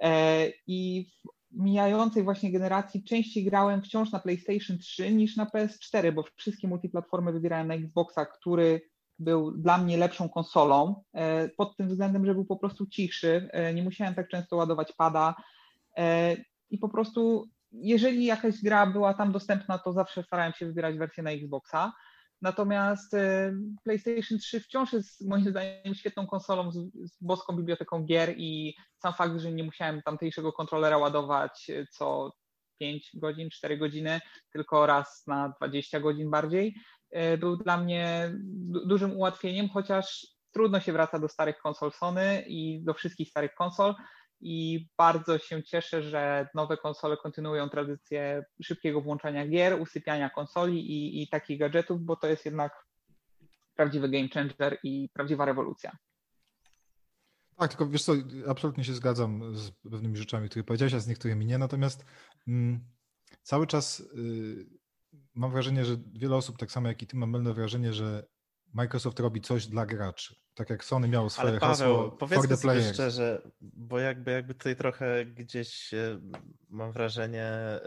e, 0.00 0.46
i 0.66 1.06
mijającej 1.50 2.22
właśnie 2.22 2.52
generacji 2.52 3.04
częściej 3.04 3.44
grałem 3.44 3.82
wciąż 3.82 4.12
na 4.12 4.18
PlayStation 4.18 4.78
3 4.78 5.12
niż 5.12 5.36
na 5.36 5.44
PS4, 5.44 6.12
bo 6.12 6.24
wszystkie 6.36 6.68
multiplatformy 6.68 7.32
wybierałem 7.32 7.68
na 7.68 7.74
Xboxa, 7.74 8.26
który 8.26 8.80
był 9.18 9.52
dla 9.52 9.78
mnie 9.78 9.96
lepszą 9.96 10.28
konsolą, 10.28 11.02
e, 11.12 11.48
pod 11.48 11.76
tym 11.76 11.88
względem, 11.88 12.26
że 12.26 12.34
był 12.34 12.44
po 12.44 12.56
prostu 12.56 12.86
cichszy, 12.86 13.48
e, 13.52 13.74
nie 13.74 13.82
musiałem 13.82 14.14
tak 14.14 14.28
często 14.28 14.56
ładować 14.56 14.92
pada, 14.92 15.34
E, 15.98 16.36
I 16.70 16.78
po 16.78 16.88
prostu, 16.88 17.48
jeżeli 17.72 18.24
jakaś 18.24 18.62
gra 18.62 18.86
była 18.86 19.14
tam 19.14 19.32
dostępna, 19.32 19.78
to 19.78 19.92
zawsze 19.92 20.22
starałem 20.22 20.52
się 20.52 20.66
wybierać 20.66 20.98
wersję 20.98 21.22
na 21.22 21.30
Xboxa. 21.30 21.92
Natomiast 22.42 23.14
e, 23.14 23.52
PlayStation 23.84 24.38
3 24.38 24.60
wciąż 24.60 24.92
jest 24.92 25.28
moim 25.28 25.50
zdaniem 25.50 25.94
świetną 25.94 26.26
konsolą 26.26 26.72
z, 26.72 26.76
z 26.94 27.22
boską 27.22 27.56
biblioteką 27.56 28.04
gier 28.04 28.34
i 28.36 28.74
sam 28.98 29.14
fakt, 29.14 29.38
że 29.40 29.52
nie 29.52 29.64
musiałem 29.64 30.02
tamtejszego 30.02 30.52
kontrolera 30.52 30.98
ładować 30.98 31.70
e, 31.70 31.86
co 31.86 32.32
5 32.78 33.10
godzin, 33.14 33.50
4 33.50 33.78
godziny, 33.78 34.20
tylko 34.52 34.86
raz 34.86 35.26
na 35.26 35.48
20 35.48 36.00
godzin 36.00 36.30
bardziej, 36.30 36.74
był 37.38 37.56
dla 37.56 37.76
mnie 37.76 38.32
dużym 38.86 39.16
ułatwieniem, 39.16 39.68
chociaż 39.68 40.26
trudno 40.52 40.80
się 40.80 40.92
wraca 40.92 41.18
do 41.18 41.28
starych 41.28 41.58
konsol 41.58 41.92
Sony 41.92 42.44
i 42.46 42.84
do 42.84 42.94
wszystkich 42.94 43.28
starych 43.28 43.54
konsol, 43.54 43.94
i 44.40 44.88
bardzo 44.98 45.38
się 45.38 45.62
cieszę, 45.62 46.02
że 46.02 46.48
nowe 46.54 46.76
konsole 46.76 47.16
kontynuują 47.16 47.68
tradycję 47.68 48.44
szybkiego 48.62 49.00
włączania 49.00 49.46
gier, 49.46 49.80
usypiania 49.80 50.30
konsoli 50.30 50.78
i, 50.78 51.22
i 51.22 51.28
takich 51.28 51.58
gadżetów, 51.58 52.02
bo 52.02 52.16
to 52.16 52.26
jest 52.26 52.44
jednak 52.44 52.86
prawdziwy 53.74 54.08
game 54.08 54.28
changer 54.28 54.78
i 54.82 55.08
prawdziwa 55.12 55.44
rewolucja. 55.44 55.96
Tak, 57.56 57.70
tylko 57.70 57.86
wiesz 57.86 58.02
co, 58.02 58.12
absolutnie 58.48 58.84
się 58.84 58.92
zgadzam 58.92 59.56
z 59.56 59.70
pewnymi 59.70 60.16
rzeczami, 60.16 60.48
które 60.48 60.64
powiedziałeś, 60.64 60.94
a 60.94 61.00
z 61.00 61.06
niektórymi 61.06 61.46
nie, 61.46 61.58
natomiast 61.58 62.04
mm, 62.48 62.80
cały 63.42 63.66
czas 63.66 64.00
y, 64.00 64.66
mam 65.34 65.50
wrażenie, 65.50 65.84
że 65.84 65.96
wiele 66.12 66.36
osób, 66.36 66.58
tak 66.58 66.72
samo 66.72 66.88
jak 66.88 67.02
i 67.02 67.06
ty, 67.06 67.16
mam 67.16 67.30
mylne 67.30 67.54
wrażenie, 67.54 67.92
że 67.92 68.26
Microsoft 68.74 69.20
robi 69.20 69.40
coś 69.40 69.66
dla 69.66 69.86
graczy. 69.86 70.34
Tak 70.54 70.70
jak 70.70 70.84
Sony 70.84 71.08
miało 71.08 71.30
swoje 71.30 71.48
Ale 71.48 71.60
Paweł, 71.60 71.76
hasło 71.76 72.10
powiedzmy 72.10 72.56
sobie 72.56 72.92
szczerze, 72.92 73.50
bo 73.60 73.98
jakby, 73.98 74.30
jakby 74.30 74.54
tutaj 74.54 74.76
trochę 74.76 75.26
gdzieś 75.26 75.94
e, 75.94 76.20
mam 76.68 76.92
wrażenie, 76.92 77.44
e, 77.44 77.80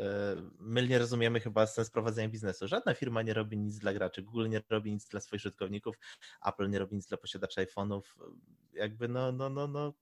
mylnie 0.59 0.99
rozumiemy 0.99 1.39
chyba 1.39 1.67
sens 1.67 1.89
prowadzenia 1.89 2.29
biznesu. 2.29 2.67
Żadna 2.67 2.93
firma 2.93 3.21
nie 3.21 3.33
robi 3.33 3.57
nic 3.57 3.77
dla 3.77 3.93
graczy, 3.93 4.21
Google 4.21 4.49
nie 4.49 4.61
robi 4.69 4.91
nic 4.91 5.07
dla 5.07 5.19
swoich 5.19 5.41
użytkowników, 5.41 5.95
Apple 6.45 6.69
nie 6.69 6.79
robi 6.79 6.95
nic 6.95 7.07
dla 7.07 7.17
posiadaczy 7.17 7.65
iPhone'ów. 7.65 8.01
Jakby 8.73 9.07
no, 9.07 9.31
no, 9.31 9.49
no, 9.49 9.67
no 9.67 9.93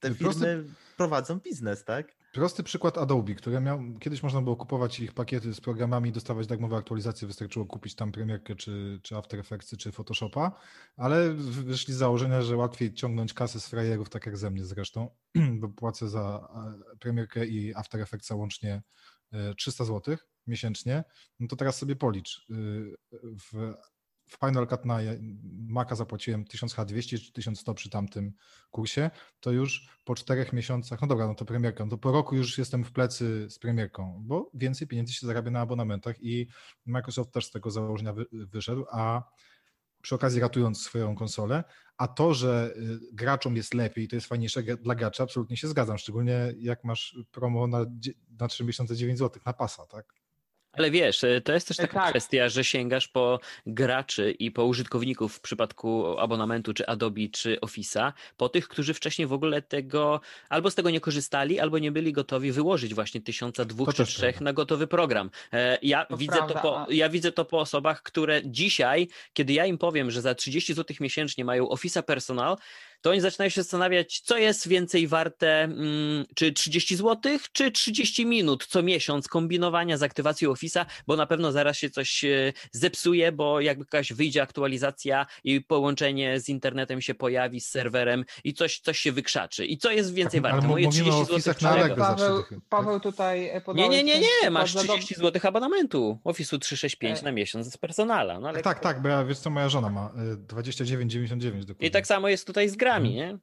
te 0.00 0.14
firmy 0.14 0.64
prowadzą 0.96 1.40
biznes, 1.40 1.84
tak? 1.84 2.21
Prosty 2.32 2.62
przykład 2.62 2.98
Adobe, 2.98 3.34
które 3.34 3.60
miał, 3.60 3.80
kiedyś 4.00 4.22
można 4.22 4.42
było 4.42 4.56
kupować 4.56 5.00
ich 5.00 5.12
pakiety 5.12 5.54
z 5.54 5.60
programami 5.60 6.10
i 6.10 6.12
dostawać 6.12 6.46
darmowe 6.46 6.76
aktualizacje, 6.76 7.28
wystarczyło 7.28 7.66
kupić 7.66 7.94
tam 7.94 8.12
premierkę, 8.12 8.56
czy, 8.56 9.00
czy 9.02 9.16
After 9.16 9.40
Effects, 9.40 9.76
czy 9.76 9.92
Photoshopa, 9.92 10.52
ale 10.96 11.34
wyszli 11.34 11.94
z 11.94 11.96
założenia, 11.96 12.42
że 12.42 12.56
łatwiej 12.56 12.94
ciągnąć 12.94 13.34
kasę 13.34 13.60
z 13.60 13.68
frajerów, 13.68 14.10
tak 14.10 14.26
jak 14.26 14.36
ze 14.36 14.50
mnie 14.50 14.64
zresztą, 14.64 15.08
bo 15.60 15.68
płacę 15.68 16.08
za 16.08 16.48
e, 16.92 16.96
premierkę 16.96 17.46
i 17.46 17.74
After 17.74 18.00
Effects 18.00 18.30
łącznie 18.30 18.82
300 19.56 19.84
zł 19.84 20.16
miesięcznie, 20.46 21.04
no 21.40 21.48
to 21.48 21.56
teraz 21.56 21.78
sobie 21.78 21.96
policz. 21.96 22.46
Y, 22.50 22.96
w 23.52 23.74
w 24.32 24.38
Final 24.46 24.66
Cut 24.66 24.84
na 24.84 24.98
Maca 25.68 25.94
zapłaciłem 25.94 26.44
1200 26.44 27.18
czy 27.18 27.32
1100 27.32 27.74
przy 27.74 27.90
tamtym 27.90 28.32
kursie, 28.70 29.10
to 29.40 29.50
już 29.50 29.88
po 30.04 30.14
czterech 30.14 30.52
miesiącach, 30.52 31.00
no 31.00 31.06
dobra, 31.06 31.26
no 31.26 31.34
to 31.34 31.44
premierka, 31.44 31.84
no 31.84 31.90
to 31.90 31.98
po 31.98 32.12
roku 32.12 32.36
już 32.36 32.58
jestem 32.58 32.84
w 32.84 32.92
plecy 32.92 33.50
z 33.50 33.58
premierką, 33.58 34.22
bo 34.24 34.50
więcej 34.54 34.88
pieniędzy 34.88 35.12
się 35.12 35.26
zarabia 35.26 35.50
na 35.50 35.60
abonamentach 35.60 36.22
i 36.22 36.48
Microsoft 36.86 37.32
też 37.32 37.46
z 37.46 37.50
tego 37.50 37.70
założenia 37.70 38.14
wyszedł, 38.32 38.84
a 38.90 39.22
przy 40.02 40.14
okazji 40.14 40.40
ratując 40.40 40.82
swoją 40.82 41.14
konsolę, 41.14 41.64
a 41.96 42.08
to, 42.08 42.34
że 42.34 42.74
y, 42.76 42.98
graczom 43.12 43.56
jest 43.56 43.74
lepiej, 43.74 44.08
to 44.08 44.16
jest 44.16 44.26
fajniejsze 44.26 44.62
dla 44.62 44.94
gracza, 44.94 45.24
absolutnie 45.24 45.56
się 45.56 45.68
zgadzam, 45.68 45.98
szczególnie 45.98 46.54
jak 46.58 46.84
masz 46.84 47.16
promo 47.30 47.66
na, 47.66 47.86
na 48.38 48.48
3 48.48 48.64
miesiące 48.64 48.96
9 48.96 49.18
zł 49.18 49.42
na 49.46 49.52
pasa, 49.52 49.86
tak? 49.86 50.21
Ale 50.72 50.90
wiesz, 50.90 51.24
e, 51.24 51.40
to 51.40 51.52
jest 51.52 51.68
też 51.68 51.76
taka 51.76 52.00
tak. 52.00 52.10
kwestia, 52.10 52.48
że 52.48 52.64
sięgasz 52.64 53.08
po 53.08 53.40
graczy 53.66 54.30
i 54.30 54.50
po 54.50 54.64
użytkowników 54.64 55.34
w 55.34 55.40
przypadku 55.40 56.18
abonamentu, 56.18 56.74
czy 56.74 56.86
Adobe, 56.86 57.20
czy 57.32 57.58
Office'a, 57.62 58.12
po 58.36 58.48
tych, 58.48 58.68
którzy 58.68 58.94
wcześniej 58.94 59.26
w 59.26 59.32
ogóle 59.32 59.62
tego 59.62 60.20
albo 60.48 60.70
z 60.70 60.74
tego 60.74 60.90
nie 60.90 61.00
korzystali, 61.00 61.60
albo 61.60 61.78
nie 61.78 61.92
byli 61.92 62.12
gotowi 62.12 62.52
wyłożyć 62.52 62.94
właśnie 62.94 63.20
tysiąca, 63.20 63.64
dwóch 63.64 63.94
czy 63.94 64.04
trzech 64.04 64.40
na 64.40 64.52
gotowy 64.52 64.86
program. 64.86 65.30
E, 65.52 65.78
ja 65.82 66.04
to 66.04 66.16
widzę, 66.16 66.38
to 66.48 66.54
po, 66.54 66.86
ja 66.90 67.08
widzę 67.08 67.32
to 67.32 67.44
po 67.44 67.60
osobach, 67.60 68.02
które 68.02 68.40
dzisiaj, 68.44 69.08
kiedy 69.32 69.52
ja 69.52 69.66
im 69.66 69.78
powiem, 69.78 70.10
że 70.10 70.20
za 70.20 70.34
30 70.34 70.74
zł 70.74 70.96
miesięcznie 71.00 71.44
mają 71.44 71.64
Office'a 71.64 72.02
Personal, 72.02 72.56
to 73.02 73.10
oni 73.10 73.20
zaczynają 73.20 73.48
się 73.48 73.62
zastanawiać, 73.62 74.20
co 74.20 74.36
jest 74.36 74.68
więcej 74.68 75.08
warte, 75.08 75.62
mm, 75.62 76.24
czy 76.34 76.52
30 76.52 76.96
zł, 76.96 77.38
czy 77.52 77.70
30 77.70 78.26
minut 78.26 78.66
co 78.66 78.82
miesiąc 78.82 79.28
kombinowania 79.28 79.96
z 79.96 80.02
aktywacją 80.02 80.52
Office'a, 80.52 80.86
bo 81.06 81.16
na 81.16 81.26
pewno 81.26 81.52
zaraz 81.52 81.76
się 81.76 81.90
coś 81.90 82.24
e, 82.24 82.52
zepsuje, 82.72 83.32
bo 83.32 83.60
jak 83.60 83.78
jakaś 83.78 84.12
wyjdzie 84.12 84.42
aktualizacja 84.42 85.26
i 85.44 85.60
połączenie 85.60 86.40
z 86.40 86.48
internetem 86.48 87.00
się 87.00 87.14
pojawi 87.14 87.60
z 87.60 87.68
serwerem 87.68 88.24
i 88.44 88.54
coś, 88.54 88.80
coś 88.80 88.98
się 88.98 89.12
wykrzaczy. 89.12 89.66
I 89.66 89.78
co 89.78 89.90
jest 89.90 90.14
więcej 90.14 90.42
tak, 90.42 90.52
warte? 90.52 90.68
Moje 90.68 90.88
30 90.88 91.24
zł 91.24 91.54
Paweł, 91.96 92.42
Paweł 92.68 93.00
tutaj 93.00 93.48
e, 93.48 93.62
Nie, 93.74 93.88
nie, 93.88 94.04
nie, 94.04 94.20
nie, 94.20 94.50
masz 94.50 94.74
30 94.74 95.14
zł 95.14 95.42
abonamentu 95.44 96.18
Office'u 96.24 96.58
365 96.58 97.20
e. 97.20 97.24
na 97.24 97.32
miesiąc 97.32 97.72
z 97.72 97.76
personala. 97.76 98.40
No, 98.40 98.48
ale... 98.48 98.62
Tak, 98.62 98.80
tak, 98.80 99.02
bo 99.02 99.08
ja 99.08 99.24
wiesz 99.24 99.38
co, 99.38 99.50
moja 99.50 99.68
żona 99.68 99.90
ma 99.90 100.12
29,99 100.48 101.38
dokładnie. 101.38 101.88
I 101.88 101.90
tak 101.90 102.06
samo 102.06 102.28
jest 102.28 102.46
tutaj 102.46 102.68
z 102.68 102.76
grami, 102.76 102.91
mhm. 102.96 103.14
nie? 103.14 103.38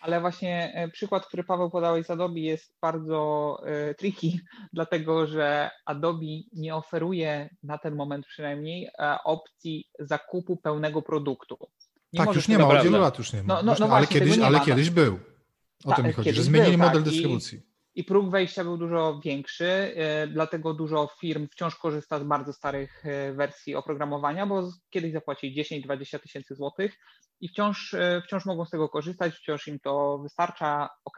Ale 0.00 0.20
właśnie 0.20 0.72
e, 0.74 0.88
przykład, 0.88 1.26
który 1.26 1.44
Paweł 1.44 1.70
podałeś 1.70 2.06
z 2.06 2.10
Adobe 2.10 2.40
jest 2.40 2.74
bardzo 2.82 3.58
y, 3.90 3.94
tricky, 3.94 4.28
dlatego 4.72 5.26
że 5.26 5.70
Adobe 5.86 6.26
nie 6.52 6.74
oferuje 6.74 7.48
na 7.62 7.78
ten 7.78 7.94
moment 7.94 8.26
przynajmniej 8.26 8.88
e, 8.98 9.16
opcji 9.24 9.88
zakupu 9.98 10.56
pełnego 10.56 11.02
produktu. 11.02 11.58
Nie 12.12 12.24
tak, 12.24 12.34
już 12.34 12.48
nie 12.48 12.58
ma, 12.58 12.68
od 12.68 12.84
wielu 12.84 12.98
lat 12.98 13.18
już 13.18 13.32
nie 13.32 13.42
ma. 13.42 13.54
No, 13.54 13.62
no, 13.62 13.74
no 13.80 13.96
ale, 13.96 14.06
kiedyś, 14.06 14.38
ale 14.38 14.60
kiedyś 14.60 14.90
był. 14.90 15.20
O 15.84 15.92
to 15.92 16.02
mi 16.02 16.12
chodzi, 16.12 16.32
że 16.32 16.42
zmienili 16.42 16.76
był, 16.76 16.86
model 16.86 17.02
tak, 17.02 17.12
dystrybucji. 17.12 17.58
I 17.58 17.73
i 17.94 18.04
próg 18.04 18.30
wejścia 18.30 18.64
był 18.64 18.76
dużo 18.76 19.20
większy, 19.24 19.66
e, 19.66 20.26
dlatego 20.26 20.74
dużo 20.74 21.08
firm 21.20 21.48
wciąż 21.48 21.76
korzysta 21.76 22.20
z 22.20 22.24
bardzo 22.24 22.52
starych 22.52 23.06
e, 23.06 23.32
wersji 23.32 23.74
oprogramowania, 23.74 24.46
bo 24.46 24.70
kiedyś 24.90 25.12
zapłacili 25.12 25.64
10-20 25.64 26.18
tysięcy 26.18 26.54
złotych 26.54 26.96
i 27.40 27.48
wciąż, 27.48 27.94
e, 27.94 28.22
wciąż 28.26 28.44
mogą 28.44 28.64
z 28.64 28.70
tego 28.70 28.88
korzystać, 28.88 29.34
wciąż 29.34 29.68
im 29.68 29.80
to 29.80 30.18
wystarcza, 30.18 30.88
ok. 31.04 31.16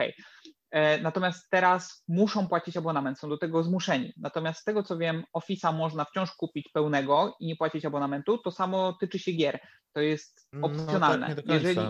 Natomiast 1.03 1.51
teraz 1.51 2.05
muszą 2.09 2.49
płacić 2.49 2.77
abonament, 2.77 3.19
są 3.19 3.29
do 3.29 3.39
tego 3.39 3.63
zmuszeni. 3.63 4.13
Natomiast 4.17 4.61
z 4.61 4.65
tego 4.65 4.83
co 4.83 4.99
wiem, 4.99 5.25
Office'a 5.39 5.77
można 5.77 6.05
wciąż 6.05 6.33
kupić 6.33 6.69
pełnego 6.69 7.37
i 7.41 7.47
nie 7.47 7.57
płacić 7.57 7.85
abonamentu. 7.85 8.39
To 8.39 8.51
samo 8.51 8.93
tyczy 9.01 9.19
się 9.19 9.33
gier. 9.33 9.61
To 9.93 10.01
jest 10.01 10.49
opcjonalne. 10.63 11.29
No, 11.29 11.35
tak 11.35 11.47
Jeżeli... 11.47 11.81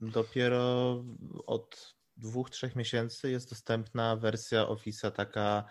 Dopiero 0.00 1.04
od 1.46 1.97
dwóch, 2.18 2.50
trzech 2.50 2.76
miesięcy 2.76 3.30
jest 3.30 3.50
dostępna 3.50 4.16
wersja 4.16 4.64
Office'a 4.64 5.10
taka 5.10 5.64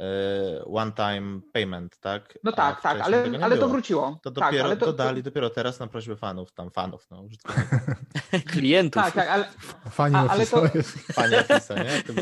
e, 0.00 0.64
one-time 0.64 1.40
payment, 1.52 1.98
tak? 2.00 2.38
No 2.44 2.52
tak, 2.52 2.80
tak, 2.80 3.00
ale, 3.00 3.24
ale 3.42 3.58
to 3.58 3.68
wróciło. 3.68 4.20
To 4.22 4.30
tak, 4.30 4.54
dopiero 4.54 4.76
to, 4.76 4.86
dodali 4.86 5.22
dopiero 5.22 5.50
teraz 5.50 5.80
na 5.80 5.86
prośbę 5.86 6.16
fanów, 6.16 6.52
tam 6.52 6.70
fanów, 6.70 7.10
no, 7.10 7.22
użytkowników. 7.22 7.80
Klientów. 8.52 9.02
Tak, 9.02 9.14
tak, 9.14 9.28
ale, 9.28 9.48
Fani 9.90 10.16
a, 10.16 10.28
ale 10.28 10.46
to, 10.46 10.62
Fani 11.18 11.34
Office'a, 11.34 11.84
nie? 11.84 12.02
To 12.02 12.12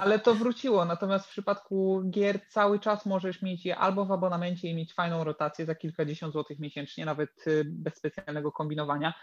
ale 0.04 0.18
to 0.18 0.34
wróciło, 0.34 0.84
natomiast 0.84 1.26
w 1.26 1.30
przypadku 1.30 2.02
gier 2.10 2.40
cały 2.48 2.80
czas 2.80 3.06
możesz 3.06 3.42
mieć 3.42 3.64
je 3.64 3.76
albo 3.76 4.04
w 4.04 4.12
abonamencie 4.12 4.68
i 4.68 4.74
mieć 4.74 4.94
fajną 4.94 5.24
rotację 5.24 5.66
za 5.66 5.74
kilkadziesiąt 5.74 6.32
złotych 6.32 6.58
miesięcznie, 6.58 7.04
nawet 7.04 7.46
y, 7.46 7.64
bez 7.64 7.94
specjalnego 7.94 8.52
kombinowania. 8.52 9.14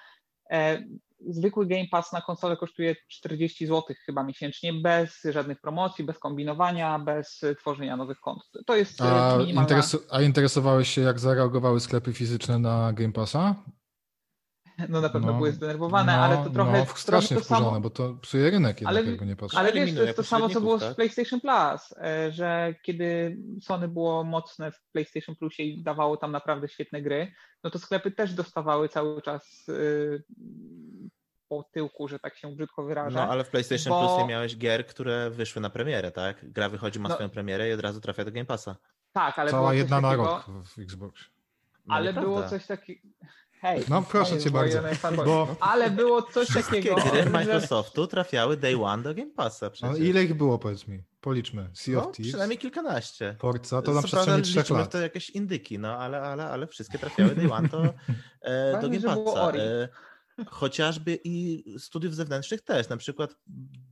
E, 0.51 0.83
zwykły 1.29 1.67
Game 1.67 1.87
Pass 1.91 2.13
na 2.13 2.21
konsolę 2.21 2.57
kosztuje 2.57 2.95
40 3.07 3.67
zł 3.67 3.95
chyba 4.05 4.23
miesięcznie, 4.23 4.73
bez 4.73 5.21
żadnych 5.23 5.61
promocji, 5.61 6.05
bez 6.05 6.19
kombinowania, 6.19 6.99
bez 6.99 7.41
tworzenia 7.59 7.97
nowych 7.97 8.19
kont. 8.19 8.41
To 8.65 8.75
jest 8.75 9.01
e, 9.01 9.03
a, 9.03 9.37
minimalna... 9.37 9.69
interesu- 9.69 10.01
a 10.11 10.21
interesowałeś 10.21 10.89
się, 10.89 11.01
jak 11.01 11.19
zareagowały 11.19 11.79
sklepy 11.79 12.13
fizyczne 12.13 12.59
na 12.59 12.93
Game 12.93 13.13
Passa? 13.13 13.55
No 14.89 15.01
na 15.01 15.09
pewno 15.09 15.31
no, 15.31 15.37
były 15.37 15.51
zdenerwowane, 15.51 16.17
no, 16.17 16.23
ale 16.23 16.43
to 16.43 16.49
trochę... 16.49 16.79
No, 16.79 16.85
strasznie 16.95 17.37
to 17.37 17.43
wkurzone, 17.43 17.65
samo... 17.65 17.81
bo 17.81 17.89
to 17.89 18.13
psuje 18.13 18.49
rynek 18.49 18.81
jednak, 18.81 18.97
ale, 18.97 19.09
jakby 19.09 19.25
nie 19.25 19.35
patrzeć. 19.35 19.59
Ale 19.59 19.73
wiesz, 19.73 19.95
to 19.95 20.03
jest 20.03 20.17
to 20.17 20.23
samo, 20.23 20.49
co 20.49 20.61
było 20.61 20.79
tak? 20.79 20.93
z 20.93 20.95
PlayStation 20.95 21.41
Plus, 21.41 21.93
e, 21.97 22.31
że 22.31 22.75
kiedy 22.83 23.37
Sony 23.61 23.87
było 23.87 24.23
mocne 24.23 24.71
w 24.71 24.81
PlayStation 24.91 25.35
Plusie 25.35 25.63
i 25.63 25.83
dawało 25.83 26.17
tam 26.17 26.31
naprawdę 26.31 26.67
świetne 26.67 27.01
gry, 27.01 27.31
no 27.63 27.69
to 27.69 27.79
sklepy 27.79 28.11
też 28.11 28.33
dostawały 28.33 28.89
cały 28.89 29.21
czas 29.21 29.69
y, 29.69 30.23
po 31.49 31.63
tyłku, 31.63 32.07
że 32.07 32.19
tak 32.19 32.37
się 32.37 32.55
brzydko 32.55 32.83
wyrażę. 32.83 33.15
No 33.15 33.23
ale 33.29 33.43
w 33.43 33.49
PlayStation 33.49 33.93
bo... 33.93 34.07
Plus 34.07 34.21
nie 34.21 34.27
miałeś 34.27 34.57
gier, 34.57 34.85
które 34.85 35.29
wyszły 35.29 35.61
na 35.61 35.69
premierę, 35.69 36.11
tak? 36.11 36.51
Gra 36.51 36.69
wychodzi, 36.69 36.99
ma 36.99 37.09
no, 37.09 37.15
swoją 37.15 37.29
premierę 37.29 37.69
i 37.69 37.73
od 37.73 37.79
razu 37.79 38.01
trafia 38.01 38.25
do 38.25 38.31
Game 38.31 38.45
Passa. 38.45 38.75
Tak, 39.13 39.39
ale 39.39 39.51
Cała 39.51 39.73
jedna 39.73 40.01
na 40.01 40.15
rok 40.15 40.45
w 40.65 40.79
Xbox. 40.79 41.21
No, 41.85 41.95
ale 41.95 42.13
było 42.13 42.49
coś 42.49 42.65
takiego... 42.65 43.01
Hej, 43.63 43.83
no 43.89 44.01
proszę 44.01 44.37
cię 44.37 44.51
bardzo. 44.51 44.79
Bo... 45.25 45.55
Ale 45.59 45.91
było 45.91 46.21
coś 46.21 46.47
takiego. 46.47 46.95
gry 46.95 47.29
Microsoftu 47.29 48.07
trafiały 48.07 48.57
day 48.57 48.83
one 48.83 49.03
do 49.03 49.13
Game 49.13 49.31
Passa. 49.35 49.69
No, 49.81 49.95
ile 49.95 50.23
ich 50.23 50.33
było, 50.33 50.59
powiedz 50.59 50.87
mi? 50.87 51.03
Policzmy. 51.21 51.69
Sea 51.73 51.97
of 51.97 52.05
no, 52.05 52.11
Thieves. 52.11 52.31
Przynajmniej 52.31 52.59
kilkanaście. 52.59 53.35
Forza 53.39 53.81
to 53.81 53.93
na 53.93 54.01
przestrzeni 54.01 54.41
trzech 54.41 54.69
lat. 54.69 54.91
to 54.91 55.01
jakieś 55.01 55.29
indyki, 55.29 55.79
no 55.79 55.97
ale, 55.97 56.21
ale, 56.21 56.49
ale 56.49 56.67
wszystkie 56.67 56.99
trafiały 56.99 57.35
day 57.35 57.53
one 57.53 57.69
to, 57.69 57.83
e, 58.41 58.71
do 58.81 58.89
Game 58.89 59.01
Passa. 59.01 59.51
Chociażby 60.47 61.19
i 61.23 61.63
studiów 61.79 62.15
zewnętrznych 62.15 62.61
też. 62.61 62.89
Na 62.89 62.97
przykład 62.97 63.35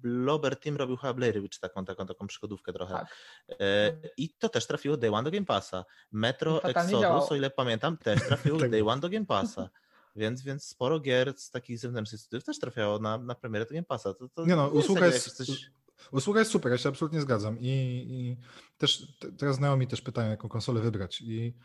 Blober 0.01 0.59
Team 0.59 0.77
robił 0.77 0.97
chyba 0.97 1.13
Blair 1.13 1.41
Witch, 1.41 1.59
taką, 1.59 1.85
taką, 1.85 2.05
taką 2.05 2.27
przygodówkę 2.27 2.73
trochę. 2.73 2.93
Tak. 2.93 3.15
E, 3.59 3.93
I 4.17 4.29
to 4.29 4.49
też 4.49 4.67
trafiło 4.67 4.97
Day 4.97 5.11
One 5.11 5.23
do 5.23 5.31
Game 5.31 5.45
Passa. 5.45 5.85
Metro 6.11 6.63
Exodus, 6.63 7.31
o 7.31 7.35
ile 7.35 7.49
pamiętam, 7.49 7.97
też 7.97 8.19
trafiło 8.27 8.59
tak. 8.59 8.71
Day 8.71 8.83
One 8.87 9.01
do 9.01 9.09
Game 9.09 9.25
Passa. 9.25 9.69
Więc, 10.15 10.41
więc 10.41 10.63
sporo 10.63 10.99
gier 10.99 11.33
z 11.37 11.51
takich 11.51 11.79
zewnętrznych 11.79 12.21
studiów 12.21 12.43
też 12.43 12.59
trafiało 12.59 12.99
na, 12.99 13.17
na 13.17 13.35
premierę 13.35 13.65
do 13.65 13.71
Game 13.73 13.83
Passa. 13.83 14.13
To, 14.13 14.29
to 14.29 14.45
nie 14.45 14.55
no, 14.55 14.67
usługa 14.67 15.05
jest, 15.05 15.31
coś... 15.31 15.71
usługa 16.11 16.39
jest 16.39 16.51
super, 16.51 16.71
ja 16.71 16.77
się 16.77 16.89
absolutnie 16.89 17.21
zgadzam. 17.21 17.57
I, 17.59 17.67
i 18.09 18.37
też 18.77 19.07
teraz 19.37 19.55
znajomi 19.55 19.87
też 19.87 20.01
pytają, 20.01 20.29
jaką 20.29 20.49
konsolę 20.49 20.81
wybrać. 20.81 21.21
I 21.21 21.55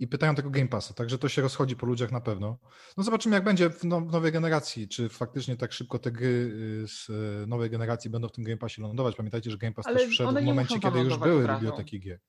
i 0.00 0.08
pytają 0.08 0.34
tego 0.34 0.50
Game 0.50 0.68
Passa, 0.68 0.94
także 0.94 1.18
to 1.18 1.28
się 1.28 1.42
rozchodzi 1.42 1.76
po 1.76 1.86
ludziach 1.86 2.12
na 2.12 2.20
pewno. 2.20 2.58
No 2.96 3.02
zobaczymy, 3.02 3.34
jak 3.34 3.44
będzie 3.44 3.70
w, 3.70 3.84
now, 3.84 4.04
w 4.04 4.12
nowej 4.12 4.32
generacji, 4.32 4.88
czy 4.88 5.08
faktycznie 5.08 5.56
tak 5.56 5.72
szybko 5.72 5.98
te 5.98 6.10
gry 6.10 6.26
y, 6.26 6.88
z 6.88 7.08
y, 7.08 7.46
nowej 7.46 7.70
generacji 7.70 8.10
będą 8.10 8.28
w 8.28 8.32
tym 8.32 8.44
Game 8.44 8.56
Passie 8.56 8.82
lądować. 8.82 9.16
Pamiętajcie, 9.16 9.50
że 9.50 9.58
Game 9.58 9.72
Pass 9.72 9.86
ale 9.86 9.98
też 9.98 10.08
wszedł 10.08 10.40
w 10.40 10.42
momencie, 10.42 10.80
kiedy 10.80 10.98
już 11.00 11.18
były 11.18 11.48
biblioteki 11.48 12.00
gier. 12.00 12.20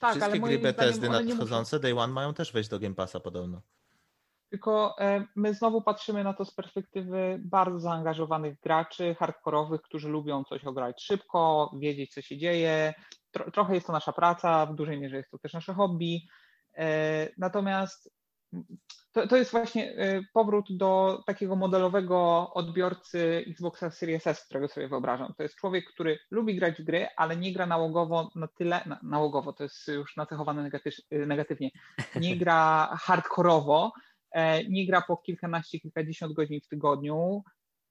Tak, 0.00 0.10
Wszystkie 0.10 0.24
ale 0.24 0.40
gry 0.40 0.58
Bethesdy 0.58 1.08
nadchodzące 1.08 1.80
Day 1.80 1.98
One 1.98 2.12
mają 2.12 2.34
też 2.34 2.52
wejść 2.52 2.70
do 2.70 2.78
Game 2.78 2.94
Passa 2.94 3.20
podobno. 3.20 3.62
Tylko 4.50 4.96
e, 5.00 5.26
my 5.36 5.54
znowu 5.54 5.82
patrzymy 5.82 6.24
na 6.24 6.34
to 6.34 6.44
z 6.44 6.54
perspektywy 6.54 7.40
bardzo 7.44 7.78
zaangażowanych 7.78 8.60
graczy, 8.60 9.14
hardkorowych, 9.18 9.82
którzy 9.82 10.08
lubią 10.08 10.44
coś 10.44 10.64
ograć 10.64 11.02
szybko, 11.02 11.74
wiedzieć, 11.80 12.14
co 12.14 12.22
się 12.22 12.38
dzieje. 12.38 12.94
Trochę 13.52 13.74
jest 13.74 13.86
to 13.86 13.92
nasza 13.92 14.12
praca, 14.12 14.66
w 14.66 14.74
dużej 14.74 15.00
mierze 15.00 15.16
jest 15.16 15.30
to 15.30 15.38
też 15.38 15.52
nasze 15.52 15.74
hobby. 15.74 16.28
E, 16.76 17.28
natomiast 17.38 18.10
to, 19.12 19.26
to 19.28 19.36
jest 19.36 19.50
właśnie 19.50 19.92
y, 19.92 20.24
powrót 20.32 20.66
do 20.70 21.22
takiego 21.26 21.56
modelowego 21.56 22.50
odbiorcy 22.54 23.44
Xboxa 23.48 23.90
Series 23.90 24.26
S, 24.26 24.44
którego 24.44 24.68
sobie 24.68 24.88
wyobrażam. 24.88 25.34
To 25.36 25.42
jest 25.42 25.56
człowiek, 25.56 25.84
który 25.94 26.18
lubi 26.30 26.56
grać 26.56 26.82
w 26.82 26.84
gry, 26.84 27.06
ale 27.16 27.36
nie 27.36 27.52
gra 27.52 27.66
nałogowo 27.66 28.30
na 28.34 28.48
tyle, 28.48 28.82
na, 28.86 29.00
nałogowo 29.02 29.52
to 29.52 29.62
jest 29.62 29.88
już 29.88 30.16
nacechowane 30.16 30.62
negatyw, 30.62 30.94
y, 31.12 31.26
negatywnie, 31.26 31.70
nie 32.16 32.36
gra 32.36 32.90
hardkorowo, 33.00 33.92
e, 34.32 34.64
nie 34.64 34.86
gra 34.86 35.02
po 35.02 35.16
kilkanaście, 35.16 35.80
kilkadziesiąt 35.80 36.32
godzin 36.32 36.60
w 36.60 36.68
tygodniu, 36.68 37.42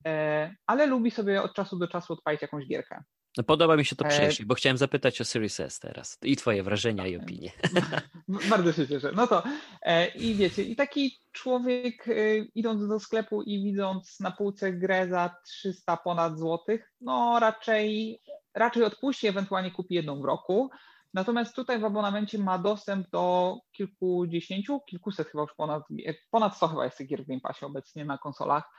e, 0.05 0.55
ale 0.65 0.86
lubi 0.86 1.11
sobie 1.11 1.41
od 1.41 1.53
czasu 1.53 1.77
do 1.77 1.88
czasu 1.88 2.13
odpalić 2.13 2.41
jakąś 2.41 2.67
gierkę. 2.67 3.03
No, 3.39 3.43
podoba 3.43 3.75
mi 3.75 3.85
się 3.85 3.95
to 3.95 4.05
przejście, 4.05 4.45
bo 4.45 4.55
chciałem 4.55 4.77
zapytać 4.77 5.21
o 5.21 5.25
Series 5.25 5.59
S 5.59 5.79
teraz 5.79 6.17
i 6.23 6.35
twoje 6.35 6.63
wrażenia 6.63 7.07
i 7.07 7.17
opinie. 7.17 7.51
Bardzo 8.49 8.73
się 8.73 8.87
cieszę. 8.87 9.11
No 9.15 9.27
to 9.27 9.43
e, 9.81 10.07
i 10.07 10.35
wiecie, 10.35 10.63
i 10.63 10.75
taki 10.75 11.19
człowiek 11.31 12.07
e, 12.07 12.37
idąc 12.55 12.87
do 12.87 12.99
sklepu 12.99 13.41
i 13.41 13.63
widząc 13.63 14.19
na 14.19 14.31
półce 14.31 14.73
grę 14.73 15.07
za 15.07 15.35
300 15.43 15.97
ponad 15.97 16.39
złotych, 16.39 16.93
no 17.01 17.39
raczej, 17.39 18.19
raczej 18.53 18.83
odpuści, 18.83 19.27
ewentualnie 19.27 19.71
kupi 19.71 19.95
jedną 19.95 20.21
w 20.21 20.25
roku. 20.25 20.69
Natomiast 21.13 21.55
tutaj 21.55 21.79
w 21.79 21.85
abonamencie 21.85 22.37
ma 22.37 22.57
dostęp 22.57 23.09
do 23.09 23.55
kilkudziesięciu, 23.71 24.79
kilkuset 24.79 25.27
chyba 25.27 25.41
już 25.41 25.53
ponad, 25.53 25.83
ponad 26.31 26.55
100 26.55 26.67
chyba 26.67 26.85
jest 26.85 26.97
tych 26.97 27.07
gier 27.07 27.23
w 27.23 27.27
Game 27.27 27.41
Passie 27.41 27.65
obecnie 27.65 28.05
na 28.05 28.17
konsolach. 28.17 28.69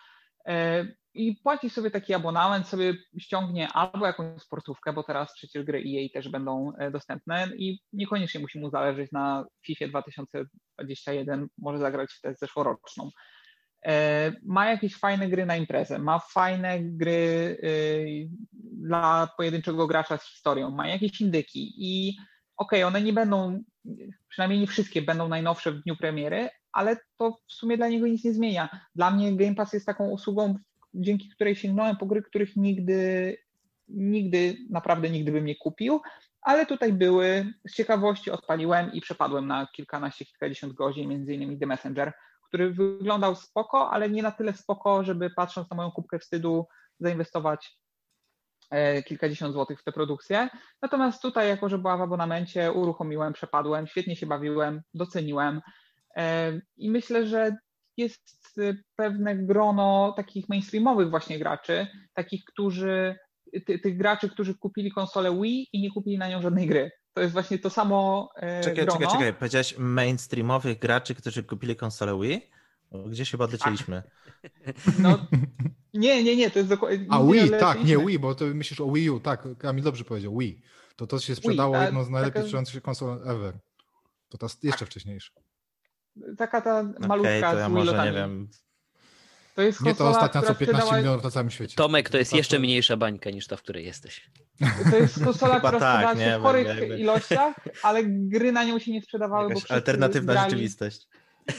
E, 0.47 0.87
i 1.15 1.37
płaci 1.37 1.71
sobie 1.71 1.91
taki 1.91 2.15
abonament, 2.15 2.67
sobie 2.67 2.95
ściągnie 3.19 3.69
albo 3.69 4.07
jakąś 4.07 4.43
sportówkę, 4.43 4.93
bo 4.93 5.03
teraz 5.03 5.35
przecież 5.35 5.65
gry 5.65 5.79
EA 5.79 6.09
też 6.13 6.29
będą 6.29 6.73
e, 6.79 6.91
dostępne 6.91 7.49
i 7.57 7.81
niekoniecznie 7.93 8.41
musi 8.41 8.61
mu 8.61 8.71
zależeć 8.71 9.13
na 9.13 9.45
FIFA 9.67 9.89
2021, 9.89 11.49
może 11.59 11.79
zagrać 11.79 12.13
w 12.13 12.21
tę 12.21 12.35
zeszłoroczną. 12.35 13.11
E, 13.87 14.33
ma 14.47 14.71
jakieś 14.71 14.97
fajne 14.97 15.29
gry 15.29 15.47
na 15.47 15.57
imprezę, 15.57 15.99
ma 15.99 16.19
fajne 16.19 16.79
gry 16.81 17.57
dla 18.53 19.29
pojedynczego 19.37 19.87
gracza 19.87 20.19
z 20.19 20.25
historią, 20.25 20.71
ma 20.71 20.89
jakieś 20.89 21.21
indyki 21.21 21.75
i 21.77 22.17
okej, 22.57 22.83
okay, 22.83 22.87
one 22.87 23.03
nie 23.03 23.13
będą, 23.13 23.63
przynajmniej 24.29 24.61
nie 24.61 24.67
wszystkie 24.67 25.03
będą 25.03 25.29
najnowsze 25.29 25.73
w 25.73 25.83
dniu 25.83 25.97
premiery, 25.97 26.49
ale 26.73 26.97
to 27.17 27.37
w 27.49 27.53
sumie 27.53 27.77
dla 27.77 27.89
niego 27.89 28.07
nic 28.07 28.25
nie 28.25 28.33
zmienia. 28.33 28.69
Dla 28.95 29.11
mnie 29.11 29.37
Game 29.37 29.55
Pass 29.55 29.73
jest 29.73 29.87
taką 29.87 30.11
usługą, 30.11 30.59
dzięki 30.95 31.29
której 31.29 31.57
sięgnąłem 31.57 31.97
po 31.97 32.07
gry, 32.07 32.23
których 32.23 32.57
nigdy, 32.57 33.37
nigdy, 33.89 34.57
naprawdę 34.71 35.11
nigdy 35.11 35.33
bym 35.33 35.45
nie 35.45 35.57
kupił, 35.57 36.01
ale 36.43 36.67
tutaj 36.67 36.93
były, 36.93 37.53
z 37.69 37.75
ciekawości 37.75 38.31
odpaliłem 38.31 38.93
i 38.93 39.01
przepadłem 39.01 39.47
na 39.47 39.67
kilkanaście, 39.67 40.25
kilkadziesiąt 40.25 40.73
godzin, 40.73 41.09
między 41.09 41.35
innymi 41.35 41.59
The 41.59 41.67
Messenger, 41.67 42.13
który 42.49 42.73
wyglądał 42.73 43.35
spoko, 43.35 43.91
ale 43.91 44.11
nie 44.11 44.23
na 44.23 44.31
tyle 44.31 44.53
spoko, 44.53 45.05
żeby 45.05 45.31
patrząc 45.31 45.71
na 45.71 45.77
moją 45.77 45.91
kubkę 45.91 46.19
wstydu 46.19 46.67
zainwestować 47.01 47.79
e, 48.71 49.03
kilkadziesiąt 49.03 49.53
złotych 49.53 49.81
w 49.81 49.85
tę 49.85 49.93
produkcję. 49.93 50.49
Natomiast 50.83 51.23
tutaj, 51.23 51.49
jako 51.49 51.69
że 51.69 51.79
była 51.79 51.97
w 51.97 52.03
abonamencie, 52.03 52.73
uruchomiłem, 52.73 53.33
przepadłem, 53.33 53.87
świetnie 53.87 54.17
się 54.17 54.27
bawiłem, 54.27 54.83
doceniłem 54.95 55.61
i 56.77 56.91
myślę, 56.91 57.27
że 57.27 57.57
jest 57.97 58.61
pewne 58.97 59.37
grono 59.37 60.13
takich 60.17 60.49
mainstreamowych 60.49 61.11
właśnie 61.11 61.39
graczy, 61.39 61.87
takich, 62.15 62.45
którzy, 62.45 63.17
ty, 63.67 63.79
tych 63.79 63.97
graczy, 63.97 64.29
którzy 64.29 64.55
kupili 64.55 64.91
konsolę 64.91 65.41
Wii 65.43 65.69
i 65.73 65.81
nie 65.81 65.91
kupili 65.91 66.19
na 66.19 66.29
nią 66.29 66.43
żadnej 66.43 66.67
gry. 66.67 66.91
To 67.15 67.21
jest 67.21 67.33
właśnie 67.33 67.59
to 67.59 67.71
samo 67.71 68.29
e, 68.37 68.61
czekaj, 68.61 68.85
grono. 68.85 69.01
Czekaj, 69.01 69.13
czekaj, 69.13 69.35
powiedziałeś 69.35 69.79
mainstreamowych 69.79 70.79
graczy, 70.79 71.15
którzy 71.15 71.45
kupili 71.45 71.77
konsolę 71.77 72.21
Wii? 72.21 72.51
Gdzieś 73.07 73.31
chyba 73.31 73.45
odlecieliśmy. 73.45 74.03
No, 74.99 75.27
nie, 75.95 76.25
nie, 76.25 76.37
nie, 76.37 76.51
to 76.51 76.59
jest 76.59 76.69
dokładnie... 76.69 77.07
A 77.11 77.23
Wii, 77.23 77.51
tak, 77.61 77.85
nie 77.85 77.99
Wii, 77.99 78.19
bo 78.19 78.35
to 78.35 78.45
myślisz 78.45 78.81
o 78.81 78.93
Wii 78.93 79.11
U, 79.11 79.21
tak, 79.21 79.47
Kamil 79.59 79.85
dobrze 79.85 80.05
powiedział, 80.05 80.39
Wii. 80.39 80.63
To 80.97 81.07
to 81.07 81.19
się 81.19 81.35
sprzedało 81.35 81.75
Wii, 81.75 81.85
jedną 81.85 82.05
z 82.05 82.11
najlepiej 82.11 82.43
sprzedających 82.43 82.75
się 82.75 82.81
konsol 82.81 83.21
ever. 83.25 83.59
To 84.29 84.39
ta 84.39 84.47
jeszcze 84.47 84.79
tak. 84.79 84.89
wcześniejsza 84.89 85.33
taka 86.39 86.61
ta 86.61 86.83
malutka 86.83 87.39
okay, 87.39 87.53
to 87.53 87.59
ja 87.59 87.69
może 87.69 88.05
nie 88.05 88.13
wiem. 88.13 88.49
To 89.55 89.63
jest 89.63 89.79
konsola, 89.79 90.11
nie 90.11 90.15
to 90.15 90.19
ostatnia 90.19 90.43
co 90.43 90.55
15 90.55 90.67
sprzedała... 90.67 90.99
milionów 90.99 91.25
na 91.25 91.31
całym 91.31 91.51
świecie. 91.51 91.77
Tomek, 91.77 92.11
to 92.11 92.19
jest 92.19 92.33
jeszcze 92.33 92.59
mniejsza 92.59 92.97
bańka 92.97 93.31
niż 93.31 93.47
ta, 93.47 93.57
w 93.57 93.63
której 93.63 93.85
jesteś. 93.85 94.31
To 94.91 94.97
jest 94.97 95.25
konsola, 95.25 95.59
która 95.59 95.79
tak, 95.81 96.11
sprzedała 96.11 96.33
się 96.33 96.39
w 96.39 96.43
chorych 96.43 96.67
jakby. 96.67 96.99
ilościach, 96.99 97.55
ale 97.83 98.05
gry 98.05 98.53
na 98.53 98.65
nią 98.65 98.79
się 98.79 98.93
nie 98.93 99.03
sprzedawały. 99.03 99.49
Jakaś 99.49 99.69
bo 99.69 99.75
alternatywna 99.75 100.33
grali, 100.33 100.51
rzeczywistość. 100.51 101.09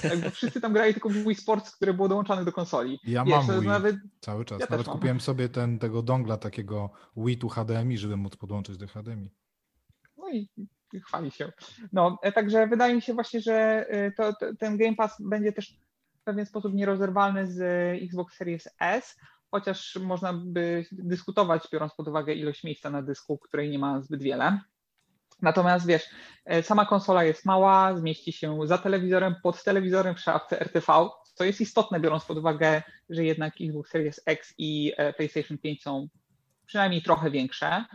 Tak, 0.01 0.19
bo 0.19 0.29
wszyscy 0.29 0.61
tam 0.61 0.73
grali 0.73 0.93
tylko 0.93 1.09
w 1.09 1.13
Wii 1.13 1.35
Sports, 1.35 1.75
które 1.75 1.93
było 1.93 2.07
dołączone 2.07 2.45
do 2.45 2.51
konsoli. 2.51 2.99
Ja 3.03 3.25
Wiesz, 3.25 3.47
mam 3.47 3.59
Wii 3.59 3.69
nawet... 3.69 3.95
cały 4.21 4.45
czas. 4.45 4.59
Ja 4.59 4.67
nawet 4.69 4.87
kupiłem 4.87 5.15
mam. 5.15 5.21
sobie 5.21 5.49
ten, 5.49 5.79
tego 5.79 6.01
dongla 6.01 6.37
takiego 6.37 6.89
Wii 7.17 7.37
tu 7.37 7.49
HDMI, 7.49 7.97
żeby 7.97 8.17
móc 8.17 8.35
podłączyć 8.35 8.77
do 8.77 8.87
HDMI. 8.87 9.29
No 10.17 10.29
i 10.29 10.49
chwali 11.07 11.31
się. 11.31 11.51
No, 11.93 12.19
e, 12.21 12.31
także 12.31 12.67
wydaje 12.67 12.95
mi 12.95 13.01
się 13.01 13.13
właśnie, 13.13 13.41
że 13.41 13.85
e, 13.89 14.11
to, 14.11 14.33
to, 14.33 14.45
ten 14.59 14.77
Game 14.77 14.95
Pass 14.95 15.15
będzie 15.19 15.51
też 15.51 15.77
w 16.21 16.23
pewien 16.23 16.45
sposób 16.45 16.73
nierozerwalny 16.73 17.47
z 17.47 17.61
Xbox 18.03 18.35
Series 18.35 18.69
S, 18.79 19.17
chociaż 19.51 19.95
można 19.95 20.33
by 20.33 20.85
dyskutować, 20.91 21.63
biorąc 21.73 21.93
pod 21.93 22.07
uwagę 22.07 22.33
ilość 22.33 22.63
miejsca 22.63 22.89
na 22.89 23.01
dysku, 23.01 23.37
której 23.37 23.69
nie 23.69 23.79
ma 23.79 24.01
zbyt 24.01 24.23
wiele. 24.23 24.59
Natomiast 25.41 25.87
wiesz, 25.87 26.09
e, 26.45 26.63
sama 26.63 26.85
konsola 26.85 27.23
jest 27.23 27.45
mała, 27.45 27.97
zmieści 27.97 28.33
się 28.33 28.59
za 28.65 28.77
telewizorem, 28.77 29.35
pod 29.43 29.63
telewizorem 29.63 30.15
w 30.15 30.19
szafce 30.19 30.59
RTV, 30.59 31.09
co 31.33 31.43
jest 31.43 31.61
istotne, 31.61 31.99
biorąc 31.99 32.25
pod 32.25 32.37
uwagę, 32.37 32.81
że 33.09 33.23
jednak 33.25 33.53
Xbox 33.61 33.91
Series 33.91 34.21
X 34.25 34.53
i 34.57 34.93
PlayStation 35.17 35.57
5 35.57 35.83
są 35.83 36.07
przynajmniej 36.71 37.01
trochę 37.01 37.31
większe. 37.31 37.85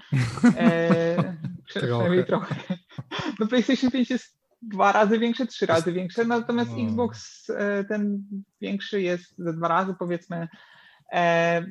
E, 0.56 1.34
przynajmniej 1.68 2.24
trochę. 2.24 2.54
No 3.40 3.46
PlayStation 3.46 3.90
5 3.90 4.10
jest 4.10 4.38
dwa 4.62 4.92
razy 4.92 5.18
większe, 5.18 5.46
trzy 5.46 5.66
razy 5.66 5.92
większe, 5.92 6.24
natomiast 6.24 6.70
no. 6.70 6.84
Xbox 6.84 7.50
e, 7.50 7.84
ten 7.84 8.22
większy 8.60 9.02
jest 9.02 9.34
ze 9.38 9.52
dwa 9.52 9.68
razy 9.68 9.94
powiedzmy. 9.98 10.48
E, 11.12 11.66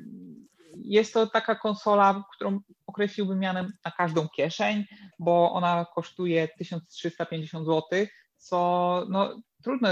jest 0.76 1.14
to 1.14 1.28
taka 1.28 1.56
konsola, 1.56 2.24
którą 2.36 2.60
określiłbym 2.88 3.40
mianem 3.40 3.74
na 3.86 3.92
każdą 3.92 4.28
kieszeń, 4.30 4.86
bo 5.20 5.52
ona 5.52 5.86
kosztuje 5.96 6.48
1350 6.58 7.66
zł, 7.66 7.82
co 8.38 9.06
no, 9.10 9.42
trudno 9.64 9.90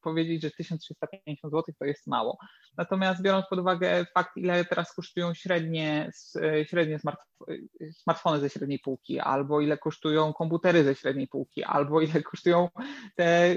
powiedzieć, 0.00 0.42
że 0.42 0.50
1350 0.50 1.52
zł 1.52 1.74
to 1.78 1.84
jest 1.84 2.06
mało. 2.06 2.38
Natomiast 2.76 3.22
biorąc 3.22 3.46
pod 3.46 3.58
uwagę 3.58 4.06
fakt, 4.14 4.36
ile 4.36 4.64
teraz 4.64 4.94
kosztują 4.94 5.34
średnie, 5.34 6.10
średnie 6.64 6.98
smartfony 7.92 8.40
ze 8.40 8.50
średniej 8.50 8.78
półki, 8.78 9.20
albo 9.20 9.60
ile 9.60 9.78
kosztują 9.78 10.32
komputery 10.32 10.84
ze 10.84 10.94
średniej 10.94 11.28
półki, 11.28 11.64
albo 11.64 12.00
ile 12.00 12.22
kosztują 12.22 12.68
te, 13.16 13.56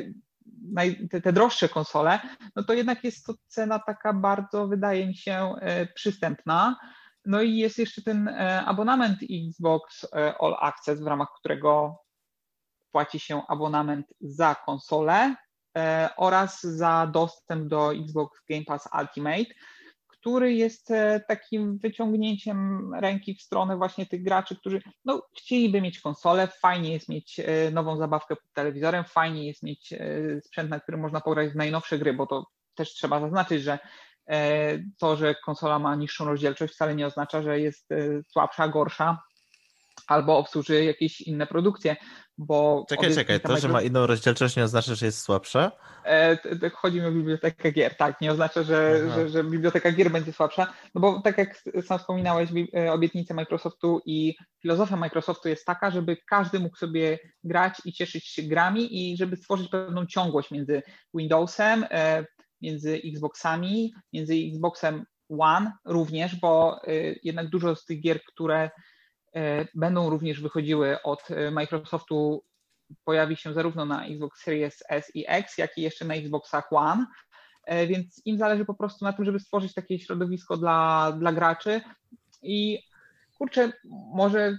te, 1.12 1.22
te 1.22 1.34
droższe 1.34 1.70
konsole, 1.70 2.20
no 2.56 2.64
to 2.64 2.74
jednak 2.74 3.04
jest 3.04 3.26
to 3.26 3.34
cena 3.48 3.80
taka 3.80 4.14
bardzo, 4.14 4.68
wydaje 4.68 5.08
mi 5.08 5.16
się, 5.16 5.56
e, 5.62 5.86
przystępna. 5.86 6.78
No 7.26 7.42
i 7.42 7.58
jest 7.58 7.80
jeszcze 7.80 8.02
ten 8.02 8.28
e, 8.28 8.66
abonament 8.66 9.20
Xbox 9.50 10.04
e, 10.04 10.34
All 10.40 10.56
Access, 10.60 11.02
w 11.02 11.08
ramach 11.08 11.28
którego 11.40 12.03
płaci 12.94 13.20
się 13.20 13.42
abonament 13.48 14.14
za 14.22 14.56
konsolę 14.56 15.36
e, 15.78 16.10
oraz 16.18 16.62
za 16.62 17.10
dostęp 17.14 17.68
do 17.68 17.94
Xbox 17.94 18.40
Game 18.50 18.64
Pass 18.64 18.90
Ultimate, 19.02 19.54
który 20.08 20.54
jest 20.54 20.92
e, 20.92 21.24
takim 21.28 21.78
wyciągnięciem 21.78 22.90
ręki 22.94 23.36
w 23.36 23.42
stronę 23.42 23.78
właśnie 23.78 24.06
tych 24.06 24.24
graczy, 24.24 24.56
którzy 24.56 24.82
no, 25.06 25.22
chcieliby 25.38 25.82
mieć 25.82 26.00
konsolę, 26.00 26.48
fajnie 26.48 26.94
jest 26.94 27.10
mieć 27.10 27.40
e, 27.40 27.72
nową 27.72 27.98
zabawkę 27.98 28.36
pod 28.36 28.54
telewizorem, 28.54 29.04
fajnie 29.04 29.48
jest 29.48 29.64
mieć 29.64 29.94
sprzęt, 30.42 30.70
na 30.70 30.80
którym 30.80 31.02
można 31.02 31.22
pograć 31.22 31.52
w 31.52 31.56
najnowsze 31.56 32.00
gry, 32.00 32.14
bo 32.14 32.28
to 32.28 32.46
też 32.76 32.94
trzeba 32.94 33.20
zaznaczyć, 33.20 33.64
że 33.64 33.80
to, 35.00 35.16
że 35.16 35.36
konsola 35.36 35.80
ma 35.80 35.96
niższą 35.96 36.26
rozdzielczość 36.26 36.74
wcale 36.74 36.96
nie 36.96 37.08
oznacza, 37.08 37.42
że 37.42 37.60
jest 37.60 37.90
słabsza, 38.32 38.68
gorsza 38.68 39.24
albo 40.14 40.38
obsłuży 40.38 40.84
jakieś 40.84 41.22
inne 41.22 41.48
produkcje, 41.48 41.96
bo... 42.38 42.86
Czekaj, 42.90 43.16
czekaj, 43.16 43.40
to, 43.40 43.58
że 43.58 43.70
ma 43.70 43.82
inną 43.82 44.08
rozdzielczość 44.08 44.56
nie 44.56 44.64
oznacza, 44.64 44.96
że 44.96 45.06
jest 45.06 45.22
słabsza? 45.22 45.72
E, 46.06 46.38
chodzi 46.74 47.02
mi 47.02 47.06
o 47.06 47.12
bibliotekę 47.12 47.72
gier, 47.72 47.98
tak, 47.98 48.22
nie 48.22 48.32
oznacza, 48.32 48.64
że, 48.64 49.10
że, 49.16 49.30
że, 49.30 49.44
biblioteka 49.44 49.92
gier 49.92 50.12
będzie 50.12 50.34
słabsza, 50.34 50.74
no 50.96 51.02
bo 51.02 51.22
tak 51.22 51.38
jak 51.38 51.64
sam 51.86 52.00
wspominałeś, 52.00 52.50
e, 52.76 52.92
obietnice 52.92 53.34
Microsoftu 53.34 54.02
i 54.06 54.36
filozofia 54.62 54.96
Microsoftu 54.96 55.50
jest 55.50 55.66
taka, 55.66 55.92
żeby 55.92 56.18
każdy 56.30 56.60
mógł 56.60 56.78
sobie 56.78 57.20
grać 57.44 57.82
i 57.86 57.94
cieszyć 57.94 58.28
się 58.28 58.44
grami 58.44 59.12
i 59.12 59.18
żeby 59.18 59.36
stworzyć 59.36 59.70
pewną 59.70 60.06
ciągłość 60.06 60.52
między 60.52 60.82
Windowsem, 61.14 61.86
e, 61.92 62.26
między 62.62 63.02
Xboxami, 63.06 63.94
między 64.14 64.34
Xboxem 64.34 65.06
One 65.40 65.72
również, 65.86 66.36
bo 66.36 66.82
jednak 67.24 67.50
dużo 67.50 67.76
z 67.76 67.86
tych 67.86 68.02
gier, 68.02 68.20
które 68.24 68.64
E, 68.66 68.70
będą 69.76 70.10
również 70.10 70.42
wychodziły 70.42 71.02
od 71.02 71.32
e, 71.32 71.52
Microsoftu 71.52 72.44
pojawi 73.04 73.36
się 73.36 73.54
zarówno 73.54 73.86
na 73.86 74.06
Xbox 74.06 74.44
Series 74.44 74.84
S 74.90 75.16
i 75.16 75.26
X, 75.28 75.58
jak 75.58 75.78
i 75.78 75.82
jeszcze 75.82 76.06
na 76.06 76.14
Xboxach 76.14 76.74
One. 76.74 77.06
Więc 77.88 78.22
im 78.26 78.38
zależy 78.38 78.66
po 78.66 78.74
prostu 78.74 79.06
na 79.06 79.14
tym, 79.14 79.26
żeby 79.26 79.40
stworzyć 79.40 79.74
takie 79.74 80.00
środowisko 80.00 80.58
dla, 80.58 81.12
dla 81.20 81.34
graczy. 81.34 81.82
I 82.42 82.80
kurczę, 83.38 83.72
może, 84.16 84.58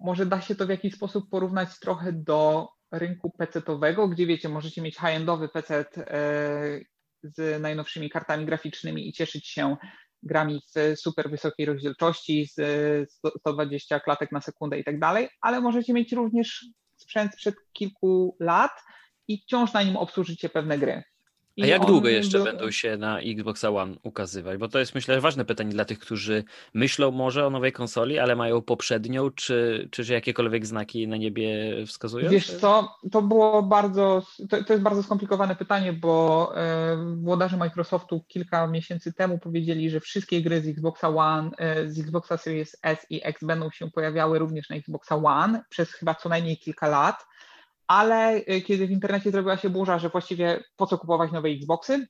może 0.00 0.26
da 0.26 0.40
się 0.40 0.54
to 0.54 0.66
w 0.66 0.68
jakiś 0.70 0.94
sposób 0.94 1.30
porównać 1.30 1.78
trochę 1.78 2.12
do 2.12 2.68
rynku 2.92 3.32
PC-owego, 3.38 4.08
gdzie 4.08 4.26
wiecie, 4.26 4.48
możecie 4.48 4.82
mieć 4.82 4.96
high-endowy 4.96 5.48
PC 5.48 5.84
z 7.22 7.62
najnowszymi 7.62 8.10
kartami 8.10 8.46
graficznymi 8.46 9.08
i 9.08 9.12
cieszyć 9.12 9.48
się 9.48 9.76
grami 10.24 10.60
w 10.76 10.98
super 11.00 11.30
wysokiej 11.30 11.66
rozdzielczości, 11.66 12.46
z 12.46 13.10
120 13.40 14.00
klatek 14.00 14.32
na 14.32 14.40
sekundę 14.40 14.78
i 14.78 14.84
tak 14.84 14.98
dalej, 14.98 15.28
ale 15.40 15.60
możecie 15.60 15.92
mieć 15.92 16.12
również 16.12 16.66
sprzęt 16.96 17.36
przed 17.36 17.54
kilku 17.72 18.36
lat 18.40 18.72
i 19.28 19.38
wciąż 19.38 19.72
na 19.72 19.82
nim 19.82 19.96
obsłużycie 19.96 20.48
pewne 20.48 20.78
gry. 20.78 21.02
A 21.62 21.66
jak 21.66 21.86
długo 21.86 22.08
jeszcze 22.08 22.44
będą 22.44 22.70
się 22.70 22.96
na 22.96 23.20
Xbox 23.20 23.64
One 23.64 23.94
ukazywać? 24.02 24.58
Bo 24.58 24.68
to 24.68 24.78
jest 24.78 24.94
myślę 24.94 25.20
ważne 25.20 25.44
pytanie 25.44 25.70
dla 25.70 25.84
tych, 25.84 25.98
którzy 25.98 26.44
myślą 26.74 27.10
może 27.10 27.46
o 27.46 27.50
nowej 27.50 27.72
konsoli, 27.72 28.18
ale 28.18 28.36
mają 28.36 28.62
poprzednią, 28.62 29.30
czy, 29.30 29.88
czy 29.90 30.12
jakiekolwiek 30.12 30.66
znaki 30.66 31.08
na 31.08 31.16
niebie 31.16 31.76
wskazują? 31.86 32.30
Wiesz 32.30 32.50
co, 32.50 32.96
to 33.12 33.22
było 33.22 33.62
bardzo, 33.62 34.22
to, 34.50 34.64
to 34.64 34.72
jest 34.72 34.82
bardzo 34.82 35.02
skomplikowane 35.02 35.56
pytanie, 35.56 35.92
bo 35.92 36.52
e, 36.56 36.96
włodarze 37.16 37.56
Microsoftu 37.56 38.24
kilka 38.28 38.66
miesięcy 38.66 39.12
temu 39.12 39.38
powiedzieli, 39.38 39.90
że 39.90 40.00
wszystkie 40.00 40.42
gry 40.42 40.60
z 40.60 40.68
Xboxa 40.68 41.08
One, 41.08 41.50
e, 41.58 41.88
z 41.88 41.98
Xboxa 41.98 42.36
Series 42.36 42.76
S 42.82 43.06
i 43.10 43.20
X 43.24 43.44
będą 43.44 43.70
się 43.70 43.90
pojawiały 43.90 44.38
również 44.38 44.70
na 44.70 44.76
Xboxa 44.76 45.16
One 45.16 45.62
przez 45.68 45.92
chyba 45.92 46.14
co 46.14 46.28
najmniej 46.28 46.56
kilka 46.56 46.88
lat 46.88 47.26
ale 47.86 48.36
y, 48.36 48.62
kiedy 48.62 48.86
w 48.86 48.90
internecie 48.90 49.30
zrobiła 49.30 49.56
się 49.56 49.70
burza, 49.70 49.98
że 49.98 50.08
właściwie 50.08 50.64
po 50.76 50.86
co 50.86 50.98
kupować 50.98 51.32
nowe 51.32 51.48
Xboxy, 51.48 52.06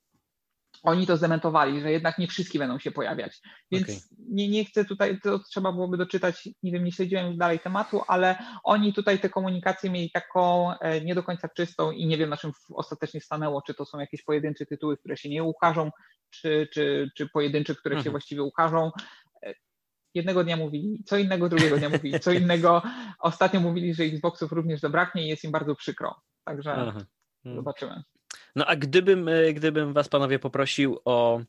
oni 0.82 1.06
to 1.06 1.16
zdementowali, 1.16 1.80
że 1.80 1.92
jednak 1.92 2.18
nie 2.18 2.26
wszystkie 2.26 2.58
będą 2.58 2.78
się 2.78 2.90
pojawiać. 2.90 3.40
Więc 3.70 3.84
okay. 3.84 3.98
nie, 4.28 4.48
nie 4.48 4.64
chcę 4.64 4.84
tutaj, 4.84 5.20
to 5.20 5.38
trzeba 5.38 5.72
byłoby 5.72 5.96
doczytać, 5.96 6.48
nie 6.62 6.72
wiem, 6.72 6.84
nie 6.84 6.92
śledziłem 6.92 7.26
już 7.26 7.36
dalej 7.36 7.58
tematu, 7.58 8.02
ale 8.08 8.36
oni 8.64 8.92
tutaj 8.92 9.18
te 9.18 9.28
komunikacje 9.28 9.90
mieli 9.90 10.10
taką 10.10 10.72
e, 10.78 11.00
nie 11.00 11.14
do 11.14 11.22
końca 11.22 11.48
czystą 11.48 11.90
i 11.90 12.06
nie 12.06 12.18
wiem 12.18 12.30
na 12.30 12.36
czym 12.36 12.52
ostatecznie 12.74 13.20
stanęło, 13.20 13.62
czy 13.62 13.74
to 13.74 13.84
są 13.84 13.98
jakieś 13.98 14.22
pojedyncze 14.22 14.66
tytuły, 14.66 14.96
które 14.96 15.16
się 15.16 15.28
nie 15.28 15.44
ukażą, 15.44 15.90
czy, 16.30 16.68
czy, 16.72 17.10
czy 17.16 17.28
pojedyncze, 17.28 17.74
które 17.74 17.92
mhm. 17.92 18.04
się 18.04 18.10
właściwie 18.10 18.42
ukażą 18.42 18.90
jednego 20.14 20.44
dnia 20.44 20.56
mówili, 20.56 21.02
co 21.06 21.18
innego 21.18 21.48
drugiego 21.48 21.78
dnia 21.78 21.88
mówili, 21.88 22.20
co 22.20 22.32
innego. 22.32 22.82
Ostatnio 23.20 23.60
mówili, 23.60 23.94
że 23.94 24.04
Xboxów 24.04 24.52
również 24.52 24.80
zabraknie 24.80 25.24
i 25.24 25.28
jest 25.28 25.44
im 25.44 25.50
bardzo 25.50 25.74
przykro. 25.74 26.14
Także 26.44 26.72
Aha. 26.72 27.04
Hmm. 27.44 27.56
zobaczymy. 27.56 28.02
No 28.56 28.66
a 28.66 28.76
gdybym, 28.76 29.28
e, 29.28 29.52
gdybym 29.52 29.92
was 29.92 30.08
panowie 30.08 30.38
poprosił 30.38 30.98
o 31.04 31.40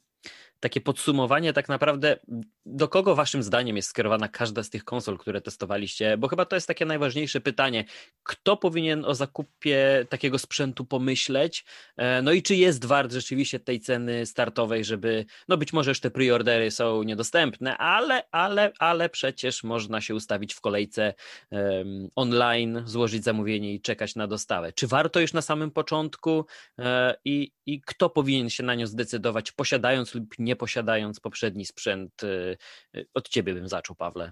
takie 0.60 0.82
podsumowanie 0.82 1.54
tak 1.54 1.70
naprawdę, 1.70 2.20
do 2.66 2.88
kogo 2.88 3.16
waszym 3.16 3.44
zdaniem 3.44 3.76
jest 3.76 3.90
skierowana 3.90 4.28
każda 4.28 4.64
z 4.64 4.70
tych 4.70 4.84
konsol, 4.84 5.18
które 5.18 5.42
testowaliście? 5.42 6.18
Bo 6.18 6.28
chyba 6.28 6.46
to 6.46 6.56
jest 6.56 6.68
takie 6.68 6.86
najważniejsze 6.86 7.42
pytanie. 7.42 7.86
Kto 8.24 8.58
powinien 8.58 9.06
o 9.06 9.16
zakupie 9.16 10.06
takiego 10.10 10.40
sprzętu 10.40 10.86
pomyśleć? 10.86 11.66
E, 11.98 12.22
no 12.22 12.32
i 12.32 12.44
czy 12.44 12.56
jest 12.56 12.86
wart 12.86 13.12
rzeczywiście 13.12 13.60
tej 13.60 13.80
ceny 13.80 14.26
startowej, 14.26 14.86
żeby, 14.86 15.26
no 15.48 15.58
być 15.58 15.74
może 15.74 15.92
już 15.92 16.00
te 16.00 16.12
preordery 16.12 16.72
są 16.72 17.04
niedostępne, 17.04 17.78
ale, 17.78 18.24
ale, 18.32 18.72
ale 18.80 19.10
przecież 19.10 19.64
można 19.64 20.02
się 20.02 20.16
ustawić 20.16 20.54
w 20.54 20.62
kolejce 20.62 21.14
um, 21.52 22.10
online, 22.16 22.82
złożyć 22.86 23.24
zamówienie 23.24 23.74
i 23.74 23.82
czekać 23.82 24.16
na 24.16 24.28
dostawę. 24.28 24.74
Czy 24.74 24.88
warto 24.88 25.20
już 25.20 25.34
na 25.34 25.42
samym 25.42 25.72
początku 25.72 26.46
e, 26.80 27.16
i, 27.26 27.52
i 27.66 27.82
kto 27.82 28.10
powinien 28.10 28.50
się 28.50 28.64
na 28.64 28.76
nią 28.76 28.88
zdecydować, 28.88 29.52
posiadając 29.52 30.16
lub 30.16 30.40
nie 30.40 30.45
posiadając 30.56 31.20
poprzedni 31.20 31.66
sprzęt. 31.66 32.24
Y, 32.24 32.58
y, 32.96 33.08
od 33.14 33.30
ciebie 33.30 33.54
bym 33.54 33.68
zaczął, 33.68 33.96
Pawle. 33.96 34.32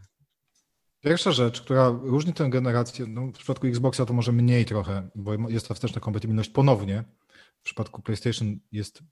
Pierwsza 1.02 1.32
rzecz, 1.32 1.62
która 1.62 1.90
różni 1.90 2.34
tę 2.34 2.50
generację, 2.50 3.06
no 3.08 3.28
w 3.28 3.32
przypadku 3.32 3.68
Xboxa 3.68 4.06
to 4.06 4.14
może 4.14 4.32
mniej 4.32 4.66
trochę, 4.66 5.10
bo 5.16 5.50
jest 5.50 5.68
to 5.68 5.74
wsteczna 5.74 6.02
kompatybilność 6.02 6.50
ponownie. 6.50 7.04
W 7.60 7.64
przypadku 7.64 8.02
PlayStation 8.02 8.60
jest 8.72 9.04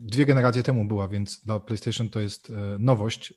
dwie 0.00 0.26
generacje 0.26 0.62
temu 0.62 0.84
była, 0.84 1.08
więc 1.08 1.44
dla 1.44 1.60
PlayStation 1.60 2.08
to 2.08 2.20
jest 2.20 2.50
e, 2.50 2.54
nowość, 2.78 3.30
e, 3.30 3.34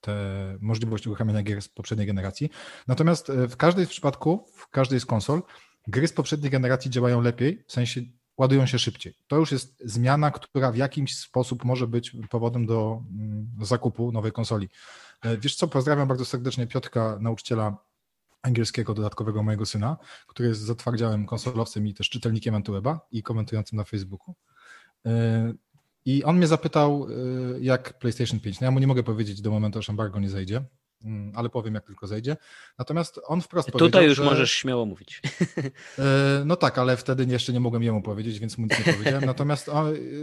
te 0.00 0.14
możliwość 0.60 1.06
uruchamiania 1.06 1.42
gier 1.42 1.62
z 1.62 1.68
poprzedniej 1.68 2.06
generacji. 2.06 2.50
Natomiast 2.88 3.30
e, 3.30 3.48
w 3.48 3.56
każdej 3.56 3.86
z 3.86 3.88
przypadku, 3.88 4.46
w 4.54 4.68
każdej 4.68 5.00
z 5.00 5.06
konsol, 5.06 5.42
gry 5.88 6.08
z 6.08 6.12
poprzedniej 6.12 6.50
generacji 6.50 6.90
działają 6.90 7.20
lepiej, 7.20 7.64
w 7.66 7.72
sensie 7.72 8.00
ładują 8.38 8.66
się 8.66 8.78
szybciej. 8.78 9.14
To 9.26 9.36
już 9.36 9.52
jest 9.52 9.82
zmiana, 9.84 10.30
która 10.30 10.72
w 10.72 10.76
jakimś 10.76 11.16
sposób 11.18 11.64
może 11.64 11.86
być 11.86 12.16
powodem 12.30 12.66
do 12.66 13.02
mm, 13.10 13.48
zakupu 13.60 14.12
nowej 14.12 14.32
konsoli. 14.32 14.68
E, 15.22 15.36
wiesz 15.36 15.56
co, 15.56 15.68
pozdrawiam 15.68 16.08
bardzo 16.08 16.24
serdecznie 16.24 16.66
Piotrka, 16.66 17.18
nauczyciela 17.20 17.76
angielskiego 18.42 18.94
dodatkowego 18.94 19.42
mojego 19.42 19.66
syna, 19.66 19.96
który 20.26 20.48
jest 20.48 20.60
zatwardziałym 20.60 21.26
konsolowcem 21.26 21.86
i 21.86 21.94
też 21.94 22.08
czytelnikiem 22.08 22.54
Antyweba 22.54 23.00
i 23.12 23.22
komentującym 23.22 23.76
na 23.76 23.84
Facebooku. 23.84 24.34
E, 25.06 25.52
I 26.04 26.24
on 26.24 26.36
mnie 26.36 26.46
zapytał, 26.46 27.06
e, 27.08 27.60
jak 27.60 27.98
PlayStation 27.98 28.40
5. 28.40 28.60
No 28.60 28.64
ja 28.64 28.70
mu 28.70 28.78
nie 28.78 28.86
mogę 28.86 29.02
powiedzieć 29.02 29.40
do 29.40 29.50
momentu, 29.50 29.78
aż 29.78 29.90
embargo 29.90 30.20
nie 30.20 30.30
zejdzie, 30.30 30.64
ale 31.34 31.48
powiem, 31.48 31.74
jak 31.74 31.86
tylko 31.86 32.06
zejdzie. 32.06 32.36
Natomiast 32.78 33.20
on 33.24 33.40
wprost 33.40 33.66
Tutaj 33.66 33.78
powiedział, 33.78 34.02
już 34.02 34.16
że... 34.16 34.24
możesz 34.24 34.52
śmiało 34.52 34.86
mówić. 34.86 35.20
E, 35.98 36.42
no 36.46 36.56
tak, 36.56 36.78
ale 36.78 36.96
wtedy 36.96 37.24
jeszcze 37.24 37.52
nie 37.52 37.60
mogłem 37.60 37.82
jemu 37.82 38.02
powiedzieć, 38.02 38.38
więc 38.38 38.58
mu 38.58 38.66
nic 38.66 38.86
nie 38.86 38.92
powiedziałem. 38.92 39.24
Natomiast 39.34 39.70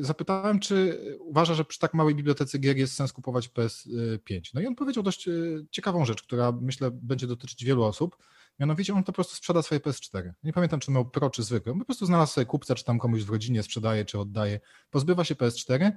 zapytałem, 0.01 0.59
czy 0.59 0.99
uważa, 1.19 1.53
że 1.53 1.65
przy 1.65 1.79
tak 1.79 1.93
małej 1.93 2.15
bibliotece 2.15 2.59
gier 2.59 2.77
jest 2.77 2.95
sens 2.95 3.13
kupować 3.13 3.49
PS5. 3.49 4.41
No 4.53 4.61
i 4.61 4.67
on 4.67 4.75
powiedział 4.75 5.03
dość 5.03 5.27
e, 5.27 5.31
ciekawą 5.71 6.05
rzecz, 6.05 6.23
która 6.23 6.51
myślę 6.51 6.91
będzie 6.91 7.27
dotyczyć 7.27 7.65
wielu 7.65 7.83
osób. 7.83 8.17
Mianowicie 8.59 8.93
on 8.93 9.03
po 9.03 9.13
prostu 9.13 9.35
sprzeda 9.35 9.61
swoje 9.61 9.81
PS4. 9.81 10.31
Nie 10.43 10.53
pamiętam, 10.53 10.79
czy 10.79 10.91
miał 10.91 11.05
Pro, 11.05 11.29
czy 11.29 11.43
zwykłe. 11.43 11.71
On 11.71 11.79
po 11.79 11.85
prostu 11.85 12.05
znalazł 12.05 12.33
sobie 12.33 12.45
kupca, 12.45 12.75
czy 12.75 12.83
tam 12.83 12.99
komuś 12.99 13.23
w 13.23 13.29
rodzinie 13.29 13.63
sprzedaje, 13.63 14.05
czy 14.05 14.19
oddaje. 14.19 14.59
Pozbywa 14.89 15.23
się 15.23 15.35
PS4 15.35 15.91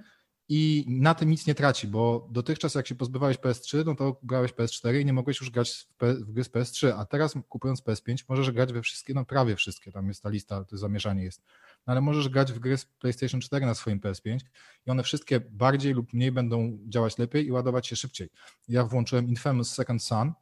i 0.49 0.85
na 0.89 1.15
tym 1.15 1.31
nic 1.31 1.47
nie 1.47 1.55
traci, 1.55 1.87
bo 1.89 2.29
dotychczas 2.31 2.75
jak 2.75 2.87
się 2.87 2.95
pozbywałeś 2.95 3.37
PS3, 3.37 3.85
no 3.87 3.95
to 3.95 4.21
grałeś 4.23 4.53
PS4 4.53 5.01
i 5.01 5.05
nie 5.05 5.13
mogłeś 5.13 5.41
już 5.41 5.51
grać 5.51 5.71
w, 5.71 5.95
P, 5.95 6.15
w 6.15 6.33
gry 6.33 6.45
z 6.45 6.51
PS3, 6.51 6.93
a 6.97 7.05
teraz 7.05 7.35
kupując 7.49 7.83
PS5 7.83 8.25
możesz 8.29 8.51
grać 8.51 8.73
we 8.73 8.83
wszystkie, 8.83 9.15
no 9.15 9.25
prawie 9.25 9.57
wszystkie, 9.57 9.93
tam 9.93 10.09
jest 10.09 10.23
ta 10.23 10.29
lista, 10.29 10.65
to 10.65 10.77
zamieszanie 10.77 11.25
jest, 11.25 11.43
no 11.87 11.91
ale 11.93 12.01
możesz 12.01 12.29
grać 12.29 12.53
w 12.53 12.59
gry 12.59 12.79
z 12.79 12.85
PlayStation 12.85 13.41
4 13.41 13.67
na 13.67 13.75
swoim 13.75 14.01
PS5 14.01 14.39
i 14.87 14.91
one 14.91 15.03
wszystkie 15.03 15.41
bardziej 15.41 15.95
lub 15.95 16.13
mniej 16.13 16.33
będą 16.33 16.79
działać 16.89 17.19
lepiej 17.19 17.47
i 17.47 17.53
ładować 17.53 17.87
się 17.87 17.97
szybciej. 17.97 18.29
Ja 18.69 18.85
włączyłem 18.85 19.29
Infamous 19.29 19.75
Second 19.75 20.03
Son, 20.03 20.33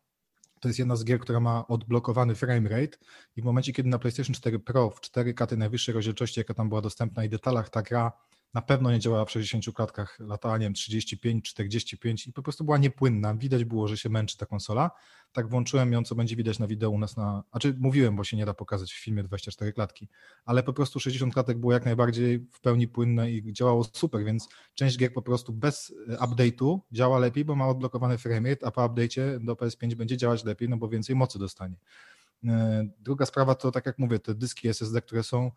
to 0.60 0.68
jest 0.68 0.78
jedna 0.78 0.96
z 0.96 1.04
gier, 1.04 1.20
która 1.20 1.40
ma 1.40 1.66
odblokowany 1.66 2.34
frame 2.34 2.68
rate 2.68 2.98
i 3.36 3.42
w 3.42 3.44
momencie, 3.44 3.72
kiedy 3.72 3.88
na 3.88 3.98
PlayStation 3.98 4.34
4 4.34 4.58
Pro 4.58 4.90
w 4.90 5.00
4K 5.00 5.46
tej 5.46 5.58
najwyższej 5.58 5.94
rozdzielczości, 5.94 6.40
jaka 6.40 6.54
tam 6.54 6.68
była 6.68 6.80
dostępna 6.80 7.24
i 7.24 7.28
detalach 7.28 7.70
ta 7.70 7.82
gra 7.82 8.12
na 8.54 8.62
pewno 8.62 8.90
nie 8.90 8.98
działała 8.98 9.24
w 9.24 9.30
60 9.30 9.76
klatkach, 9.76 10.20
latała, 10.20 10.58
nie 10.58 10.66
wiem, 10.66 10.74
35, 10.74 11.44
45 11.44 12.26
i 12.26 12.32
po 12.32 12.42
prostu 12.42 12.64
była 12.64 12.78
niepłynna. 12.78 13.34
Widać 13.34 13.64
było, 13.64 13.88
że 13.88 13.96
się 13.96 14.08
męczy 14.08 14.36
ta 14.36 14.46
konsola. 14.46 14.90
Tak 15.32 15.48
włączyłem 15.48 15.92
ją, 15.92 16.04
co 16.04 16.14
będzie 16.14 16.36
widać 16.36 16.58
na 16.58 16.66
wideo 16.66 16.90
u 16.90 16.98
nas 16.98 17.16
na... 17.16 17.42
Znaczy 17.50 17.74
mówiłem, 17.78 18.16
bo 18.16 18.24
się 18.24 18.36
nie 18.36 18.46
da 18.46 18.54
pokazać 18.54 18.92
w 18.92 19.04
filmie 19.04 19.22
24 19.22 19.72
klatki, 19.72 20.08
ale 20.44 20.62
po 20.62 20.72
prostu 20.72 21.00
60 21.00 21.34
klatek 21.34 21.58
było 21.58 21.72
jak 21.72 21.84
najbardziej 21.84 22.46
w 22.50 22.60
pełni 22.60 22.88
płynne 22.88 23.30
i 23.30 23.52
działało 23.52 23.84
super, 23.92 24.24
więc 24.24 24.48
część 24.74 24.98
gier 24.98 25.12
po 25.12 25.22
prostu 25.22 25.52
bez 25.52 25.94
update'u 26.08 26.78
działa 26.92 27.18
lepiej, 27.18 27.44
bo 27.44 27.54
ma 27.54 27.68
odblokowany 27.68 28.18
framerate, 28.18 28.66
a 28.66 28.70
po 28.70 28.88
update'cie 28.88 29.44
do 29.44 29.54
PS5 29.54 29.94
będzie 29.94 30.16
działać 30.16 30.44
lepiej, 30.44 30.68
no 30.68 30.76
bo 30.76 30.88
więcej 30.88 31.16
mocy 31.16 31.38
dostanie. 31.38 31.76
E, 32.44 32.86
druga 33.00 33.26
sprawa 33.26 33.54
to, 33.54 33.70
tak 33.70 33.86
jak 33.86 33.98
mówię, 33.98 34.18
te 34.18 34.34
dyski 34.34 34.68
SSD, 34.68 35.02
które 35.02 35.22
są 35.22 35.50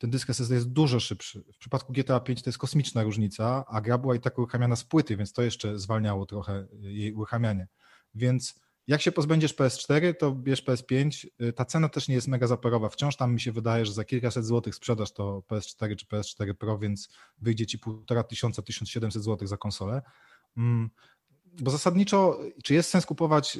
ten 0.00 0.10
dysk 0.10 0.30
SSD 0.30 0.54
jest 0.54 0.68
dużo 0.68 1.00
szybszy. 1.00 1.44
W 1.52 1.58
przypadku 1.58 1.92
GTA 1.92 2.20
5 2.20 2.42
to 2.42 2.50
jest 2.50 2.58
kosmiczna 2.58 3.02
różnica, 3.02 3.64
a 3.68 3.80
gra 3.80 3.98
była 3.98 4.14
i 4.14 4.20
tak 4.20 4.38
uruchamiana 4.38 4.76
z 4.76 4.84
płyty, 4.84 5.16
więc 5.16 5.32
to 5.32 5.42
jeszcze 5.42 5.78
zwalniało 5.78 6.26
trochę 6.26 6.66
jej 6.80 7.12
uruchamianie. 7.12 7.68
Więc 8.14 8.60
jak 8.86 9.00
się 9.00 9.12
pozbędziesz 9.12 9.54
PS4, 9.54 10.14
to 10.14 10.32
bierz 10.32 10.64
PS5. 10.64 11.26
Ta 11.54 11.64
cena 11.64 11.88
też 11.88 12.08
nie 12.08 12.14
jest 12.14 12.28
mega 12.28 12.46
zaporowa. 12.46 12.88
Wciąż 12.88 13.16
tam 13.16 13.34
mi 13.34 13.40
się 13.40 13.52
wydaje, 13.52 13.86
że 13.86 13.92
za 13.92 14.04
kilkaset 14.04 14.44
złotych 14.44 14.74
sprzedasz 14.74 15.12
to 15.12 15.42
PS4 15.48 15.96
czy 15.96 16.06
PS4 16.06 16.54
Pro, 16.54 16.78
więc 16.78 17.08
wyjdzie 17.38 17.66
ci 17.66 17.78
półtora 17.78 18.22
tysiąca, 18.22 18.62
1700 18.62 19.22
złotych 19.22 19.48
za 19.48 19.56
konsolę. 19.56 20.02
Mm, 20.56 20.90
bo 21.60 21.70
zasadniczo, 21.70 22.38
czy 22.64 22.74
jest 22.74 22.90
sens 22.90 23.06
kupować 23.06 23.58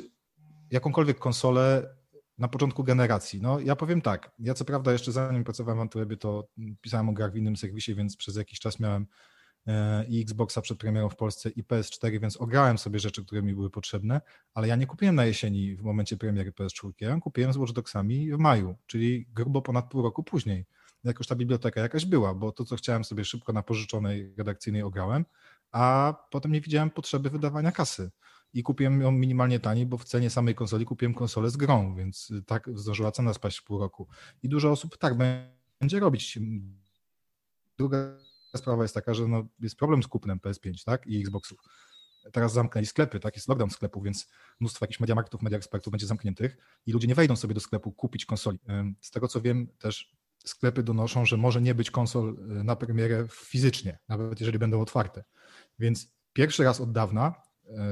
jakąkolwiek 0.70 1.18
konsolę 1.18 1.96
na 2.40 2.48
początku 2.48 2.84
generacji. 2.84 3.42
No 3.42 3.60
ja 3.60 3.76
powiem 3.76 4.02
tak, 4.02 4.30
ja 4.38 4.54
co 4.54 4.64
prawda 4.64 4.92
jeszcze 4.92 5.12
zanim 5.12 5.44
pracowałem 5.44 5.78
w 5.78 5.80
Antywebie, 5.80 6.16
to 6.16 6.48
pisałem 6.80 7.08
o 7.08 7.12
grach 7.12 7.32
w 7.32 7.36
innym 7.36 7.56
serwisie, 7.56 7.94
więc 7.94 8.16
przez 8.16 8.36
jakiś 8.36 8.58
czas 8.58 8.80
miałem 8.80 9.06
e, 9.66 10.04
i 10.04 10.22
Xboxa 10.22 10.60
przed 10.60 10.78
premierą 10.78 11.08
w 11.08 11.16
Polsce 11.16 11.50
i 11.50 11.64
PS4, 11.64 12.20
więc 12.20 12.36
ograłem 12.36 12.78
sobie 12.78 12.98
rzeczy, 12.98 13.24
które 13.24 13.42
mi 13.42 13.54
były 13.54 13.70
potrzebne, 13.70 14.20
ale 14.54 14.68
ja 14.68 14.76
nie 14.76 14.86
kupiłem 14.86 15.14
na 15.14 15.24
jesieni 15.24 15.76
w 15.76 15.82
momencie 15.82 16.16
premiery 16.16 16.52
PS4, 16.52 16.92
ja 17.00 17.20
kupiłem 17.20 17.52
z 17.52 17.56
Watch 17.56 17.72
Dogsami 17.72 18.32
w 18.32 18.38
maju, 18.38 18.76
czyli 18.86 19.26
grubo 19.34 19.62
ponad 19.62 19.90
pół 19.90 20.02
roku 20.02 20.22
później. 20.22 20.66
Jakoś 21.04 21.26
ta 21.26 21.36
biblioteka 21.36 21.80
jakaś 21.80 22.04
była, 22.04 22.34
bo 22.34 22.52
to, 22.52 22.64
co 22.64 22.76
chciałem 22.76 23.04
sobie 23.04 23.24
szybko 23.24 23.52
na 23.52 23.62
pożyczonej 23.62 24.34
redakcyjnej 24.38 24.82
ograłem, 24.82 25.24
a 25.72 26.14
potem 26.30 26.52
nie 26.52 26.60
widziałem 26.60 26.90
potrzeby 26.90 27.30
wydawania 27.30 27.72
kasy 27.72 28.10
i 28.52 28.62
kupiłem 28.62 29.00
ją 29.00 29.12
minimalnie 29.12 29.60
taniej, 29.60 29.86
bo 29.86 29.98
w 29.98 30.04
cenie 30.04 30.30
samej 30.30 30.54
konsoli 30.54 30.84
kupiłem 30.84 31.14
konsolę 31.14 31.50
z 31.50 31.56
grą, 31.56 31.94
więc 31.94 32.32
tak 32.46 32.70
zdążyła 32.74 33.12
cena 33.12 33.34
spaść 33.34 33.58
w 33.58 33.64
pół 33.64 33.78
roku. 33.78 34.08
I 34.42 34.48
dużo 34.48 34.70
osób 34.70 34.98
tak 34.98 35.14
będzie 35.80 36.00
robić. 36.00 36.38
Druga 37.78 37.98
sprawa 38.56 38.82
jest 38.82 38.94
taka, 38.94 39.14
że 39.14 39.28
no 39.28 39.46
jest 39.60 39.76
problem 39.76 40.02
z 40.02 40.06
kupnem 40.06 40.38
PS5 40.38 40.84
tak? 40.84 41.06
i 41.06 41.20
Xboxów. 41.20 41.58
Teraz 42.32 42.52
zamknęli 42.52 42.86
sklepy, 42.86 43.20
tak? 43.20 43.36
Jest 43.36 43.48
lockdown 43.48 43.70
sklepów, 43.70 44.04
więc 44.04 44.28
mnóstwo 44.60 44.84
jakichś 44.84 45.00
mediamarktów, 45.00 45.42
media 45.42 45.58
ekspertów 45.58 45.90
będzie 45.90 46.06
zamkniętych 46.06 46.56
i 46.86 46.92
ludzie 46.92 47.08
nie 47.08 47.14
wejdą 47.14 47.36
sobie 47.36 47.54
do 47.54 47.60
sklepu 47.60 47.92
kupić 47.92 48.26
konsoli. 48.26 48.58
Z 49.00 49.10
tego 49.10 49.28
co 49.28 49.40
wiem, 49.40 49.68
też 49.78 50.16
sklepy 50.44 50.82
donoszą, 50.82 51.26
że 51.26 51.36
może 51.36 51.60
nie 51.62 51.74
być 51.74 51.90
konsol 51.90 52.36
y, 52.60 52.64
na 52.64 52.76
premierę 52.76 53.26
fizycznie, 53.30 53.98
nawet 54.08 54.40
jeżeli 54.40 54.58
będą 54.58 54.80
otwarte. 54.80 55.24
Więc 55.78 56.12
pierwszy 56.32 56.64
raz 56.64 56.80
od 56.80 56.92
dawna 56.92 57.34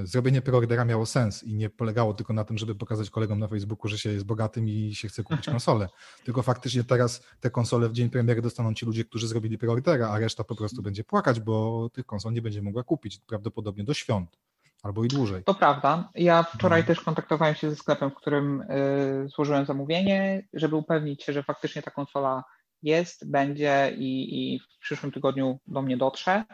zrobienie 0.05 0.43
preordera 0.43 0.85
miało 0.85 1.07
sens 1.07 1.45
i 1.45 1.55
nie 1.55 1.71
polegało 1.71 2.15
tylko 2.15 2.33
na 2.33 2.45
tym, 2.45 2.59
żeby 2.59 2.75
pokazać 2.75 3.11
kolegom 3.11 3.39
na 3.39 3.49
Facebooku, 3.49 3.89
że 3.89 3.99
się 3.99 4.11
jest 4.11 4.25
bogatym 4.25 4.69
i 4.69 4.95
się 4.95 5.09
chce 5.09 5.23
kupić 5.23 5.47
konsolę. 5.47 5.89
Tylko 6.25 6.43
faktycznie 6.43 6.85
teraz 6.85 7.23
te 7.41 7.51
konsole 7.51 7.89
w 7.89 7.93
dzień 7.93 8.11
premiery 8.11 8.43
dostaną 8.43 8.75
ci 8.75 8.87
ludzie, 8.87 9.05
którzy 9.05 9.29
zrobili 9.29 9.59
preordera, 9.59 10.09
a 10.09 10.19
reszta 10.19 10.45
po 10.45 10.57
prostu 10.57 10.83
będzie 10.83 11.05
płakać, 11.05 11.41
bo 11.41 11.89
tych 11.93 12.07
konsol 12.07 12.33
nie 12.33 12.43
będzie 12.43 12.63
mogła 12.63 12.83
kupić 12.83 13.21
prawdopodobnie 13.27 13.85
do 13.85 13.95
świąt 13.95 14.39
albo 14.83 15.05
i 15.05 15.09
dłużej. 15.09 15.45
To 15.45 15.55
prawda. 15.55 16.11
Ja 16.15 16.43
wczoraj 16.43 16.81
no. 16.81 16.87
też 16.87 17.01
kontaktowałem 17.01 17.55
się 17.55 17.71
ze 17.71 17.77
sklepem, 17.77 18.11
w 18.11 18.15
którym 18.15 18.61
y, 18.61 19.29
złożyłem 19.29 19.67
zamówienie, 19.67 20.49
żeby 20.53 20.77
upewnić 20.77 21.23
się, 21.23 21.33
że 21.33 21.43
faktycznie 21.43 21.83
ta 21.83 21.91
konsola 21.91 22.45
jest, 22.83 23.31
będzie 23.31 23.95
i, 23.99 24.55
i 24.55 24.61
w 24.61 24.79
przyszłym 24.81 25.13
tygodniu 25.13 25.61
do 25.67 25.83
mnie 25.83 25.97
dotrze 25.97 26.45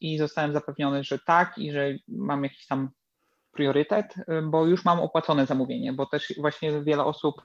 i 0.00 0.18
zostałem 0.18 0.52
zapewniony, 0.52 1.04
że 1.04 1.18
tak 1.18 1.58
i 1.58 1.72
że 1.72 1.88
mam 2.08 2.44
jakiś 2.44 2.66
tam 2.66 2.90
priorytet, 3.52 4.14
bo 4.42 4.66
już 4.66 4.84
mam 4.84 5.00
opłacone 5.00 5.46
zamówienie, 5.46 5.92
bo 5.92 6.06
też 6.06 6.32
właśnie 6.38 6.82
wiele 6.82 7.04
osób 7.04 7.42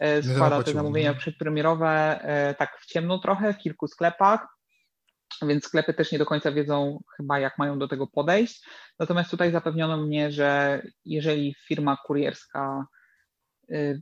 e, 0.00 0.22
składa 0.22 0.62
te 0.62 0.72
zamówienia 0.72 1.14
przedpremierowe 1.14 2.20
e, 2.22 2.54
tak 2.54 2.78
w 2.80 2.86
ciemno 2.86 3.18
trochę 3.18 3.54
w 3.54 3.58
kilku 3.58 3.88
sklepach, 3.88 4.46
więc 5.42 5.64
sklepy 5.64 5.94
też 5.94 6.12
nie 6.12 6.18
do 6.18 6.26
końca 6.26 6.52
wiedzą 6.52 7.02
chyba 7.16 7.38
jak 7.38 7.58
mają 7.58 7.78
do 7.78 7.88
tego 7.88 8.06
podejść. 8.06 8.64
Natomiast 8.98 9.30
tutaj 9.30 9.52
zapewniono 9.52 9.96
mnie, 9.96 10.32
że 10.32 10.82
jeżeli 11.04 11.54
firma 11.66 11.96
kurierska 12.06 12.86
y, 13.70 14.00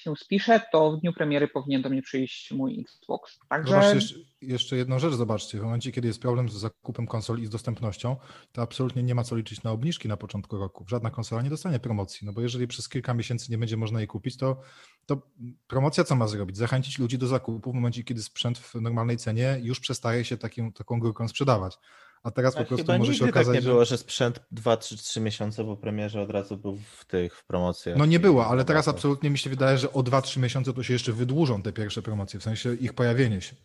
się 0.00 0.16
spiszę, 0.16 0.60
to 0.72 0.92
w 0.92 1.00
dniu 1.00 1.12
premiery 1.12 1.48
powinien 1.48 1.82
do 1.82 1.90
mnie 1.90 2.02
przyjść 2.02 2.52
mój 2.52 2.80
Xbox. 2.80 3.38
Także... 3.48 3.70
Zobaczcie 3.70 3.94
jeszcze, 3.94 4.18
jeszcze 4.42 4.76
jedną 4.76 4.98
rzecz, 4.98 5.14
zobaczcie. 5.14 5.58
W 5.58 5.62
momencie, 5.62 5.92
kiedy 5.92 6.08
jest 6.08 6.20
problem 6.20 6.48
z 6.48 6.52
zakupem 6.52 7.06
konsoli 7.06 7.42
i 7.42 7.46
z 7.46 7.50
dostępnością, 7.50 8.16
to 8.52 8.62
absolutnie 8.62 9.02
nie 9.02 9.14
ma 9.14 9.24
co 9.24 9.36
liczyć 9.36 9.62
na 9.62 9.70
obniżki 9.70 10.08
na 10.08 10.16
początku 10.16 10.58
roku. 10.58 10.84
Żadna 10.88 11.10
konsola 11.10 11.42
nie 11.42 11.50
dostanie 11.50 11.78
promocji, 11.78 12.26
no 12.26 12.32
bo 12.32 12.40
jeżeli 12.40 12.66
przez 12.66 12.88
kilka 12.88 13.14
miesięcy 13.14 13.52
nie 13.52 13.58
będzie 13.58 13.76
można 13.76 13.98
jej 13.98 14.08
kupić, 14.08 14.36
to, 14.36 14.60
to 15.06 15.22
promocja 15.66 16.04
co 16.04 16.16
ma 16.16 16.26
zrobić? 16.26 16.56
Zachęcić 16.56 16.98
ludzi 16.98 17.18
do 17.18 17.26
zakupu 17.26 17.72
w 17.72 17.74
momencie, 17.74 18.04
kiedy 18.04 18.22
sprzęt 18.22 18.58
w 18.58 18.74
normalnej 18.74 19.16
cenie 19.16 19.58
już 19.62 19.80
przestaje 19.80 20.24
się 20.24 20.36
takim, 20.36 20.72
taką 20.72 21.00
górką 21.00 21.28
sprzedawać. 21.28 21.78
A 22.22 22.30
teraz 22.30 22.56
po 22.56 22.64
prostu 22.64 22.98
może 22.98 23.14
się 23.14 23.24
okazać. 23.24 23.46
Tak 23.46 23.64
nie 23.64 23.70
było, 23.70 23.84
że 23.84 23.98
sprzęt 23.98 24.40
2 24.50 24.76
3 24.76 25.20
miesiące 25.20 25.64
po 25.64 25.76
premierze 25.76 26.22
od 26.22 26.30
razu 26.30 26.56
był 26.56 26.78
w 26.96 27.04
tych 27.04 27.36
w 27.36 27.46
promocjach. 27.46 27.96
No 27.98 28.06
nie 28.06 28.20
było, 28.20 28.46
ale 28.46 28.64
teraz 28.64 28.88
absolutnie 28.88 29.30
mi 29.30 29.38
się 29.38 29.50
wydaje, 29.50 29.78
że 29.78 29.92
o 29.92 30.00
2-3 30.00 30.40
miesiące 30.40 30.72
to 30.72 30.82
się 30.82 30.92
jeszcze 30.92 31.12
wydłużą 31.12 31.62
te 31.62 31.72
pierwsze 31.72 32.02
promocje, 32.02 32.40
w 32.40 32.42
sensie 32.42 32.74
ich 32.74 32.92
pojawienie 32.92 33.40
się. 33.40 33.56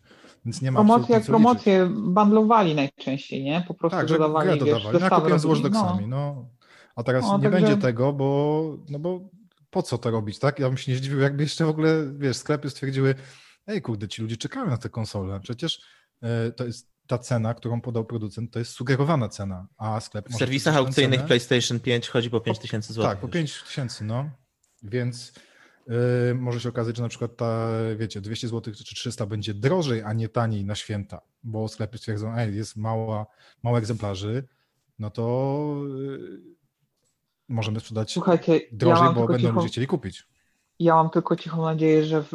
Więc 0.44 0.62
nie 0.62 0.72
ma 0.72 0.80
Promocje 0.80 1.14
jak 1.14 1.24
promocje 1.24 1.90
bandlowali 1.90 2.74
najczęściej, 2.74 3.44
nie? 3.44 3.64
Po 3.68 3.74
prostu 3.74 3.98
tak, 3.98 4.06
dodawali, 4.06 4.48
grę 4.48 4.56
dodawali. 4.56 4.98
Wiesz, 4.98 5.02
ja 5.02 5.10
kupiłem 5.10 5.38
z 5.38 5.44
Watchdogsami, 5.44 6.06
no. 6.06 6.16
no. 6.16 6.48
A 6.96 7.02
teraz 7.02 7.24
no, 7.24 7.38
nie 7.38 7.50
będzie 7.50 7.76
tego, 7.76 8.12
bo, 8.12 8.62
no 8.88 8.98
bo 8.98 9.20
po 9.70 9.82
co 9.82 9.98
to 9.98 10.10
robić, 10.10 10.38
tak? 10.38 10.58
Ja 10.58 10.68
bym 10.68 10.78
się 10.78 10.92
nie 10.92 10.98
zdziwił, 10.98 11.20
jakby 11.20 11.42
jeszcze 11.42 11.64
w 11.64 11.68
ogóle, 11.68 12.12
wiesz, 12.18 12.36
sklepy 12.36 12.70
stwierdziły, 12.70 13.14
ej 13.66 13.82
kurde, 13.82 14.08
ci 14.08 14.22
ludzie 14.22 14.36
czekają 14.36 14.66
na 14.66 14.76
te 14.76 14.88
konsole. 14.88 15.40
Przecież 15.40 15.80
y, 16.48 16.52
to 16.52 16.64
jest 16.64 16.95
ta 17.06 17.18
cena, 17.18 17.54
którą 17.54 17.80
podał 17.80 18.04
producent, 18.04 18.52
to 18.52 18.58
jest 18.58 18.70
sugerowana 18.70 19.28
cena, 19.28 19.66
a 19.76 20.00
sklep... 20.00 20.28
W 20.28 20.36
serwisach 20.36 20.76
aukcyjnych 20.76 21.18
cenę... 21.18 21.26
PlayStation 21.26 21.80
5 21.80 22.08
chodzi 22.08 22.30
po 22.30 22.40
5000 22.40 22.92
zł. 22.92 23.10
Tak, 23.10 23.18
po 23.18 23.28
5000, 23.28 24.04
no. 24.04 24.30
Więc 24.82 25.32
yy, 25.86 25.94
może 26.34 26.60
się 26.60 26.68
okazać, 26.68 26.96
że 26.96 27.02
na 27.02 27.08
przykład 27.08 27.36
ta, 27.36 27.68
wiecie, 27.96 28.20
200 28.20 28.48
zł 28.48 28.74
czy 28.74 28.94
300 28.94 29.26
będzie 29.26 29.54
drożej, 29.54 30.02
a 30.02 30.12
nie 30.12 30.28
taniej 30.28 30.64
na 30.64 30.74
święta, 30.74 31.20
bo 31.42 31.68
sklepy 31.68 31.98
stwierdzą, 31.98 32.36
ej, 32.36 32.56
jest 32.56 32.76
mała, 32.76 33.26
mało 33.62 33.78
egzemplarzy, 33.78 34.48
no 34.98 35.10
to 35.10 35.76
yy, 35.98 36.40
możemy 37.48 37.80
sprzedać 37.80 38.12
Słuchajcie, 38.12 38.60
drożej, 38.72 39.06
ja 39.06 39.12
bo 39.12 39.26
będą 39.26 39.48
cicho, 39.48 39.52
ludzie 39.52 39.68
chcieli 39.68 39.86
kupić. 39.86 40.28
Ja 40.78 40.94
mam 40.94 41.10
tylko 41.10 41.36
cichą 41.36 41.62
nadzieję, 41.62 42.04
że 42.04 42.22
w 42.22 42.32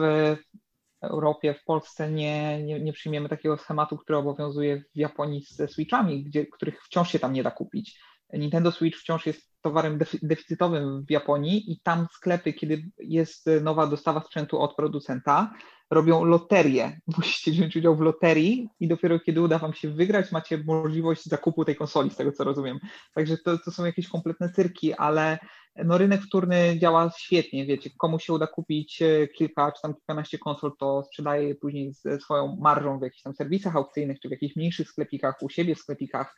Europie, 1.02 1.54
w 1.54 1.64
Polsce 1.64 2.12
nie, 2.12 2.64
nie, 2.64 2.80
nie 2.80 2.94
przyjmiemy 2.94 3.30
takiego 3.30 3.58
schematu, 3.58 3.98
który 3.98 4.18
obowiązuje 4.20 4.84
w 4.96 4.98
Japonii 4.98 5.46
ze 5.50 5.68
Switchami, 5.68 6.24
gdzie, 6.24 6.46
których 6.46 6.84
wciąż 6.84 7.12
się 7.12 7.20
tam 7.20 7.34
nie 7.34 7.44
da 7.44 7.52
kupić. 7.52 8.00
Nintendo 8.34 8.72
Switch 8.72 9.00
wciąż 9.00 9.26
jest 9.26 9.51
towarem 9.62 10.00
deficytowym 10.22 11.06
w 11.06 11.12
Japonii 11.12 11.72
i 11.72 11.80
tam 11.84 12.08
sklepy, 12.14 12.54
kiedy 12.54 12.84
jest 13.00 13.50
nowa 13.62 13.88
dostawa 13.88 14.22
sprzętu 14.22 14.60
od 14.60 14.76
producenta, 14.76 15.54
robią 15.92 16.26
loterię. 16.26 17.00
Musicie 17.18 17.52
wziąć 17.52 17.76
udział 17.76 17.96
w 17.96 18.02
loterii 18.02 18.70
i 18.80 18.88
dopiero 18.88 19.20
kiedy 19.20 19.42
uda 19.42 19.60
Wam 19.60 19.74
się 19.74 19.90
wygrać, 19.90 20.32
macie 20.32 20.64
możliwość 20.66 21.26
zakupu 21.26 21.66
tej 21.66 21.76
konsoli, 21.76 22.10
z 22.10 22.16
tego 22.16 22.32
co 22.32 22.44
rozumiem. 22.44 22.80
Także 23.14 23.38
to, 23.38 23.58
to 23.58 23.72
są 23.72 23.86
jakieś 23.86 24.08
kompletne 24.08 24.50
cyrki, 24.50 24.94
ale 24.94 25.40
no 25.76 25.98
rynek 25.98 26.22
wtórny 26.22 26.80
działa 26.80 27.12
świetnie, 27.18 27.66
wiecie, 27.66 27.90
komu 27.98 28.20
się 28.20 28.34
uda 28.34 28.48
kupić 28.48 29.02
e, 29.02 29.28
kilka 29.28 29.72
czy 29.72 29.82
tam 29.82 29.94
kilkanaście 29.94 30.38
konsol, 30.38 30.72
to 30.80 31.04
sprzedaje 31.04 31.48
je 31.48 31.56
później 31.56 31.94
ze 31.94 32.20
swoją 32.20 32.58
marżą 32.62 33.00
w 33.00 33.02
jakichś 33.02 33.22
tam 33.22 33.34
serwisach 33.34 33.76
aukcyjnych, 33.76 34.20
czy 34.20 34.28
w 34.28 34.32
jakichś 34.32 34.56
mniejszych 34.56 34.90
sklepikach, 34.90 35.36
u 35.42 35.50
siebie 35.50 35.76
w 35.76 35.80
sklepikach. 35.80 36.36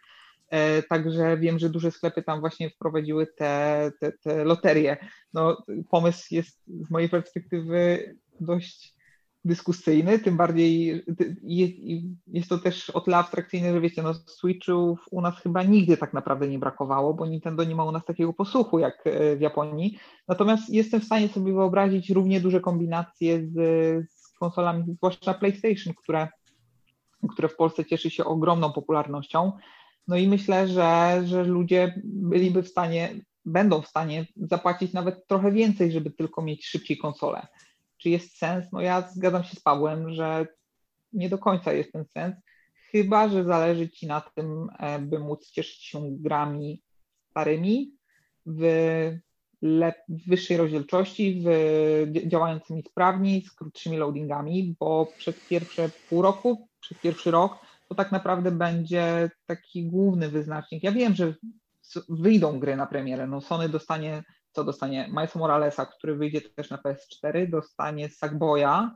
E, 0.50 0.84
także 0.84 1.38
wiem, 1.38 1.60
że 1.60 1.70
duże 1.70 1.92
sklepy 1.92 2.24
tam 2.24 2.40
właśnie 2.40 2.70
wprowadziły 2.70 3.28
te, 3.28 3.92
te, 4.00 4.12
te 4.12 4.44
loterie. 4.44 4.98
No, 5.34 5.64
pomysł 5.90 6.36
jest 6.36 6.64
z 6.66 6.90
mojej 6.90 7.10
perspektywy 7.10 8.16
dość 8.40 8.94
dyskusyjny, 9.46 10.20
tym 10.20 10.38
bardziej 10.38 11.04
jest 12.28 12.50
to 12.50 12.58
też 12.58 12.90
o 12.90 13.02
tyle 13.02 13.18
abstrakcyjne, 13.18 13.74
że 13.74 13.82
wiecie, 13.82 14.04
no 14.04 14.14
Switchów 14.14 15.00
u 15.12 15.22
nas 15.22 15.40
chyba 15.40 15.64
nigdy 15.64 15.98
tak 15.98 16.14
naprawdę 16.14 16.48
nie 16.48 16.60
brakowało, 16.60 17.14
bo 17.14 17.26
Nintendo 17.26 17.64
nie 17.64 17.76
ma 17.76 17.84
u 17.84 17.92
nas 17.92 18.06
takiego 18.06 18.34
posłuchu 18.34 18.80
jak 18.80 19.08
e, 19.08 19.36
w 19.36 19.42
Japonii. 19.42 19.98
Natomiast 20.28 20.70
jestem 20.70 21.02
w 21.02 21.06
stanie 21.06 21.28
sobie 21.28 21.54
wyobrazić 21.54 22.10
równie 22.10 22.42
duże 22.42 22.62
kombinacje 22.62 23.48
z, 23.48 23.54
z 24.12 24.38
konsolami, 24.40 24.84
zwłaszcza 24.98 25.34
PlayStation, 25.34 25.94
które, 25.94 26.28
które 27.32 27.48
w 27.50 27.56
Polsce 27.56 27.86
cieszy 27.86 28.10
się 28.10 28.26
ogromną 28.26 28.74
popularnością. 28.74 29.52
No 30.08 30.18
i 30.18 30.28
myślę, 30.28 30.68
że, 30.68 31.22
że 31.26 31.44
ludzie 31.44 32.02
byliby 32.04 32.64
w 32.64 32.68
stanie, 32.68 33.16
będą 33.46 33.82
w 33.82 33.88
stanie 33.88 34.26
zapłacić 34.36 34.94
nawet 34.94 35.28
trochę 35.28 35.52
więcej, 35.52 35.92
żeby 35.92 36.12
tylko 36.12 36.42
mieć 36.42 36.66
szybciej 36.66 36.98
konsolę 36.98 37.48
czy 38.04 38.10
jest 38.10 38.38
sens? 38.38 38.66
No 38.72 38.82
ja 38.82 39.02
zgadzam 39.02 39.44
się 39.44 39.56
z 39.56 39.60
Pawłem, 39.60 40.14
że 40.14 40.48
nie 41.14 41.30
do 41.30 41.38
końca 41.38 41.74
jest 41.74 41.92
ten 41.92 42.06
sens, 42.06 42.36
chyba 42.92 43.30
że 43.30 43.44
zależy 43.44 43.90
Ci 43.90 44.08
na 44.08 44.22
tym, 44.22 44.70
e, 44.80 45.00
by 45.00 45.20
móc 45.20 45.52
cieszyć 45.52 45.84
się 45.84 46.08
grami 46.12 46.84
starymi 47.30 47.92
w, 48.46 48.64
wyższej 50.28 50.58
rozdzielczości, 50.58 51.44
w, 51.46 52.28
działającymi 52.28 52.84
sprawniej, 52.84 53.42
z 53.42 53.52
krótszymi 53.52 53.98
loadingami, 53.98 54.76
bo 54.80 55.06
przez 55.18 55.36
pierwsze 55.50 55.90
pół 56.10 56.22
roku, 56.22 56.68
przez 56.80 56.98
pierwszy 56.98 57.32
rok 57.32 57.60
to 57.94 57.98
tak 57.98 58.12
naprawdę 58.12 58.52
będzie 58.52 59.30
taki 59.46 59.86
główny 59.86 60.30
wyznacznik. 60.30 60.84
Ja 60.84 60.92
wiem, 60.92 61.16
że 61.16 61.34
wyjdą 62.10 62.60
gry 62.60 62.76
na 62.76 62.86
premierę. 62.88 63.28
No 63.28 63.42
Sony 63.42 63.70
dostanie 63.70 64.24
co 64.52 64.64
dostanie? 64.64 65.08
Miles 65.08 65.36
Moralesa, 65.36 65.86
który 65.86 66.16
wyjdzie 66.16 66.42
też 66.42 66.70
na 66.70 66.78
PS4, 66.78 67.50
dostanie 67.50 68.10
Sackboya, 68.10 68.92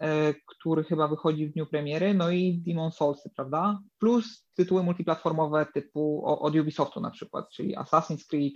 e, 0.00 0.34
który 0.46 0.84
chyba 0.84 1.08
wychodzi 1.08 1.46
w 1.46 1.52
dniu 1.52 1.66
premiery, 1.66 2.14
no 2.14 2.30
i 2.30 2.62
Demon 2.66 2.92
Soulsy, 2.92 3.30
prawda? 3.36 3.78
Plus 3.98 4.46
tytuły 4.54 4.82
multiplatformowe 4.82 5.66
typu 5.74 6.22
od 6.26 6.56
Ubisoftu 6.56 7.00
na 7.00 7.10
przykład, 7.10 7.50
czyli 7.50 7.76
Assassin's 7.76 8.26
Creed 8.26 8.52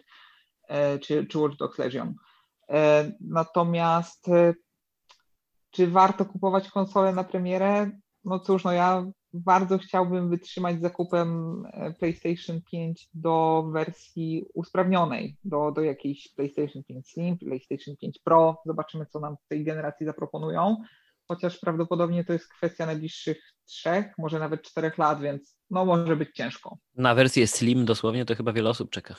e, 0.69 0.99
czy, 0.99 1.27
czy 1.27 1.39
Watch 1.39 1.57
Dogs 1.57 1.79
Legion. 1.79 2.15
E, 2.71 3.13
natomiast 3.21 4.27
czy 5.71 5.87
warto 5.87 6.25
kupować 6.25 6.71
konsolę 6.71 7.13
na 7.13 7.25
premierę? 7.25 7.91
No 8.25 8.41
cóż, 8.41 8.65
no 8.65 8.73
ja 8.73 9.05
bardzo 9.35 9.79
chciałbym 9.79 10.31
wytrzymać 10.31 10.81
zakupem 10.81 11.63
e, 11.73 11.93
PlayStation 11.93 12.61
5 12.71 13.09
do 13.15 13.65
wersji 13.73 14.45
usprawnionej, 14.55 15.37
do, 15.45 15.73
do 15.73 15.81
jakiejś 15.81 16.29
PlayStation 16.29 16.83
5 16.85 17.11
Slim, 17.11 17.39
PlayStation 17.39 17.97
5 17.97 18.19
Pro. 18.25 18.63
Zobaczymy, 18.67 19.07
co 19.07 19.21
nam 19.21 19.37
w 19.37 19.49
tej 19.49 19.65
generacji 19.65 20.07
zaproponują 20.07 20.77
chociaż 21.35 21.59
prawdopodobnie 21.59 22.25
to 22.25 22.33
jest 22.33 22.49
kwestia 22.49 22.87
najbliższych 22.87 23.39
trzech, 23.65 24.07
może 24.19 24.39
nawet 24.39 24.63
czterech 24.63 24.99
lat, 24.99 25.21
więc 25.21 25.57
no 25.71 25.85
może 25.85 26.17
być 26.17 26.29
ciężko. 26.35 26.79
Na 26.97 27.15
wersję 27.15 27.47
Slim 27.47 27.85
dosłownie 27.85 28.25
to 28.25 28.35
chyba 28.35 28.53
wiele 28.53 28.71
osób 28.71 28.91
czeka. 28.91 29.15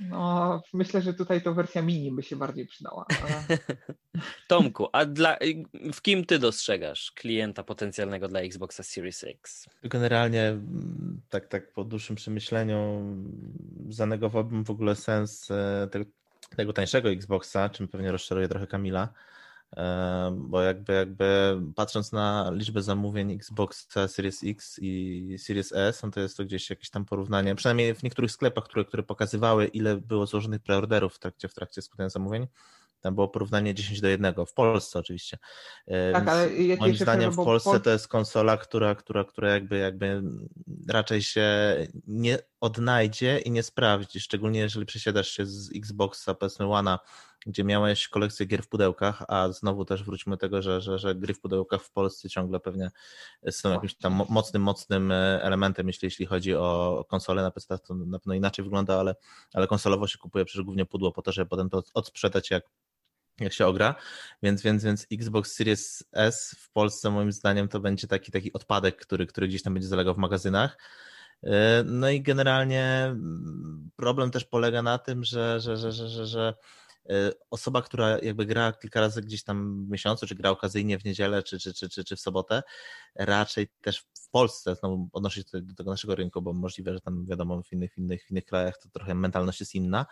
No, 0.00 0.62
myślę, 0.74 1.02
że 1.02 1.14
tutaj 1.14 1.42
to 1.42 1.54
wersja 1.54 1.82
mini 1.82 2.12
by 2.12 2.22
się 2.22 2.36
bardziej 2.36 2.66
przydała. 2.66 3.06
Ale... 3.22 3.58
Tomku, 4.48 4.88
a 4.92 5.04
dla, 5.04 5.36
w 5.92 6.02
kim 6.02 6.24
ty 6.24 6.38
dostrzegasz 6.38 7.12
klienta 7.12 7.62
potencjalnego 7.62 8.28
dla 8.28 8.40
Xboxa 8.40 8.82
Series 8.82 9.24
X? 9.24 9.66
Generalnie 9.82 10.42
mm, 10.42 11.20
tak, 11.28 11.48
tak 11.48 11.72
po 11.72 11.84
dłuższym 11.84 12.16
przemyśleniu 12.16 13.02
zanegowałbym 13.88 14.64
w 14.64 14.70
ogóle 14.70 14.96
sens 14.96 15.50
e, 15.50 15.88
tego, 15.90 16.04
tego 16.56 16.72
tańszego 16.72 17.10
Xboxa, 17.10 17.68
czym 17.68 17.88
pewnie 17.88 18.12
rozczaruje 18.12 18.48
trochę 18.48 18.66
Kamila 18.66 19.08
bo 20.32 20.62
jakby, 20.62 20.92
jakby 20.92 21.58
patrząc 21.76 22.12
na 22.12 22.50
liczbę 22.54 22.82
zamówień 22.82 23.32
Xbox 23.32 23.88
Series 24.06 24.40
X 24.44 24.78
i 24.82 25.36
Series 25.38 25.72
S, 25.72 26.02
no 26.02 26.10
to 26.10 26.20
jest 26.20 26.36
to 26.36 26.44
gdzieś 26.44 26.70
jakieś 26.70 26.90
tam 26.90 27.04
porównanie, 27.04 27.54
przynajmniej 27.54 27.94
w 27.94 28.02
niektórych 28.02 28.30
sklepach, 28.30 28.64
które, 28.64 28.84
które 28.84 29.02
pokazywały, 29.02 29.66
ile 29.66 29.96
było 29.96 30.26
złożonych 30.26 30.62
preorderów 30.62 31.14
w 31.14 31.18
trakcie, 31.18 31.48
w 31.48 31.54
trakcie 31.54 31.82
składania 31.82 32.10
zamówień, 32.10 32.46
tam 33.00 33.14
było 33.14 33.28
porównanie 33.28 33.74
10 33.74 34.00
do 34.00 34.08
1, 34.08 34.34
w 34.46 34.52
Polsce 34.52 34.98
oczywiście. 34.98 35.38
Tak, 36.12 36.28
ale 36.28 36.48
moim 36.78 36.96
zdaniem 36.96 37.32
w 37.32 37.36
Polsce 37.36 37.80
to 37.80 37.90
jest 37.90 38.08
konsola, 38.08 38.56
która, 38.56 38.94
która, 38.94 39.24
która 39.24 39.50
jakby, 39.52 39.78
jakby 39.78 40.22
raczej 40.88 41.22
się 41.22 41.46
nie 42.06 42.38
odnajdzie 42.60 43.38
i 43.38 43.50
nie 43.50 43.62
sprawdzi, 43.62 44.20
szczególnie 44.20 44.60
jeżeli 44.60 44.86
przesiadasz 44.86 45.28
się 45.28 45.46
z 45.46 45.76
Xboxa, 45.76 46.34
powiedzmy 46.34 46.66
One'a, 46.66 46.98
gdzie 47.46 47.64
miałeś 47.64 48.08
kolekcję 48.08 48.46
gier 48.46 48.62
w 48.62 48.68
pudełkach, 48.68 49.22
a 49.28 49.48
znowu 49.52 49.84
też 49.84 50.04
wróćmy 50.04 50.30
do 50.30 50.36
tego, 50.36 50.62
że, 50.62 50.80
że, 50.80 50.98
że 50.98 51.14
gry 51.14 51.34
w 51.34 51.40
pudełkach 51.40 51.82
w 51.82 51.90
Polsce 51.90 52.28
ciągle 52.28 52.60
pewnie 52.60 52.90
są 53.50 53.72
jakimś 53.72 53.94
tam 53.94 54.22
mocnym, 54.28 54.62
mocnym 54.62 55.12
e, 55.12 55.42
elementem, 55.42 55.86
jeśli, 55.86 56.06
jeśli 56.06 56.26
chodzi 56.26 56.54
o 56.54 57.04
konsolę 57.08 57.42
na 57.42 57.50
PC, 57.50 57.78
to 57.78 57.94
na 57.94 58.18
pewno 58.18 58.34
inaczej 58.34 58.64
wygląda, 58.64 59.00
ale, 59.00 59.14
ale 59.54 59.66
konsolowo 59.66 60.06
się 60.06 60.18
kupuje 60.18 60.44
przecież 60.44 60.64
głównie 60.64 60.86
pudło 60.86 61.12
po 61.12 61.22
to, 61.22 61.32
żeby 61.32 61.48
potem 61.48 61.70
to 61.70 61.82
odsprzedać 61.94 62.50
jak 62.50 62.64
jak 63.40 63.52
się 63.52 63.66
ogra, 63.66 63.94
więc, 64.42 64.62
więc, 64.62 64.84
więc 64.84 65.06
Xbox 65.12 65.52
Series 65.52 66.04
S 66.12 66.56
w 66.58 66.70
Polsce 66.70 67.10
moim 67.10 67.32
zdaniem 67.32 67.68
to 67.68 67.80
będzie 67.80 68.06
taki, 68.06 68.32
taki 68.32 68.52
odpadek, 68.52 68.96
który, 68.96 69.26
który 69.26 69.48
gdzieś 69.48 69.62
tam 69.62 69.74
będzie 69.74 69.88
zalegał 69.88 70.14
w 70.14 70.18
magazynach. 70.18 70.78
E, 71.42 71.82
no 71.86 72.10
i 72.10 72.22
generalnie 72.22 73.04
mm, 73.04 73.90
problem 73.96 74.30
też 74.30 74.44
polega 74.44 74.82
na 74.82 74.98
tym, 74.98 75.24
że, 75.24 75.60
że, 75.60 75.76
że, 75.76 75.92
że, 75.92 76.26
że, 76.26 76.54
osoba, 77.50 77.82
która 77.82 78.18
jakby 78.18 78.46
gra 78.46 78.72
kilka 78.72 79.00
razy 79.00 79.22
gdzieś 79.22 79.42
tam 79.42 79.86
w 79.86 79.90
miesiącu, 79.90 80.26
czy 80.26 80.34
gra 80.34 80.50
okazyjnie 80.50 80.98
w 80.98 81.04
niedzielę, 81.04 81.42
czy, 81.42 81.58
czy, 81.58 81.74
czy, 81.74 81.88
czy, 81.88 82.04
czy 82.04 82.16
w 82.16 82.20
sobotę, 82.20 82.62
raczej 83.14 83.68
też 83.80 84.06
w 84.28 84.30
Polsce, 84.30 84.74
znowu 84.74 85.08
odnoszę 85.12 85.42
się 85.42 85.60
do 85.62 85.74
tego 85.74 85.90
naszego 85.90 86.14
rynku, 86.14 86.42
bo 86.42 86.52
możliwe, 86.52 86.94
że 86.94 87.00
tam 87.00 87.26
wiadomo 87.26 87.62
w 87.62 87.72
innych, 87.72 87.98
innych, 87.98 88.30
innych 88.30 88.44
krajach 88.44 88.78
to 88.78 88.88
trochę 88.88 89.14
mentalność 89.14 89.60
jest 89.60 89.74
inna, 89.74 90.06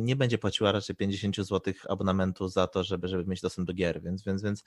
nie 0.00 0.16
będzie 0.16 0.38
płaciła 0.38 0.72
raczej 0.72 0.96
50 0.96 1.36
zł 1.36 1.74
abonamentu 1.88 2.48
za 2.48 2.66
to, 2.66 2.84
żeby, 2.84 3.08
żeby 3.08 3.26
mieć 3.26 3.40
dostęp 3.40 3.66
do 3.66 3.74
gier, 3.74 4.02
więc, 4.02 4.24
więc, 4.24 4.42
więc 4.42 4.64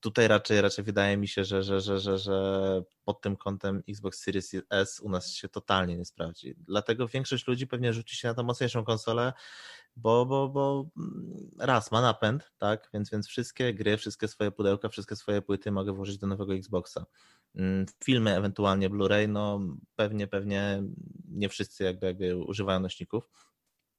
tutaj 0.00 0.28
raczej, 0.28 0.60
raczej 0.60 0.84
wydaje 0.84 1.16
mi 1.16 1.28
się, 1.28 1.44
że, 1.44 1.62
że, 1.62 1.80
że, 1.80 2.00
że, 2.00 2.18
że 2.18 2.82
pod 3.04 3.20
tym 3.20 3.36
kątem 3.36 3.82
Xbox 3.88 4.22
Series 4.22 4.52
S 4.70 5.00
u 5.00 5.08
nas 5.08 5.30
się 5.30 5.48
totalnie 5.48 5.96
nie 5.96 6.04
sprawdzi. 6.04 6.54
Dlatego 6.58 7.08
większość 7.08 7.46
ludzi 7.46 7.66
pewnie 7.66 7.92
rzuci 7.92 8.16
się 8.16 8.28
na 8.28 8.34
tą 8.34 8.42
mocniejszą 8.42 8.84
konsolę, 8.84 9.32
bo, 9.98 10.26
bo, 10.26 10.48
bo 10.48 10.88
mm, 10.96 11.50
raz 11.58 11.92
ma 11.92 12.00
napęd, 12.00 12.52
tak, 12.58 12.90
więc, 12.94 13.10
więc 13.10 13.28
wszystkie 13.28 13.74
gry, 13.74 13.96
wszystkie 13.96 14.28
swoje 14.28 14.50
pudełka, 14.50 14.88
wszystkie 14.88 15.16
swoje 15.16 15.42
płyty 15.42 15.72
mogę 15.72 15.92
włożyć 15.92 16.18
do 16.18 16.26
nowego 16.26 16.54
Xboxa. 16.54 17.06
Mm, 17.54 17.86
filmy, 18.04 18.36
ewentualnie 18.36 18.90
Blu-ray, 18.90 19.28
no 19.28 19.60
pewnie, 19.96 20.26
pewnie 20.26 20.82
nie 21.28 21.48
wszyscy 21.48 21.84
jakby, 21.84 22.06
jakby 22.06 22.36
używają 22.36 22.80
nośników, 22.80 23.30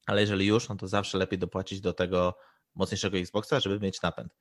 ale 0.08 0.22
jeżeli 0.22 0.46
już, 0.46 0.70
no 0.70 0.76
to 0.76 0.88
zawsze 0.88 1.18
lepiej 1.18 1.40
dopłacić 1.40 1.82
do 1.82 1.94
tego 1.94 2.36
mocniejszego 2.76 3.18
Xboxa, 3.18 3.60
żeby 3.60 3.80
mieć 3.80 4.02
napęd. 4.02 4.36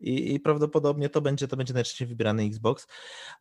I, 0.00 0.34
i 0.34 0.40
prawdopodobnie 0.40 1.08
to 1.08 1.20
będzie, 1.20 1.48
to 1.48 1.56
będzie 1.56 1.74
najczęściej 1.74 2.08
wybierany 2.08 2.42
Xbox. 2.42 2.86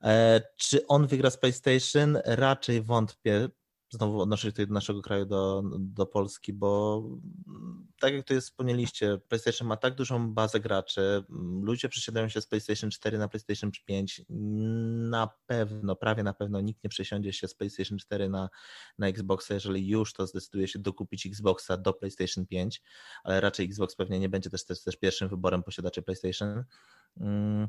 E, 0.04 0.42
czy 0.58 0.88
on 0.88 1.08
wygra 1.08 1.30
z 1.30 1.38
PlayStation? 1.38 2.18
Raczej 2.26 2.82
wątpię 2.82 3.50
znowu 3.90 4.22
odnoszę 4.22 4.52
się 4.52 4.66
do 4.66 4.74
naszego 4.74 5.02
kraju, 5.02 5.26
do, 5.26 5.64
do 5.80 6.06
Polski, 6.06 6.54
bo 6.54 7.04
tak 8.00 8.14
jak 8.14 8.24
tutaj 8.24 8.42
wspomnieliście, 8.42 9.18
PlayStation 9.28 9.68
ma 9.68 9.78
tak 9.78 9.96
dużą 9.96 10.34
bazę 10.34 10.60
graczy, 10.60 11.24
ludzie 11.62 11.90
przesiadają 11.90 12.30
się 12.30 12.42
z 12.42 12.48
PlayStation 12.48 12.92
4 12.92 13.18
na 13.18 13.28
PlayStation 13.28 13.72
5, 13.86 14.22
na 15.10 15.30
pewno, 15.46 15.96
prawie 15.96 16.24
na 16.24 16.34
pewno 16.34 16.62
nikt 16.62 16.84
nie 16.84 16.90
przesiądzie 16.90 17.34
się 17.34 17.48
z 17.48 17.56
PlayStation 17.56 17.98
4 17.98 18.30
na, 18.30 18.50
na 18.98 19.08
Xboxa, 19.08 19.54
jeżeli 19.54 19.88
już 19.88 20.14
to 20.14 20.28
zdecyduje 20.28 20.68
się 20.68 20.80
dokupić 20.80 21.26
Xboxa 21.26 21.78
do 21.78 21.94
PlayStation 21.94 22.46
5, 22.46 22.82
ale 23.24 23.42
raczej 23.42 23.66
Xbox 23.66 23.96
pewnie 23.96 24.20
nie 24.20 24.30
będzie 24.30 24.50
też, 24.50 24.66
też, 24.66 24.84
też 24.84 24.98
pierwszym 24.98 25.30
wyborem 25.30 25.64
posiadaczy 25.64 26.02
PlayStation. 26.02 26.64
Hmm 27.20 27.68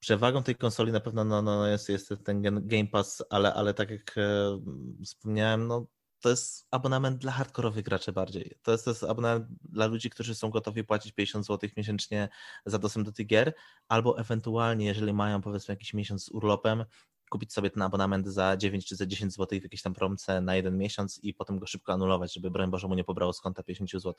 Przewagą 0.00 0.42
tej 0.42 0.56
konsoli 0.56 0.92
na 0.92 1.00
pewno 1.00 1.24
no, 1.24 1.42
no 1.42 1.66
jest, 1.66 1.88
jest 1.88 2.14
ten 2.24 2.42
Game 2.42 2.86
Pass, 2.86 3.24
ale, 3.30 3.54
ale 3.54 3.74
tak 3.74 3.90
jak 3.90 4.18
e, 4.18 4.60
wspomniałem, 5.04 5.66
no, 5.66 5.86
to 6.20 6.30
jest 6.30 6.66
abonament 6.70 7.18
dla 7.18 7.32
hardkorowych 7.32 7.84
graczy 7.84 8.12
bardziej. 8.12 8.54
To 8.62 8.72
jest, 8.72 8.84
to 8.84 8.90
jest 8.90 9.04
abonament 9.04 9.46
dla 9.62 9.86
ludzi, 9.86 10.10
którzy 10.10 10.34
są 10.34 10.50
gotowi 10.50 10.84
płacić 10.84 11.12
50 11.12 11.46
zł 11.46 11.70
miesięcznie 11.76 12.28
za 12.66 12.78
dostęp 12.78 13.06
do 13.06 13.12
tych 13.12 13.26
gier, 13.26 13.54
albo 13.88 14.18
ewentualnie, 14.18 14.86
jeżeli 14.86 15.12
mają 15.12 15.42
powiedzmy 15.42 15.72
jakiś 15.72 15.94
miesiąc 15.94 16.24
z 16.24 16.28
urlopem, 16.28 16.84
kupić 17.30 17.52
sobie 17.52 17.70
ten 17.70 17.82
abonament 17.82 18.28
za 18.28 18.56
9 18.56 18.86
czy 18.86 18.96
za 18.96 19.06
10 19.06 19.32
zł 19.32 19.60
w 19.60 19.62
jakiejś 19.62 19.82
tam 19.82 19.94
promce 19.94 20.40
na 20.40 20.56
jeden 20.56 20.78
miesiąc 20.78 21.20
i 21.22 21.34
potem 21.34 21.58
go 21.58 21.66
szybko 21.66 21.92
anulować, 21.92 22.34
żeby 22.34 22.50
broń 22.50 22.70
Boże 22.70 22.88
mu 22.88 22.94
nie 22.94 23.04
pobrało 23.04 23.32
z 23.32 23.40
konta 23.40 23.62
50 23.62 23.90
zł. 23.90 24.14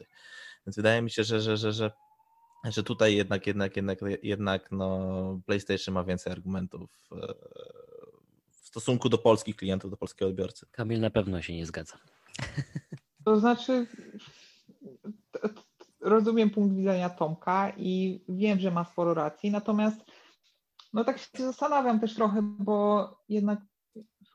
Więc 0.68 0.76
wydaje 0.76 1.02
mi 1.02 1.12
się, 1.12 1.24
że, 1.24 1.42
że, 1.42 1.58
że, 1.58 1.74
że 1.74 1.92
że 2.64 2.84
tutaj 2.84 3.16
jednak, 3.16 3.48
jednak, 3.48 3.76
jednak, 3.76 4.00
jednak 4.24 4.72
no, 4.72 5.40
PlayStation 5.46 5.94
ma 5.94 6.04
więcej 6.04 6.34
argumentów 6.34 6.90
e, 7.12 7.34
w 8.52 8.68
stosunku 8.68 9.10
do 9.10 9.18
polskich 9.18 9.56
klientów, 9.56 9.92
do 9.92 9.98
polskiego 9.98 10.30
odbiorcy. 10.30 10.66
Kamil 10.72 11.00
na 11.00 11.10
pewno 11.10 11.42
się 11.42 11.56
nie 11.56 11.66
zgadza. 11.66 11.98
To 13.26 13.40
znaczy, 13.40 13.88
rozumiem 16.00 16.50
punkt 16.50 16.76
widzenia 16.76 17.10
Tomka 17.10 17.74
i 17.78 18.24
wiem, 18.30 18.60
że 18.60 18.72
ma 18.72 18.86
sporo 18.86 19.14
racji, 19.14 19.52
natomiast 19.52 20.02
no 20.94 21.04
tak 21.04 21.18
się 21.18 21.28
zastanawiam 21.38 22.00
też 22.00 22.16
trochę, 22.16 22.42
bo 22.60 23.10
jednak 23.30 23.60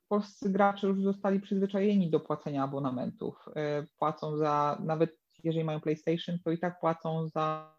polscy 0.08 0.50
gracze 0.50 0.86
już 0.86 1.02
zostali 1.02 1.40
przyzwyczajeni 1.40 2.10
do 2.10 2.20
płacenia 2.20 2.64
abonamentów. 2.64 3.44
E, 3.56 3.86
płacą 3.98 4.36
za, 4.36 4.78
nawet 4.80 5.18
jeżeli 5.44 5.64
mają 5.64 5.80
PlayStation, 5.80 6.38
to 6.44 6.50
i 6.50 6.58
tak 6.58 6.80
płacą 6.80 7.28
za 7.28 7.75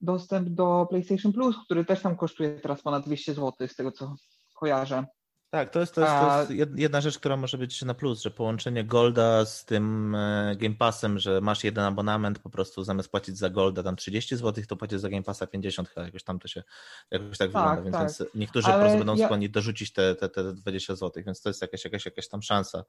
dostęp 0.00 0.48
do 0.48 0.86
PlayStation 0.90 1.32
Plus, 1.32 1.56
który 1.64 1.84
też 1.84 2.02
tam 2.02 2.16
kosztuje 2.16 2.60
teraz 2.60 2.82
ponad 2.82 3.04
200 3.04 3.34
zł, 3.34 3.68
z 3.68 3.74
tego 3.74 3.92
co 3.92 4.14
kojarzę. 4.54 5.06
Tak, 5.50 5.70
to 5.70 5.80
jest, 5.80 5.94
to, 5.94 6.00
jest, 6.00 6.12
to 6.48 6.52
jest, 6.52 6.70
jedna 6.76 7.00
rzecz, 7.00 7.18
która 7.18 7.36
może 7.36 7.58
być 7.58 7.82
na 7.82 7.94
plus, 7.94 8.22
że 8.22 8.30
połączenie 8.30 8.84
Golda 8.84 9.44
z 9.44 9.64
tym 9.64 10.14
e, 10.14 10.56
Game 10.56 10.74
Passem, 10.74 11.18
że 11.18 11.40
masz 11.40 11.64
jeden 11.64 11.84
abonament, 11.84 12.38
po 12.38 12.50
prostu 12.50 12.84
zamiast 12.84 13.10
płacić 13.10 13.38
za 13.38 13.50
Golda 13.50 13.82
tam 13.82 13.96
30 13.96 14.36
zł, 14.36 14.64
to 14.68 14.76
płacisz 14.76 15.00
za 15.00 15.08
Game 15.08 15.22
Passa 15.22 15.46
50, 15.46 15.88
chyba 15.88 16.06
jakoś 16.06 16.24
tam 16.24 16.38
to 16.38 16.48
się 16.48 16.62
jakoś 17.10 17.38
tak, 17.38 17.38
tak 17.38 17.48
wygląda, 17.48 17.82
więc, 17.82 17.92
tak. 17.92 18.02
więc 18.02 18.34
niektórzy 18.34 18.66
po 18.72 18.78
prostu 18.78 18.98
będą 18.98 19.16
ja... 19.16 19.24
skłonni 19.24 19.50
dorzucić 19.50 19.92
te, 19.92 20.14
te, 20.14 20.28
te 20.28 20.52
20 20.52 20.94
zł, 20.94 21.22
więc 21.26 21.42
to 21.42 21.48
jest 21.48 21.62
jakaś, 21.62 21.84
jakaś, 21.84 22.04
jakaś 22.04 22.28
tam 22.28 22.42
szansa. 22.42 22.84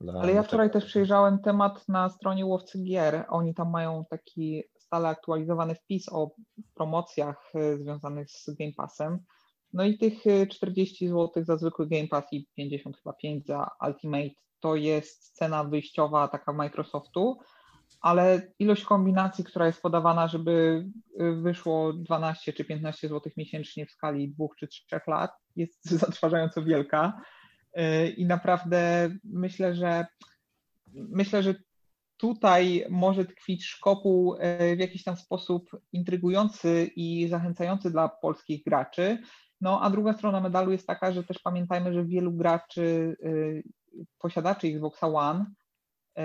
Dla, 0.00 0.20
Ale 0.20 0.32
ja 0.32 0.42
wczoraj 0.42 0.70
też 0.70 0.84
przejrzałem 0.84 1.38
temat 1.38 1.88
na 1.88 2.08
stronie 2.08 2.46
Łowcy 2.46 2.78
Gier, 2.78 3.24
oni 3.28 3.54
tam 3.54 3.70
mają 3.70 4.04
taki 4.10 4.64
stale 4.92 5.08
aktualizowany 5.08 5.74
wpis 5.74 6.08
o 6.08 6.30
promocjach 6.74 7.52
e, 7.54 7.76
związanych 7.76 8.30
z 8.30 8.50
Game 8.58 8.72
Passem. 8.76 9.18
No 9.72 9.84
i 9.84 9.98
tych 9.98 10.14
40 10.50 11.04
e, 11.04 11.08
zł 11.08 11.44
za 11.44 11.56
zwykły 11.56 11.88
Game 11.88 12.08
Pass 12.08 12.24
i 12.32 12.46
50 12.56 12.96
chyba 12.96 13.12
5 13.12 13.46
za 13.46 13.70
Ultimate 13.86 14.34
to 14.60 14.76
jest 14.76 15.36
cena 15.36 15.64
wyjściowa 15.64 16.28
taka 16.28 16.52
Microsoftu, 16.52 17.38
ale 18.00 18.52
ilość 18.58 18.84
kombinacji, 18.84 19.44
która 19.44 19.66
jest 19.66 19.82
podawana, 19.82 20.28
żeby 20.28 20.86
e, 21.18 21.32
wyszło 21.32 21.92
12 21.92 22.52
czy 22.52 22.64
15 22.64 23.08
zł 23.08 23.32
miesięcznie 23.36 23.86
w 23.86 23.90
skali 23.90 24.28
dwóch 24.28 24.56
czy 24.58 24.68
trzech 24.68 25.06
lat 25.06 25.30
jest 25.56 25.84
zatrważająco 26.00 26.62
wielka 26.62 27.20
i 28.16 28.26
naprawdę 28.26 29.10
myślę, 29.24 29.74
że 29.74 30.06
myślę, 30.94 31.42
że 31.42 31.54
tutaj 32.22 32.84
może 32.90 33.24
tkwić 33.24 33.64
szkopuł 33.64 34.36
e, 34.38 34.76
w 34.76 34.78
jakiś 34.78 35.04
tam 35.04 35.16
sposób 35.16 35.70
intrygujący 35.92 36.90
i 36.96 37.28
zachęcający 37.28 37.90
dla 37.90 38.08
polskich 38.08 38.64
graczy. 38.64 39.18
No 39.60 39.80
a 39.80 39.90
druga 39.90 40.12
strona 40.12 40.40
medalu 40.40 40.72
jest 40.72 40.86
taka, 40.86 41.12
że 41.12 41.24
też 41.24 41.38
pamiętajmy, 41.38 41.92
że 41.92 42.04
wielu 42.04 42.32
graczy, 42.32 43.16
y, 43.24 43.62
posiadaczy 44.18 44.66
Xboxa 44.66 45.06
One 45.06 45.46
y, 46.18 46.22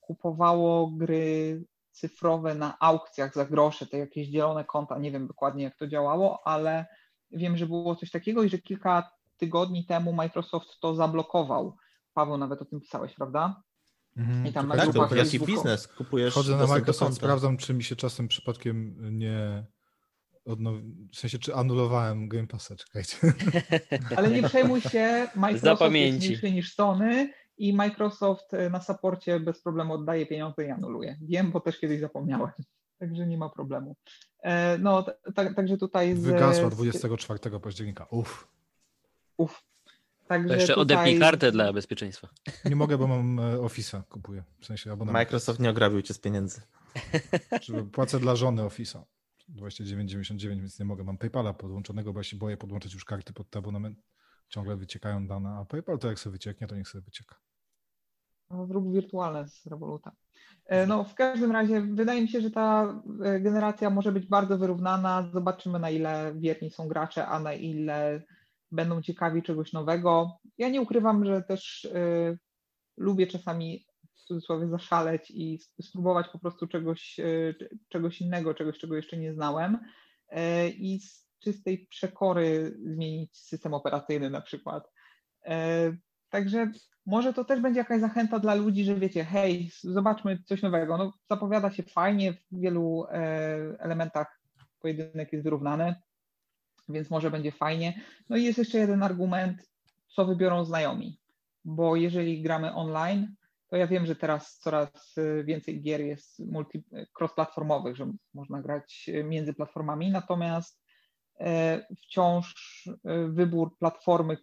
kupowało 0.00 0.90
gry 0.90 1.64
cyfrowe 1.90 2.54
na 2.54 2.78
aukcjach 2.80 3.34
za 3.34 3.44
grosze, 3.44 3.86
te 3.86 3.98
jakieś 3.98 4.28
zielone 4.28 4.64
konta, 4.64 4.98
nie 4.98 5.12
wiem 5.12 5.26
dokładnie 5.26 5.64
jak 5.64 5.76
to 5.76 5.86
działało, 5.86 6.46
ale 6.46 6.86
wiem, 7.30 7.56
że 7.56 7.66
było 7.66 7.96
coś 7.96 8.10
takiego 8.10 8.42
i 8.42 8.48
że 8.48 8.58
kilka 8.58 9.10
tygodni 9.36 9.86
temu 9.86 10.12
Microsoft 10.12 10.80
to 10.80 10.94
zablokował. 10.94 11.76
Paweł, 12.14 12.38
nawet 12.38 12.62
o 12.62 12.64
tym 12.64 12.80
pisałeś, 12.80 13.14
prawda? 13.14 13.62
Mhm. 14.18 14.46
I 14.46 14.52
tam 14.52 14.68
na 14.68 14.76
Tak, 14.76 14.86
to 14.86 14.92
grupach 14.92 15.12
jaki 15.18 15.38
Facebooku- 15.40 15.46
biznes 15.46 15.88
kupujesz? 15.88 16.32
Wchodzę 16.34 16.56
na 16.56 16.66
Microsoft, 16.66 17.16
sprawdzam, 17.16 17.56
czy 17.56 17.74
mi 17.74 17.84
się 17.84 17.96
czasem 17.96 18.28
przypadkiem 18.28 18.96
nie 19.18 19.64
odnowi... 20.44 21.08
w 21.12 21.16
sensie, 21.18 21.38
czy 21.38 21.54
anulowałem 21.54 22.28
Game 22.28 22.46
Passa, 22.46 22.76
czekajcie. 22.76 23.16
Ale 24.16 24.30
nie 24.30 24.42
przejmuj 24.42 24.80
się, 24.80 25.28
Microsoft 25.36 25.82
jest 25.94 26.18
mniejszy 26.18 26.52
niż 26.52 26.74
Sony 26.74 27.32
i 27.58 27.72
Microsoft 27.72 28.54
e, 28.54 28.70
na 28.70 28.80
saporcie 28.80 29.40
bez 29.40 29.62
problemu 29.62 29.94
oddaje 29.94 30.26
pieniądze 30.26 30.64
i 30.66 30.70
anuluje. 30.70 31.18
Wiem, 31.22 31.52
bo 31.52 31.60
też 31.60 31.78
kiedyś 31.80 32.00
zapomniałem, 32.00 32.50
także 33.00 33.26
nie 33.26 33.38
ma 33.38 33.48
problemu. 33.48 33.96
E, 34.42 34.78
No, 34.78 35.06
tak- 35.34 35.54
także 35.54 35.76
tutaj 35.76 36.16
z... 36.16 36.20
Wygasła 36.24 36.70
z- 36.70 36.72
24 36.74 37.60
października. 37.60 38.06
Uff. 38.10 38.48
Uf. 39.36 39.62
Także 40.28 40.54
jeszcze 40.54 40.74
tutaj- 40.74 40.82
odepnij 40.96 41.18
kartę 41.18 41.52
dla 41.52 41.72
bezpieczeństwa. 41.72 42.28
Nie 42.64 42.76
mogę, 42.76 42.98
bo 42.98 43.06
mam 43.06 43.38
e, 43.40 43.42
Office'a, 43.42 44.02
kupuję. 44.08 44.44
W 44.60 44.66
sensie 44.66 44.92
abonament. 44.92 45.14
Microsoft 45.14 45.60
nie 45.60 45.70
ograbił 45.70 46.02
cię 46.02 46.14
z 46.14 46.18
pieniędzy. 46.18 46.60
Płacę 47.92 48.20
dla 48.20 48.36
żony 48.36 48.62
Office'a. 48.62 49.02
29,99, 49.56 50.38
więc 50.48 50.78
nie 50.78 50.84
mogę. 50.84 51.04
Mam 51.04 51.18
PayPala 51.18 51.54
podłączonego, 51.54 52.12
bo 52.12 52.20
ja 52.20 52.24
się 52.24 52.36
boję 52.36 52.56
podłączyć 52.56 52.94
już 52.94 53.04
karty 53.04 53.32
pod 53.32 53.50
ten 53.50 53.60
abonament. 53.60 53.98
Ciągle 54.48 54.76
wyciekają 54.76 55.26
dane, 55.26 55.48
a 55.50 55.64
PayPal 55.64 55.98
to 55.98 56.08
jak 56.08 56.18
sobie 56.18 56.32
wycieknie, 56.32 56.66
to 56.66 56.76
niech 56.76 56.88
sobie 56.88 57.02
wycieka. 57.04 57.36
No, 58.50 58.66
Zrób 58.66 58.92
wirtualne 58.92 59.48
z 59.48 59.66
Revoluta. 59.66 60.12
E, 60.66 60.86
No, 60.86 61.04
w 61.04 61.14
każdym 61.14 61.52
razie 61.52 61.80
wydaje 61.80 62.22
mi 62.22 62.28
się, 62.28 62.40
że 62.40 62.50
ta 62.50 62.94
e, 63.24 63.40
generacja 63.40 63.90
może 63.90 64.12
być 64.12 64.26
bardzo 64.26 64.58
wyrównana. 64.58 65.30
Zobaczymy, 65.32 65.78
na 65.78 65.90
ile 65.90 66.34
wierni 66.36 66.70
są 66.70 66.88
gracze, 66.88 67.26
a 67.26 67.40
na 67.40 67.52
ile 67.52 68.22
będą 68.70 69.02
ciekawi 69.02 69.42
czegoś 69.42 69.72
nowego. 69.72 70.38
Ja 70.58 70.68
nie 70.68 70.80
ukrywam, 70.80 71.24
że 71.24 71.42
też 71.42 71.84
e, 71.84 72.36
lubię 72.96 73.26
czasami 73.26 73.86
w 74.16 74.22
cudzysłowie 74.22 74.68
zaszaleć 74.68 75.30
i 75.30 75.58
spróbować 75.82 76.28
po 76.28 76.38
prostu 76.38 76.66
czegoś, 76.66 77.20
e, 77.20 77.54
czegoś 77.88 78.20
innego, 78.20 78.54
czegoś, 78.54 78.78
czego 78.78 78.96
jeszcze 78.96 79.16
nie 79.16 79.34
znałem 79.34 79.78
e, 80.28 80.68
i 80.68 81.00
z 81.00 81.28
czystej 81.38 81.86
przekory 81.86 82.76
zmienić 82.84 83.38
system 83.38 83.74
operacyjny 83.74 84.30
na 84.30 84.40
przykład. 84.40 84.90
Także 86.30 86.72
może 87.06 87.32
to 87.32 87.44
też 87.44 87.60
będzie 87.60 87.78
jakaś 87.78 88.00
zachęta 88.00 88.38
dla 88.38 88.54
ludzi, 88.54 88.84
że 88.84 88.94
wiecie, 88.94 89.24
hej, 89.24 89.70
zobaczmy 89.80 90.42
coś 90.44 90.62
nowego. 90.62 90.98
No, 90.98 91.12
zapowiada 91.30 91.70
się 91.70 91.82
fajnie, 91.82 92.32
w 92.32 92.60
wielu 92.60 93.06
elementach 93.78 94.40
pojedynek 94.80 95.32
jest 95.32 95.44
wyrównany, 95.44 95.94
więc 96.88 97.10
może 97.10 97.30
będzie 97.30 97.52
fajnie. 97.52 98.00
No 98.28 98.36
i 98.36 98.44
jest 98.44 98.58
jeszcze 98.58 98.78
jeden 98.78 99.02
argument, 99.02 99.70
co 100.08 100.26
wybiorą 100.26 100.64
znajomi, 100.64 101.20
bo 101.64 101.96
jeżeli 101.96 102.42
gramy 102.42 102.74
online, 102.74 103.34
to 103.68 103.76
ja 103.76 103.86
wiem, 103.86 104.06
że 104.06 104.16
teraz 104.16 104.58
coraz 104.58 105.14
e, 105.18 105.44
więcej 105.44 105.82
gier 105.82 106.00
jest 106.00 106.38
multi, 106.38 106.84
cross-platformowych, 107.20 107.96
że 107.96 108.12
można 108.34 108.62
grać 108.62 109.10
e, 109.14 109.24
między 109.24 109.54
platformami, 109.54 110.10
natomiast 110.10 110.82
e, 111.40 111.86
wciąż 111.96 112.54
wybór 113.28 113.78
platformy, 113.78 114.36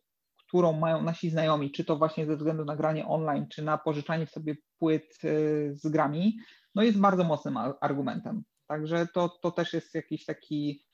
którą 0.47 0.73
mają 0.73 1.01
nasi 1.01 1.29
znajomi, 1.29 1.71
czy 1.71 1.85
to 1.85 1.95
właśnie 1.95 2.25
ze 2.25 2.37
względu 2.37 2.65
na 2.65 2.75
granie 2.75 3.07
online, 3.07 3.47
czy 3.49 3.63
na 3.63 3.77
pożyczanie 3.77 4.27
sobie 4.27 4.55
płyt 4.79 5.17
y, 5.23 5.73
z 5.75 5.87
grami, 5.87 6.37
no 6.75 6.83
jest 6.83 6.99
bardzo 6.99 7.23
mocnym 7.23 7.57
argumentem. 7.81 8.43
Także 8.67 9.07
to, 9.13 9.29
to 9.29 9.51
też 9.51 9.73
jest 9.73 9.95
jakiś 9.95 10.25
taki 10.25 10.84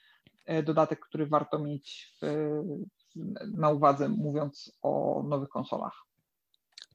dodatek, 0.66 1.00
który 1.00 1.26
warto 1.26 1.60
mieć 1.60 2.14
w, 2.22 2.26
w- 3.16 3.58
na 3.58 3.70
uwadze, 3.70 4.10
mówiąc 4.10 4.78
o 4.82 5.24
nowych 5.28 5.50
konsolach. 5.50 6.04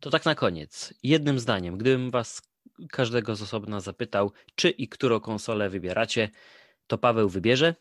To 0.01 0.11
tak 0.11 0.25
na 0.25 0.35
koniec. 0.35 0.95
Jednym 1.03 1.39
zdaniem, 1.39 1.79
gdybym 1.79 2.11
was 2.11 2.43
każdego 2.91 3.37
z 3.37 3.43
osobna 3.43 3.81
zapytał, 3.81 4.33
czy 4.55 4.71
i 4.71 4.89
którą 4.89 5.21
konsolę 5.21 5.71
wybieracie, 5.71 6.31
to 6.87 6.99
Paweł 6.99 7.29
wybierze. 7.29 7.75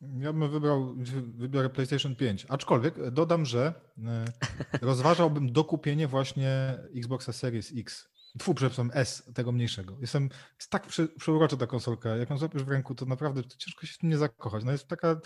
Ja 0.00 0.32
bym 0.32 0.50
wybrał, 0.50 0.94
wy- 0.96 1.22
wybiorę 1.22 1.70
PlayStation 1.70 2.16
5. 2.16 2.46
Aczkolwiek 2.48 3.10
dodam, 3.10 3.44
że 3.46 3.74
e, 4.04 4.24
rozważałbym 4.82 5.52
dokupienie 5.52 6.08
właśnie 6.08 6.78
Xboxa 6.96 7.32
Series 7.32 7.72
X. 7.76 8.08
Tfu, 8.38 8.54
przepraszam, 8.54 8.90
S, 8.94 9.30
tego 9.34 9.52
mniejszego. 9.52 9.96
Jestem, 10.00 10.28
jest 10.58 10.70
tak 10.70 10.86
przy, 10.86 11.08
przeurocza 11.08 11.56
ta 11.56 11.66
konsolka. 11.66 12.16
Jak 12.16 12.30
ją 12.30 12.38
złapiesz 12.38 12.64
w 12.64 12.68
ręku, 12.68 12.94
to 12.94 13.06
naprawdę 13.06 13.42
to 13.42 13.56
ciężko 13.56 13.86
się 13.86 13.94
w 13.94 13.98
tym 13.98 14.10
nie 14.10 14.18
zakochać. 14.18 14.64
No 14.64 14.72
jest 14.72 14.88
taka, 14.88 15.20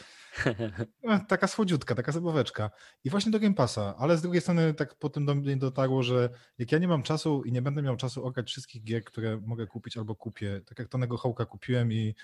e, 1.10 1.20
taka 1.28 1.46
słodziutka, 1.46 1.94
taka 1.94 2.12
zabaweczka. 2.12 2.70
I 3.04 3.10
właśnie 3.10 3.32
do 3.32 3.40
Game 3.40 3.54
Passa, 3.54 3.94
ale 3.98 4.16
z 4.16 4.22
drugiej 4.22 4.40
strony 4.40 4.74
tak 4.74 4.94
potem 4.94 5.26
do 5.26 5.34
mnie 5.34 5.56
dotarło, 5.56 6.02
że 6.02 6.30
jak 6.58 6.72
ja 6.72 6.78
nie 6.78 6.88
mam 6.88 7.02
czasu 7.02 7.42
i 7.44 7.52
nie 7.52 7.62
będę 7.62 7.82
miał 7.82 7.96
czasu 7.96 8.24
ograć 8.24 8.48
wszystkich 8.48 8.84
gier, 8.84 9.04
które 9.04 9.40
mogę 9.46 9.66
kupić 9.66 9.96
albo 9.96 10.14
kupię, 10.14 10.60
tak 10.66 10.78
jak 10.78 10.88
Tonego 10.88 11.16
Hołka 11.16 11.46
kupiłem 11.46 11.92
i 11.92 12.14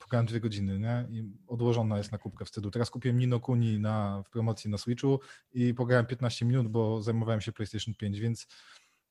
pograłem 0.00 0.26
dwie 0.26 0.40
godziny, 0.40 0.78
nie? 0.78 1.06
I 1.10 1.24
odłożona 1.46 1.98
jest 1.98 2.12
na 2.12 2.18
kubkę 2.18 2.44
wstydu. 2.44 2.70
Teraz 2.70 2.90
kupiłem 2.90 3.18
Nino 3.18 3.40
Kuni 3.40 3.80
na, 3.80 4.22
w 4.26 4.30
promocji 4.30 4.70
na 4.70 4.78
Switchu 4.78 5.20
i 5.52 5.74
pograłem 5.74 6.06
15 6.06 6.46
minut, 6.46 6.68
bo 6.68 7.02
zajmowałem 7.02 7.40
się 7.40 7.52
PlayStation 7.52 7.94
5, 7.94 8.20
więc 8.20 8.46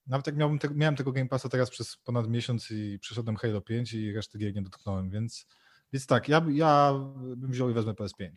nawet 0.09 0.27
jak 0.27 0.35
miałbym 0.35 0.59
te, 0.59 0.69
miałem 0.69 0.95
tego 0.95 1.11
Game 1.11 1.27
Passa 1.29 1.49
teraz 1.49 1.69
przez 1.69 1.97
ponad 1.97 2.29
miesiąc 2.29 2.71
i 2.71 2.99
przeszedłem 2.99 3.35
Halo 3.35 3.61
5 3.61 3.93
i 3.93 4.13
reszty 4.13 4.37
gier 4.37 4.55
nie 4.55 4.61
dotknąłem, 4.61 5.09
więc, 5.09 5.45
więc 5.93 6.07
tak, 6.07 6.29
ja, 6.29 6.45
ja 6.51 6.93
bym 7.37 7.51
wziął 7.51 7.69
i 7.69 7.73
wezmę 7.73 7.93
PS5. 7.93 8.29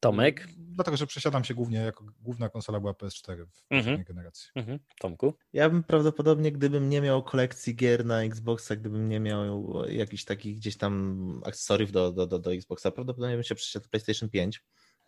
Tomek. 0.00 0.46
Dlatego, 0.58 0.96
że 0.96 1.06
przesiadam 1.06 1.44
się 1.44 1.54
głównie, 1.54 1.78
jako 1.78 2.04
główna 2.20 2.48
konsola 2.48 2.80
była 2.80 2.92
PS4 2.92 3.46
w 3.46 3.62
poprzedniej 3.62 3.94
Mhm. 3.94 4.04
generacji. 4.04 4.48
Mhm. 4.54 4.78
Tomku. 5.00 5.34
Ja 5.52 5.70
bym 5.70 5.82
prawdopodobnie, 5.82 6.52
gdybym 6.52 6.88
nie 6.88 7.00
miał 7.00 7.22
kolekcji 7.22 7.76
gier 7.76 8.04
na 8.04 8.22
Xboxa, 8.22 8.76
gdybym 8.76 9.08
nie 9.08 9.20
miał 9.20 9.82
jakichś 9.88 10.24
takich 10.24 10.56
gdzieś 10.56 10.76
tam 10.76 11.42
akcesoriów 11.44 11.92
do, 11.92 12.12
do, 12.12 12.26
do, 12.26 12.38
do 12.38 12.54
Xboxa, 12.54 12.90
prawdopodobnie 12.90 13.34
bym 13.34 13.44
się 13.44 13.54
przesiadł 13.54 13.84
do 13.84 13.90
PlayStation 13.90 14.28
5, 14.28 14.62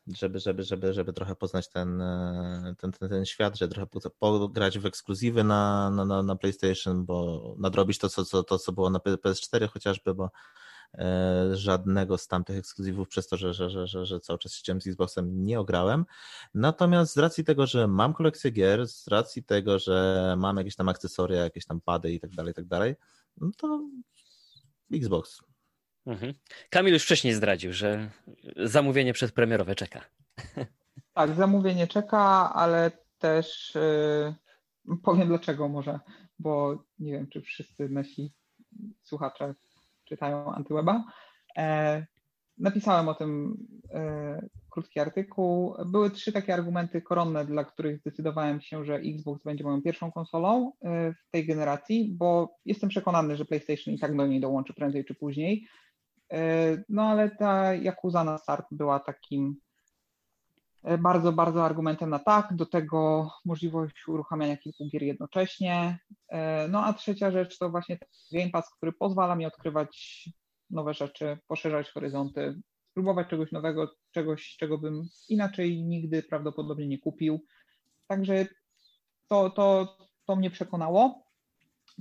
żeby, 0.07 0.40
żeby, 0.40 0.62
żeby, 0.62 0.92
żeby 0.92 1.12
trochę 1.12 1.34
poznać 1.34 1.68
ten, 1.68 2.00
e, 2.00 2.74
ten, 2.78 2.92
ten, 2.92 3.09
ten 3.09 3.24
świat, 3.24 3.59
żeby 3.59 3.74
trochę 3.74 3.86
po- 3.86 4.11
pograć 4.11 4.78
w 4.78 4.86
ekskluzywy 4.86 5.44
na, 5.44 5.90
na, 5.90 6.22
na, 6.22 6.36
PlayStation, 6.36 7.05
bo 7.05 7.55
nadrobić 7.59 7.98
to, 7.98 8.09
co, 8.09 8.24
co, 8.24 8.42
to, 8.42 8.59
co 8.59 8.72
było 8.72 8.90
na 8.90 9.00
P- 9.00 9.16
PS4 9.16 9.68
chociażby, 9.68 10.14
bo 10.14 10.30
e, 10.94 11.50
żadnego 11.53 12.18
z 12.18 12.26
tamtych 12.26 12.57
ekskluzywów 12.57 13.09
przez 13.09 13.28
to, 13.28 13.36
że, 13.36 13.55
że, 13.55 13.70
że, 13.70 13.86
że, 13.86 14.07
że 14.07 14.20
cały 14.20 14.38
czas 14.38 14.53
siedziałem 14.55 14.80
z 14.80 14.86
Xboxem 14.86 15.44
nie 15.44 15.61
ograłem. 15.61 16.05
Natomiast 16.55 17.14
z 17.14 17.18
racji 17.18 17.44
tego, 17.44 17.66
że 17.66 17.88
mam 17.88 18.14
kolekcję 18.14 18.50
gier, 18.50 18.88
z 18.88 19.09
racji 19.09 19.44
tego, 19.44 19.78
że 19.78 20.34
mam 20.38 20.57
jakieś 20.57 20.76
tam 20.76 20.88
akcesoria, 20.88 21.44
jakieś 21.44 21.66
tam 21.66 21.80
pady 21.80 22.12
i 22.12 22.20
tak 22.20 22.30
dalej, 22.30 22.50
i 22.50 22.55
tak 22.55 22.66
dalej, 22.66 22.94
no 23.36 23.50
to 23.57 23.88
Xbox. 24.92 25.51
Mhm. 26.07 26.34
Kamil 26.70 26.92
już 26.92 27.03
wcześniej 27.03 27.34
zdradził, 27.34 27.72
że 27.72 28.11
zamówienie 28.57 29.12
przedpremierowe 29.12 29.74
czeka. 29.74 30.00
Tak, 31.14 31.34
zamówienie 31.34 31.86
czeka, 31.86 32.53
ale 32.55 32.90
też 33.18 33.74
yy, 34.86 34.96
powiem 35.03 35.28
dlaczego 35.28 35.68
może, 35.68 36.00
bo 36.38 36.84
nie 36.98 37.12
wiem, 37.12 37.28
czy 37.28 37.40
wszyscy 37.40 37.88
nasi 37.88 38.32
słuchacze 39.03 39.55
czytają 40.05 40.55
Antyweba. 40.55 41.05
E, 41.57 42.07
napisałem 42.59 43.09
o 43.09 43.14
tym 43.14 43.57
e, 43.90 44.48
krótki 44.70 45.00
artykuł. 45.00 45.74
Były 45.86 46.11
trzy 46.11 46.32
takie 46.32 46.55
argumenty 46.55 47.03
koronne, 47.03 47.44
dla 47.44 47.64
których 47.64 47.98
zdecydowałem 47.98 48.61
się, 48.61 48.84
że 48.84 48.96
Xbox 48.96 49.42
będzie 49.42 49.64
moją 49.64 49.82
pierwszą 49.82 50.12
konsolą 50.12 50.72
e, 50.82 51.12
w 51.12 51.30
tej 51.30 51.46
generacji, 51.46 52.14
bo 52.18 52.59
jestem 52.64 52.88
przekonany, 52.88 53.36
że 53.36 53.44
PlayStation 53.44 53.94
i 53.94 53.98
tak 53.98 54.16
do 54.16 54.26
niej 54.26 54.40
dołączy 54.40 54.74
prędzej 54.74 55.05
czy 55.05 55.14
później. 55.14 55.66
E, 56.33 56.76
no 56.89 57.03
ale 57.03 57.30
ta 57.30 57.74
Yakuza 57.74 58.24
na 58.24 58.39
start 58.39 58.66
była 58.70 59.01
takim 59.01 59.57
e, 60.83 60.99
bardzo, 60.99 61.33
bardzo 61.33 61.64
argumentem 61.64 62.11
na 62.11 62.18
tak, 62.18 62.57
do 62.57 62.66
tego 62.66 63.30
możliwość 63.45 64.09
uruchamiania 64.09 64.57
kilku 64.57 64.89
gier 64.93 65.03
jednocześnie. 65.03 65.99
E, 66.28 66.68
No 66.68 66.85
a 66.85 66.93
trzecia 66.93 67.30
rzecz 67.30 67.59
to 67.59 67.70
właśnie 67.70 67.99
Game 68.33 68.51
Pass, 68.51 68.70
który 68.76 68.93
pozwala 68.93 69.37
mi 69.37 69.47
odkrywać 69.47 70.24
nowe 70.70 70.95
rzeczy, 70.95 71.39
poszerzać 71.47 71.91
horyzonty, 71.91 72.61
spróbować 72.91 73.28
czegoś 73.28 73.53
nowego, 73.53 73.95
czegoś, 74.11 74.57
czego 74.57 74.78
bym 74.78 75.09
inaczej 75.28 75.83
nigdy 75.83 76.22
prawdopodobnie 76.22 76.87
nie 76.87 76.99
kupił. 76.99 77.45
Także 78.07 78.47
to, 79.28 79.51
to, 79.51 79.97
to 80.26 80.37
mnie 80.37 80.51
przekonało. 80.51 81.32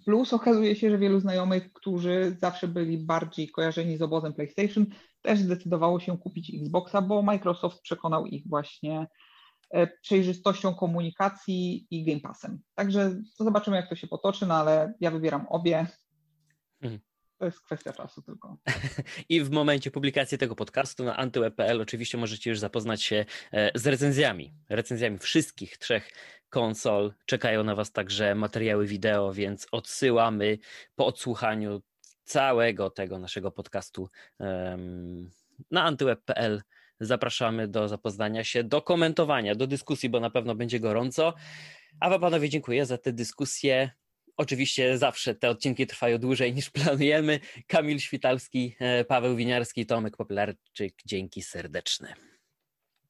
Plus 0.06 0.34
okazuje 0.34 0.76
się, 0.76 0.90
że 0.90 0.98
wielu 0.98 1.20
znajomych, 1.20 1.74
którzy 1.74 2.36
zawsze 2.40 2.68
byli 2.68 2.98
bardziej 2.98 3.50
kojarzeni 3.50 3.98
z 3.98 4.02
obozem 4.02 4.34
PlayStation, 4.34 4.86
też 5.22 5.40
zdecydowało 5.40 6.00
się 6.00 6.18
kupić 6.18 6.52
Xboxa, 6.62 7.02
bo 7.02 7.22
Microsoft 7.22 7.82
przekonał 7.82 8.26
ich 8.26 8.48
właśnie 8.48 9.08
e, 9.70 9.88
przejrzystością 9.88 10.76
komunikacji 10.76 11.88
i 11.92 12.06
Game 12.06 12.20
Passem. 12.20 12.60
Także 12.76 13.16
zobaczymy, 13.40 13.78
jak 13.78 13.90
to 13.90 13.96
się 13.96 14.08
potoczy, 14.08 14.46
no 14.46 14.56
ale 14.56 14.94
ja 15.00 15.12
wybieram 15.12 15.48
obie. 15.50 15.88
Mhm. 16.82 17.02
To 17.42 17.46
jest 17.46 17.62
kwestia 17.62 17.94
czasu 17.94 18.22
tylko. 18.22 18.58
I 19.30 19.42
w 19.42 19.52
momencie 19.52 19.92
publikacji 19.92 20.38
tego 20.38 20.56
podcastu 20.56 21.04
na 21.04 21.18
antyweb.pl 21.18 21.82
oczywiście 21.82 22.18
możecie 22.18 22.50
już 22.50 22.60
zapoznać 22.60 23.04
się 23.04 23.26
e, 23.52 23.80
z 23.80 23.88
recenzjami. 23.88 24.54
Recenzjami 24.70 25.18
wszystkich 25.18 25.78
trzech 25.78 26.12
konsol. 26.50 27.14
Czekają 27.26 27.64
na 27.64 27.76
Was 27.76 27.92
także 27.92 28.36
materiały 28.36 28.88
wideo, 28.88 29.34
więc 29.34 29.68
odsyłamy 29.72 30.58
po 30.96 31.06
odsłuchaniu 31.06 31.82
całego 32.24 32.90
tego 32.90 33.20
naszego 33.20 33.52
podcastu 33.52 34.10
na 35.72 35.84
antyweb.pl. 35.84 36.62
Zapraszamy 37.00 37.68
do 37.68 37.88
zapoznania 37.88 38.44
się, 38.44 38.64
do 38.64 38.82
komentowania, 38.82 39.56
do 39.56 39.68
dyskusji, 39.68 40.10
bo 40.10 40.20
na 40.20 40.30
pewno 40.30 40.56
będzie 40.56 40.80
gorąco. 40.80 41.34
A 42.00 42.10
Wam 42.10 42.22
panowie 42.22 42.50
dziękuję 42.50 42.86
za 42.86 42.98
tę 42.98 43.14
dyskusję. 43.14 43.92
Oczywiście 44.38 44.98
zawsze 44.98 45.36
te 45.36 45.50
odcinki 45.50 45.88
trwają 45.88 46.18
dłużej 46.18 46.54
niż 46.54 46.70
planujemy. 46.70 47.40
Kamil 47.68 48.00
Świtalski, 48.00 48.76
e, 48.80 49.06
Paweł 49.06 49.36
Winiarski, 49.36 49.86
Tomek 49.86 50.18
Popularczyk. 50.18 50.96
Dzięki 51.06 51.42
serdeczne. 51.42 52.14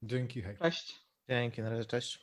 Dzięki, 0.03 0.41
hej. 0.41 0.57
Cześć. 0.57 0.95
Dzięki, 1.29 1.61
na 1.61 1.69
razie, 1.69 1.85
cześć. 1.85 2.19